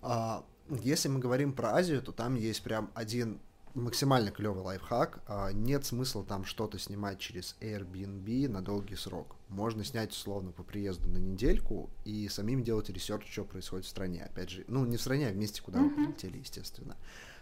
А, 0.01 0.43
если 0.69 1.07
мы 1.07 1.19
говорим 1.19 1.53
про 1.53 1.75
Азию, 1.75 2.01
то 2.01 2.11
там 2.11 2.35
есть 2.35 2.61
прям 2.61 2.89
один 2.93 3.39
максимально 3.75 4.31
клевый 4.31 4.63
лайфхак. 4.63 5.21
А, 5.27 5.51
нет 5.51 5.85
смысла 5.85 6.23
там 6.23 6.45
что-то 6.45 6.79
снимать 6.79 7.19
через 7.19 7.55
Airbnb 7.59 8.47
на 8.49 8.61
долгий 8.61 8.95
срок. 8.95 9.35
Можно 9.49 9.83
снять 9.83 10.11
условно 10.11 10.51
по 10.51 10.63
приезду 10.63 11.07
на 11.09 11.17
недельку 11.17 11.89
и 12.05 12.27
самим 12.29 12.63
делать 12.63 12.89
research, 12.89 13.31
что 13.31 13.43
происходит 13.43 13.85
в 13.85 13.89
стране. 13.89 14.23
Опять 14.23 14.49
же, 14.49 14.65
ну 14.67 14.85
не 14.85 14.97
в 14.97 15.01
стране, 15.01 15.27
а 15.27 15.31
в 15.31 15.35
месте, 15.35 15.61
куда 15.61 15.79
mm-hmm. 15.79 15.89
вы 15.89 15.95
прилетели, 15.95 16.37
естественно. 16.37 16.97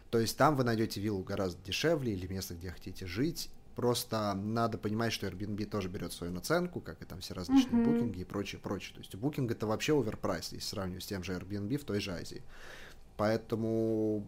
То 0.10 0.20
есть 0.20 0.38
там 0.38 0.56
вы 0.56 0.64
найдете 0.64 1.00
виллу 1.00 1.24
гораздо 1.24 1.64
дешевле 1.64 2.14
или 2.14 2.28
место, 2.28 2.56
где 2.56 2.72
хотите 2.72 3.06
жить. 3.06 3.50
Просто 3.76 4.34
надо 4.36 4.78
понимать, 4.78 5.14
что 5.14 5.26
Airbnb 5.26 5.66
тоже 5.66 5.90
берет 5.90 6.14
свою 6.14 6.32
наценку, 6.32 6.80
как 6.80 7.02
и 7.02 7.06
там 7.06 7.22
все 7.22 7.34
различные 7.34 7.84
mm-hmm. 7.84 7.94
букинги 7.94 8.20
и 8.20 8.24
прочее, 8.24 8.62
прочее. 8.62 8.94
То 8.94 9.00
есть 9.00 9.16
букинг 9.16 9.52
это 9.52 9.66
вообще 9.66 10.00
overprice, 10.00 10.52
если 10.52 10.68
сравнивать 10.68 11.04
с 11.04 11.08
тем 11.08 11.24
же 11.24 11.34
Airbnb 11.34 11.78
в 11.78 11.84
той 11.84 12.00
же 12.00 12.12
Азии. 12.12 12.44
Поэтому 13.18 14.26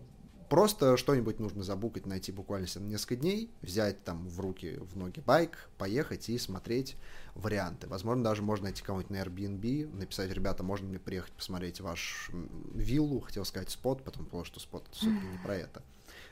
Просто 0.50 0.96
что-нибудь 0.96 1.40
нужно 1.40 1.64
забукать, 1.64 2.06
найти 2.06 2.32
буквально 2.32 2.68
на 2.76 2.80
несколько 2.84 3.16
дней, 3.16 3.50
взять 3.62 4.04
там 4.04 4.28
в 4.28 4.40
руки, 4.40 4.78
в 4.80 4.96
ноги 4.96 5.20
байк, 5.20 5.70
поехать 5.78 6.30
и 6.30 6.38
смотреть 6.38 6.96
варианты. 7.34 7.88
Возможно, 7.88 8.24
даже 8.24 8.42
можно 8.42 8.66
найти 8.66 8.84
кого-нибудь 8.84 9.10
на 9.10 9.18
Airbnb, 9.18 9.96
написать, 9.96 10.32
ребята, 10.32 10.64
можно 10.64 10.88
мне 10.88 11.00
приехать 11.00 11.34
посмотреть 11.34 11.82
ваш 11.82 12.30
виллу, 12.74 13.22
хотел 13.22 13.44
сказать 13.46 13.72
спот, 13.72 14.04
потом 14.04 14.26
понял, 14.26 14.46
что 14.46 14.60
спот 14.60 14.86
все-таки 14.92 15.26
не 15.26 15.38
про 15.40 15.56
это. 15.56 15.82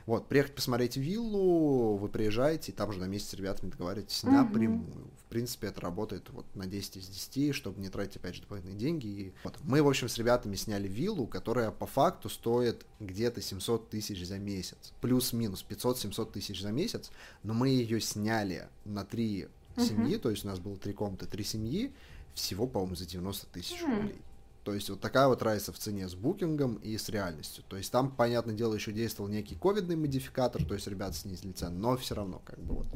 Вот, 0.06 0.28
приехать 0.28 0.54
посмотреть 0.54 0.96
виллу, 0.96 1.96
вы 1.96 2.08
приезжаете, 2.08 2.72
и 2.72 2.74
там 2.74 2.92
же 2.92 2.98
на 2.98 3.06
месте 3.06 3.30
с 3.30 3.34
ребятами 3.34 3.70
договариваетесь 3.70 4.22
mm-hmm. 4.22 4.30
напрямую. 4.30 5.10
В 5.18 5.24
принципе, 5.30 5.68
это 5.68 5.80
работает 5.80 6.28
вот 6.30 6.44
на 6.54 6.66
10 6.66 6.98
из 6.98 7.08
10, 7.08 7.54
чтобы 7.54 7.80
не 7.80 7.88
тратить, 7.88 8.16
опять 8.16 8.34
же, 8.34 8.42
дополнительные 8.42 8.78
деньги. 8.78 9.06
И 9.06 9.32
вот. 9.42 9.56
Мы, 9.62 9.82
в 9.82 9.88
общем, 9.88 10.08
с 10.08 10.18
ребятами 10.18 10.56
сняли 10.56 10.88
виллу, 10.88 11.26
которая 11.26 11.70
по 11.70 11.86
факту 11.86 12.28
стоит 12.28 12.84
где-то 13.00 13.40
700 13.40 13.88
тысяч 13.88 14.26
за 14.26 14.38
месяц. 14.38 14.92
Плюс-минус 15.00 15.64
500-700 15.68 16.32
тысяч 16.32 16.60
за 16.60 16.70
месяц, 16.70 17.10
но 17.42 17.54
мы 17.54 17.70
ее 17.70 18.00
сняли 18.00 18.68
на 18.84 19.04
три 19.04 19.48
mm-hmm. 19.76 19.86
семьи, 19.88 20.16
то 20.18 20.30
есть 20.30 20.44
у 20.44 20.48
нас 20.48 20.58
было 20.58 20.76
три 20.76 20.92
комнаты, 20.92 21.26
три 21.26 21.44
семьи, 21.44 21.92
всего, 22.34 22.66
по-моему, 22.66 22.94
за 22.94 23.06
90 23.06 23.46
тысяч 23.46 23.80
mm-hmm. 23.80 23.96
рублей. 23.96 24.20
То 24.64 24.72
есть 24.72 24.88
вот 24.88 25.00
такая 25.00 25.28
вот 25.28 25.42
разница 25.42 25.72
в 25.72 25.78
цене 25.78 26.08
с 26.08 26.14
букингом 26.14 26.76
и 26.76 26.96
с 26.96 27.10
реальностью. 27.10 27.62
То 27.68 27.76
есть 27.76 27.92
там, 27.92 28.10
понятное 28.10 28.54
дело, 28.54 28.74
еще 28.74 28.92
действовал 28.92 29.28
некий 29.28 29.54
ковидный 29.54 29.94
модификатор, 29.94 30.64
то 30.64 30.72
есть 30.72 30.86
ребята 30.86 31.14
снизили 31.14 31.52
цены, 31.52 31.78
но 31.78 31.96
все 31.98 32.14
равно 32.14 32.40
как 32.44 32.58
бы 32.58 32.76
вот 32.76 32.86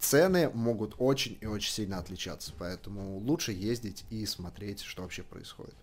цены 0.00 0.50
могут 0.50 0.96
очень 0.98 1.38
и 1.40 1.46
очень 1.46 1.72
сильно 1.72 1.98
отличаться, 1.98 2.52
поэтому 2.58 3.18
лучше 3.18 3.52
ездить 3.52 4.04
и 4.10 4.26
смотреть, 4.26 4.80
что 4.80 5.02
вообще 5.02 5.22
происходит. 5.22 5.76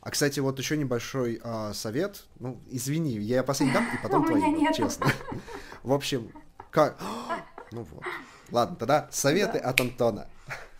А, 0.00 0.10
кстати, 0.10 0.40
вот 0.40 0.58
еще 0.58 0.78
небольшой 0.78 1.40
а, 1.44 1.74
совет. 1.74 2.24
Ну, 2.38 2.58
извини, 2.70 3.18
я 3.18 3.42
последний 3.42 3.74
дам, 3.74 3.86
и 3.94 4.02
потом 4.02 4.26
твои, 4.26 4.42
честно. 4.74 5.06
В 5.82 5.92
общем, 5.92 6.32
как... 6.70 6.98
Ну 7.70 7.82
вот. 7.82 8.02
Ладно, 8.50 8.76
тогда 8.76 9.08
советы 9.12 9.58
от 9.58 9.78
Антона. 9.78 10.26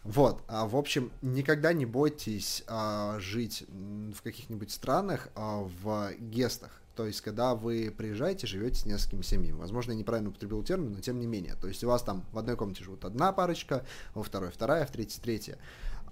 Вот, 0.02 0.42
а, 0.48 0.66
в 0.66 0.76
общем, 0.76 1.12
никогда 1.20 1.72
не 1.72 1.84
бойтесь 1.84 2.64
а, 2.66 3.18
жить 3.20 3.64
в 3.68 4.22
каких-нибудь 4.22 4.70
странах 4.70 5.28
а, 5.34 5.68
в 5.82 6.12
гестах. 6.18 6.80
То 6.96 7.06
есть, 7.06 7.20
когда 7.20 7.54
вы 7.54 7.94
приезжаете, 7.96 8.46
живете 8.46 8.80
с 8.80 8.86
несколькими 8.86 9.22
семьями. 9.22 9.58
Возможно, 9.58 9.92
я 9.92 9.98
неправильно 9.98 10.30
употребил 10.30 10.62
термин, 10.62 10.92
но 10.92 11.00
тем 11.00 11.18
не 11.18 11.26
менее. 11.26 11.54
То 11.54 11.68
есть, 11.68 11.84
у 11.84 11.88
вас 11.88 12.02
там 12.02 12.24
в 12.32 12.38
одной 12.38 12.56
комнате 12.56 12.82
живут 12.82 13.04
одна 13.04 13.32
парочка, 13.32 13.84
во 14.14 14.22
второй 14.22 14.50
вторая, 14.50 14.86
в 14.86 14.90
третьей 14.90 15.20
третья. 15.20 15.58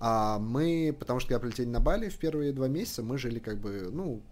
А 0.00 0.38
мы, 0.38 0.96
потому 0.98 1.20
что 1.20 1.30
когда 1.30 1.40
прилетели 1.40 1.66
на 1.66 1.80
Бали 1.80 2.08
в 2.08 2.18
первые 2.18 2.52
два 2.52 2.68
месяца, 2.68 3.02
мы 3.02 3.18
жили 3.18 3.38
как 3.38 3.58
бы, 3.58 3.88
ну, 3.90 4.22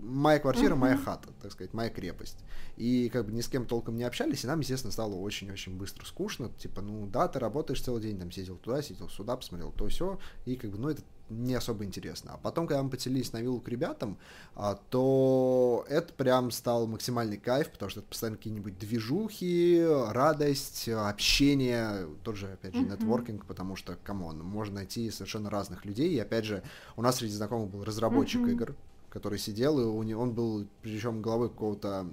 моя 0.00 0.38
квартира, 0.38 0.74
моя 0.74 0.96
хата, 0.96 1.28
так 1.40 1.52
сказать, 1.52 1.72
моя 1.72 1.90
крепость. 1.90 2.38
И 2.76 3.08
как 3.10 3.26
бы 3.26 3.32
ни 3.32 3.40
с 3.40 3.48
кем 3.48 3.66
толком 3.66 3.96
не 3.96 4.04
общались, 4.04 4.44
и 4.44 4.46
нам, 4.46 4.60
естественно, 4.60 4.92
стало 4.92 5.14
очень-очень 5.14 5.76
быстро 5.76 6.04
скучно. 6.04 6.50
Типа, 6.58 6.82
ну 6.82 7.06
да, 7.06 7.28
ты 7.28 7.38
работаешь 7.38 7.82
целый 7.82 8.02
день, 8.02 8.18
там 8.18 8.30
сидел 8.30 8.56
туда, 8.56 8.82
сидел 8.82 9.08
сюда, 9.08 9.36
посмотрел 9.36 9.72
то 9.72 9.88
все, 9.88 10.18
и 10.46 10.56
как 10.56 10.70
бы, 10.70 10.78
ну 10.78 10.88
это 10.88 11.02
не 11.30 11.54
особо 11.54 11.84
интересно. 11.84 12.32
А 12.34 12.38
потом, 12.38 12.66
когда 12.66 12.82
мы 12.82 12.90
поселились 12.90 13.32
на 13.32 13.40
виллу 13.40 13.60
к 13.60 13.68
ребятам, 13.68 14.18
а, 14.54 14.74
то 14.74 15.84
это 15.88 16.12
прям 16.12 16.50
стал 16.50 16.86
максимальный 16.86 17.38
кайф, 17.38 17.70
потому 17.70 17.90
что 17.90 18.00
это 18.00 18.08
постоянно 18.08 18.36
какие-нибудь 18.36 18.78
движухи, 18.78 19.86
радость, 20.08 20.88
общение, 20.88 22.08
тот 22.24 22.36
же, 22.36 22.52
опять 22.52 22.74
же, 22.74 22.82
нетворкинг, 22.82 23.44
mm-hmm. 23.44 23.46
потому 23.46 23.76
что, 23.76 23.96
come 24.02 24.24
on, 24.24 24.40
можно 24.40 24.76
найти 24.76 25.10
совершенно 25.10 25.50
разных 25.50 25.84
людей. 25.84 26.12
И, 26.12 26.18
опять 26.18 26.44
же, 26.44 26.62
у 26.96 27.02
нас 27.02 27.16
среди 27.16 27.34
знакомых 27.34 27.70
был 27.70 27.84
разработчик 27.84 28.40
mm-hmm. 28.40 28.52
игр, 28.52 28.76
который 29.10 29.38
сидел, 29.38 29.78
и 29.80 29.84
у 29.84 30.02
него, 30.02 30.22
он 30.22 30.32
был, 30.32 30.66
причем, 30.82 31.20
главой 31.20 31.48
какого-то, 31.48 32.06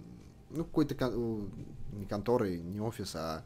ну, 0.49 0.63
какой-то, 0.65 0.95
кон, 0.95 1.49
не 1.93 2.05
конторы, 2.05 2.57
не 2.57 2.81
офиса, 2.81 3.43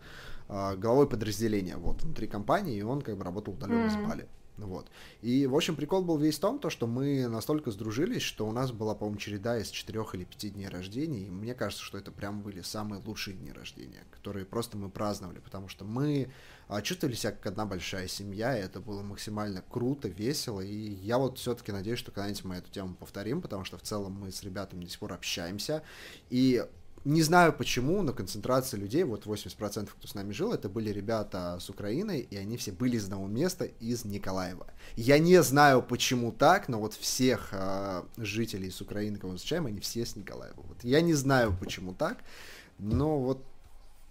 а, 0.47 0.72
а 0.72 0.76
главой 0.76 1.08
подразделения, 1.08 1.78
вот, 1.78 2.02
внутри 2.02 2.28
компании, 2.28 2.78
и 2.78 2.82
он 2.82 3.02
как 3.02 3.18
бы 3.18 3.24
работал 3.24 3.54
удаленно 3.54 3.88
mm-hmm. 3.88 4.06
с 4.06 4.08
Бали. 4.08 4.28
Вот. 4.58 4.89
И, 5.22 5.47
в 5.47 5.56
общем, 5.56 5.76
прикол 5.76 6.04
был 6.04 6.18
весь 6.18 6.38
в 6.38 6.41
том, 6.41 6.60
то, 6.60 6.70
что 6.70 6.86
мы 6.86 7.28
настолько 7.28 7.72
сдружились, 7.72 8.22
что 8.22 8.47
у 8.47 8.52
нас 8.52 8.72
была, 8.72 8.93
по-моему, 8.93 9.18
череда 9.18 9.58
из 9.58 9.70
четырех 9.70 10.14
или 10.14 10.24
пяти 10.24 10.49
дней 10.49 10.68
рождения, 10.68 11.26
и 11.26 11.30
мне 11.30 11.56
кажется, 11.56 11.84
что 11.84 11.97
это 11.97 12.12
прям 12.12 12.41
были 12.41 12.62
самые 12.62 13.02
лучшие 13.04 13.36
дни 13.36 13.52
рождения, 13.52 14.04
которые 14.12 14.45
просто 14.45 14.78
мы 14.78 14.89
праздновали, 14.89 15.39
потому 15.39 15.68
что 15.68 15.86
мы 15.86 16.32
а, 16.68 16.82
чувствовали 16.82 17.16
себя 17.16 17.32
как 17.32 17.47
одна 17.47 17.66
большая 17.66 18.08
семья, 18.08 18.58
и 18.58 18.62
это 18.62 18.80
было 18.80 19.02
максимально 19.02 19.64
круто, 19.68 20.08
весело, 20.08 20.62
и 20.62 20.93
я 20.95 21.18
вот 21.18 21.39
все-таки 21.39 21.72
надеюсь, 21.72 21.99
что 21.99 22.12
когда-нибудь 22.12 22.43
мы 22.43 22.56
эту 22.56 22.72
тему 22.72 22.95
повторим, 22.95 23.41
потому 23.41 23.64
что 23.64 23.78
в 23.78 23.82
целом 23.82 24.14
мы 24.14 24.32
с 24.32 24.43
ребятами 24.43 24.84
до 24.84 24.89
сих 24.89 24.99
пор 24.99 25.14
общаемся, 25.14 25.82
и 26.30 26.66
не 27.04 27.24
знаю 27.24 27.54
почему, 27.54 28.02
но 28.02 28.14
концентрация 28.14 28.80
людей, 28.80 29.04
вот 29.04 29.26
80% 29.26 29.89
кто 29.89 30.08
с 30.08 30.14
нами 30.14 30.34
жил, 30.34 30.54
это 30.54 30.70
были 30.70 30.89
ребята 30.89 31.58
с 31.60 31.70
Украины, 31.70 32.20
и 32.20 32.38
они 32.38 32.58
все 32.58 32.72
были 32.72 32.97
из 32.97 33.06
одного 33.06 33.28
места, 33.28 33.66
из 33.66 34.06
Николаева. 34.06 34.68
Я 34.95 35.20
не 35.20 35.41
знаю 35.41 35.82
почему 35.82 36.32
так, 36.32 36.70
но 36.70 36.80
вот 36.80 36.93
всех 36.93 37.49
э, 37.52 38.04
жителей 38.18 38.70
с 38.70 38.82
Украины, 38.82 39.18
кого 39.18 39.34
мы 39.34 39.38
встречаем, 39.38 39.66
они 39.66 39.80
все 39.80 40.06
с 40.06 40.16
Николаева. 40.16 40.62
Вот 40.62 40.84
я 40.84 41.02
не 41.02 41.14
знаю 41.14 41.56
почему 41.60 41.93
так, 41.93 42.20
но 42.78 43.20
вот 43.20 43.43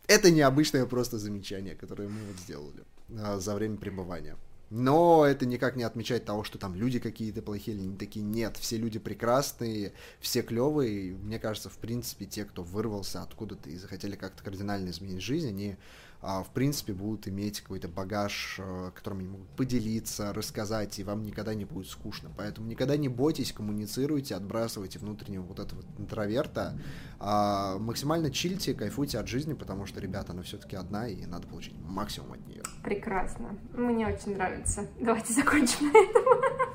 это 0.08 0.30
необычное 0.30 0.86
просто 0.86 1.18
замечание, 1.18 1.76
которое 1.76 2.08
мы 2.08 2.20
вот 2.26 2.38
сделали 2.38 2.84
э, 3.08 3.38
за 3.38 3.54
время 3.54 3.76
пребывания. 3.76 4.36
Но 4.70 5.26
это 5.26 5.46
никак 5.46 5.74
не 5.74 5.82
отмечает 5.82 6.24
того, 6.24 6.44
что 6.44 6.56
там 6.56 6.76
люди 6.76 7.00
какие-то 7.00 7.42
плохие 7.42 7.76
или 7.76 7.84
не 7.84 7.96
такие. 7.96 8.24
Нет, 8.24 8.56
все 8.56 8.76
люди 8.76 9.00
прекрасные, 9.00 9.92
все 10.20 10.42
клевые. 10.42 11.14
Мне 11.16 11.40
кажется, 11.40 11.68
в 11.68 11.76
принципе, 11.76 12.24
те, 12.24 12.44
кто 12.44 12.62
вырвался 12.62 13.20
откуда-то 13.22 13.68
и 13.68 13.76
захотели 13.76 14.14
как-то 14.14 14.44
кардинально 14.44 14.90
изменить 14.90 15.22
жизнь, 15.22 15.48
они 15.48 15.76
в 16.22 16.48
принципе, 16.52 16.92
будут 16.92 17.28
иметь 17.28 17.62
какой-то 17.62 17.88
багаж, 17.88 18.56
э, 18.58 18.90
которым 18.94 19.20
они 19.20 19.28
могут 19.28 19.48
поделиться, 19.50 20.32
рассказать, 20.34 20.98
и 20.98 21.04
вам 21.04 21.22
никогда 21.22 21.54
не 21.54 21.64
будет 21.64 21.88
скучно. 21.88 22.30
Поэтому 22.36 22.66
никогда 22.66 22.96
не 22.96 23.08
бойтесь, 23.08 23.52
коммуницируйте, 23.52 24.34
отбрасывайте 24.34 24.98
внутреннего 24.98 25.42
вот 25.42 25.58
этого 25.58 25.82
интроверта, 25.98 26.78
а, 27.18 27.78
максимально 27.78 28.30
чильте, 28.30 28.74
кайфуйте 28.74 29.18
от 29.18 29.28
жизни, 29.28 29.54
потому 29.54 29.86
что, 29.86 30.00
ребята, 30.00 30.32
она 30.32 30.42
все-таки 30.42 30.76
одна, 30.76 31.08
и 31.08 31.24
надо 31.24 31.46
получить 31.46 31.74
максимум 31.82 32.32
от 32.32 32.46
нее. 32.46 32.62
Прекрасно. 32.82 33.58
Мне 33.72 34.06
очень 34.06 34.34
нравится. 34.34 34.86
Давайте 35.00 35.32
закончим 35.32 35.86
на 35.86 35.98
этом. 35.98 36.70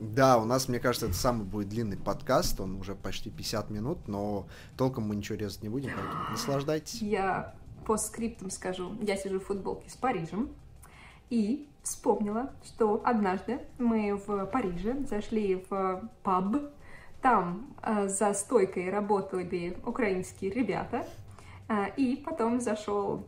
Да, 0.00 0.38
у 0.38 0.44
нас, 0.44 0.68
мне 0.68 0.80
кажется, 0.80 1.06
это 1.06 1.14
самый 1.14 1.44
будет 1.44 1.68
длинный 1.68 1.96
подкаст, 1.96 2.60
он 2.60 2.76
уже 2.76 2.94
почти 2.94 3.30
50 3.30 3.70
минут, 3.70 4.06
но 4.06 4.46
толком 4.76 5.04
мы 5.04 5.16
ничего 5.16 5.36
резать 5.36 5.62
не 5.62 5.68
будем, 5.68 5.90
поэтому 5.94 6.30
наслаждайтесь. 6.30 7.00
Я 7.00 7.54
по 7.86 7.96
скриптам 7.96 8.50
скажу, 8.50 8.92
я 9.00 9.16
сижу 9.16 9.40
в 9.40 9.44
футболке 9.44 9.90
с 9.90 9.94
Парижем 9.94 10.50
и 11.30 11.68
вспомнила, 11.82 12.50
что 12.64 13.02
однажды 13.04 13.60
мы 13.78 14.14
в 14.26 14.46
Париже 14.46 15.04
зашли 15.08 15.64
в 15.68 16.08
паб, 16.22 16.56
там 17.22 17.74
э, 17.82 18.08
за 18.08 18.34
стойкой 18.34 18.90
работали 18.90 19.78
украинские 19.86 20.50
ребята, 20.50 21.06
э, 21.68 21.94
и 21.96 22.16
потом 22.16 22.60
зашел 22.60 23.26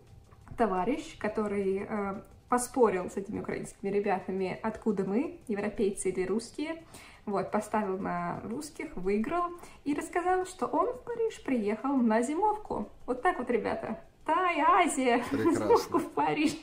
товарищ, 0.57 1.17
который 1.19 1.87
э, 1.89 2.21
поспорил 2.49 3.11
с 3.11 3.17
этими 3.17 3.41
украинскими 3.41 3.91
ребятами, 3.91 4.59
откуда 4.63 5.05
мы, 5.05 5.41
европейцы 5.49 6.11
или 6.11 6.27
русские, 6.27 6.85
вот, 7.25 7.51
поставил 7.51 7.99
на 7.99 8.41
русских, 8.45 8.95
выиграл 8.97 9.45
и 9.85 9.95
рассказал, 9.95 10.47
что 10.47 10.67
он 10.67 10.93
в 10.93 11.01
Париж 11.03 11.43
приехал 11.43 11.97
на 11.97 12.23
зимовку. 12.23 12.89
Вот 13.07 13.23
так 13.23 13.39
вот, 13.39 13.51
ребята. 13.51 13.99
Тай, 14.27 14.61
Азия, 14.61 15.25
Прекрасно. 15.31 15.99
в 15.99 16.11
Париж. 16.11 16.57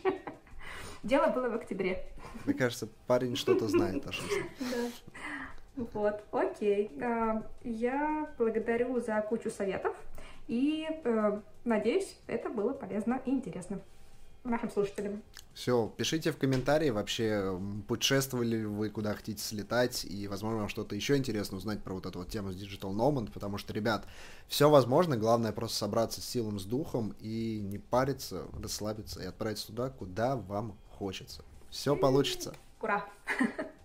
Дело 1.02 1.28
было 1.28 1.50
в 1.50 1.56
октябре. 1.56 2.06
Мне 2.46 2.54
кажется, 2.54 2.88
парень 3.08 3.36
что-то 3.36 3.68
знает 3.68 4.06
о 4.06 4.12
жизни. 4.12 4.46
Да. 4.60 5.86
Вот, 5.94 6.24
окей. 6.32 6.92
А, 7.02 7.42
я 7.64 8.30
благодарю 8.38 9.00
за 9.00 9.22
кучу 9.22 9.50
советов 9.50 9.96
и 10.48 10.88
э, 10.90 11.40
надеюсь, 11.64 12.18
это 12.28 12.50
было 12.50 12.74
полезно 12.74 13.22
и 13.26 13.32
интересно 13.32 13.80
нашим 14.44 14.72
слушателям. 14.72 15.24
Все, 15.54 15.94
пишите 15.98 16.32
в 16.32 16.38
комментарии 16.38 16.90
вообще, 16.90 17.60
путешествовали 17.88 18.58
ли 18.58 18.66
вы, 18.66 18.90
куда 18.90 19.14
хотите 19.14 19.42
слетать, 19.42 20.06
и, 20.06 20.28
возможно, 20.28 20.60
вам 20.60 20.70
что-то 20.70 20.96
еще 20.96 21.16
интересно 21.16 21.58
узнать 21.58 21.82
про 21.82 21.94
вот 21.94 22.06
эту 22.06 22.20
вот 22.20 22.30
тему 22.30 22.52
с 22.52 22.56
Digital 22.56 22.94
Nomad, 22.94 23.32
потому 23.32 23.58
что, 23.58 23.74
ребят, 23.74 24.06
все 24.48 24.70
возможно, 24.70 25.16
главное 25.16 25.52
просто 25.52 25.78
собраться 25.78 26.22
с 26.22 26.26
силом, 26.26 26.60
с 26.60 26.66
духом 26.66 27.16
и 27.20 27.62
не 27.64 27.78
париться, 27.78 28.48
расслабиться 28.62 29.22
и 29.22 29.26
отправиться 29.26 29.68
туда, 29.68 29.90
куда 29.90 30.36
вам 30.36 30.78
хочется. 30.90 31.44
Все 31.70 31.96
получится. 31.96 32.54
Ура! 32.82 33.06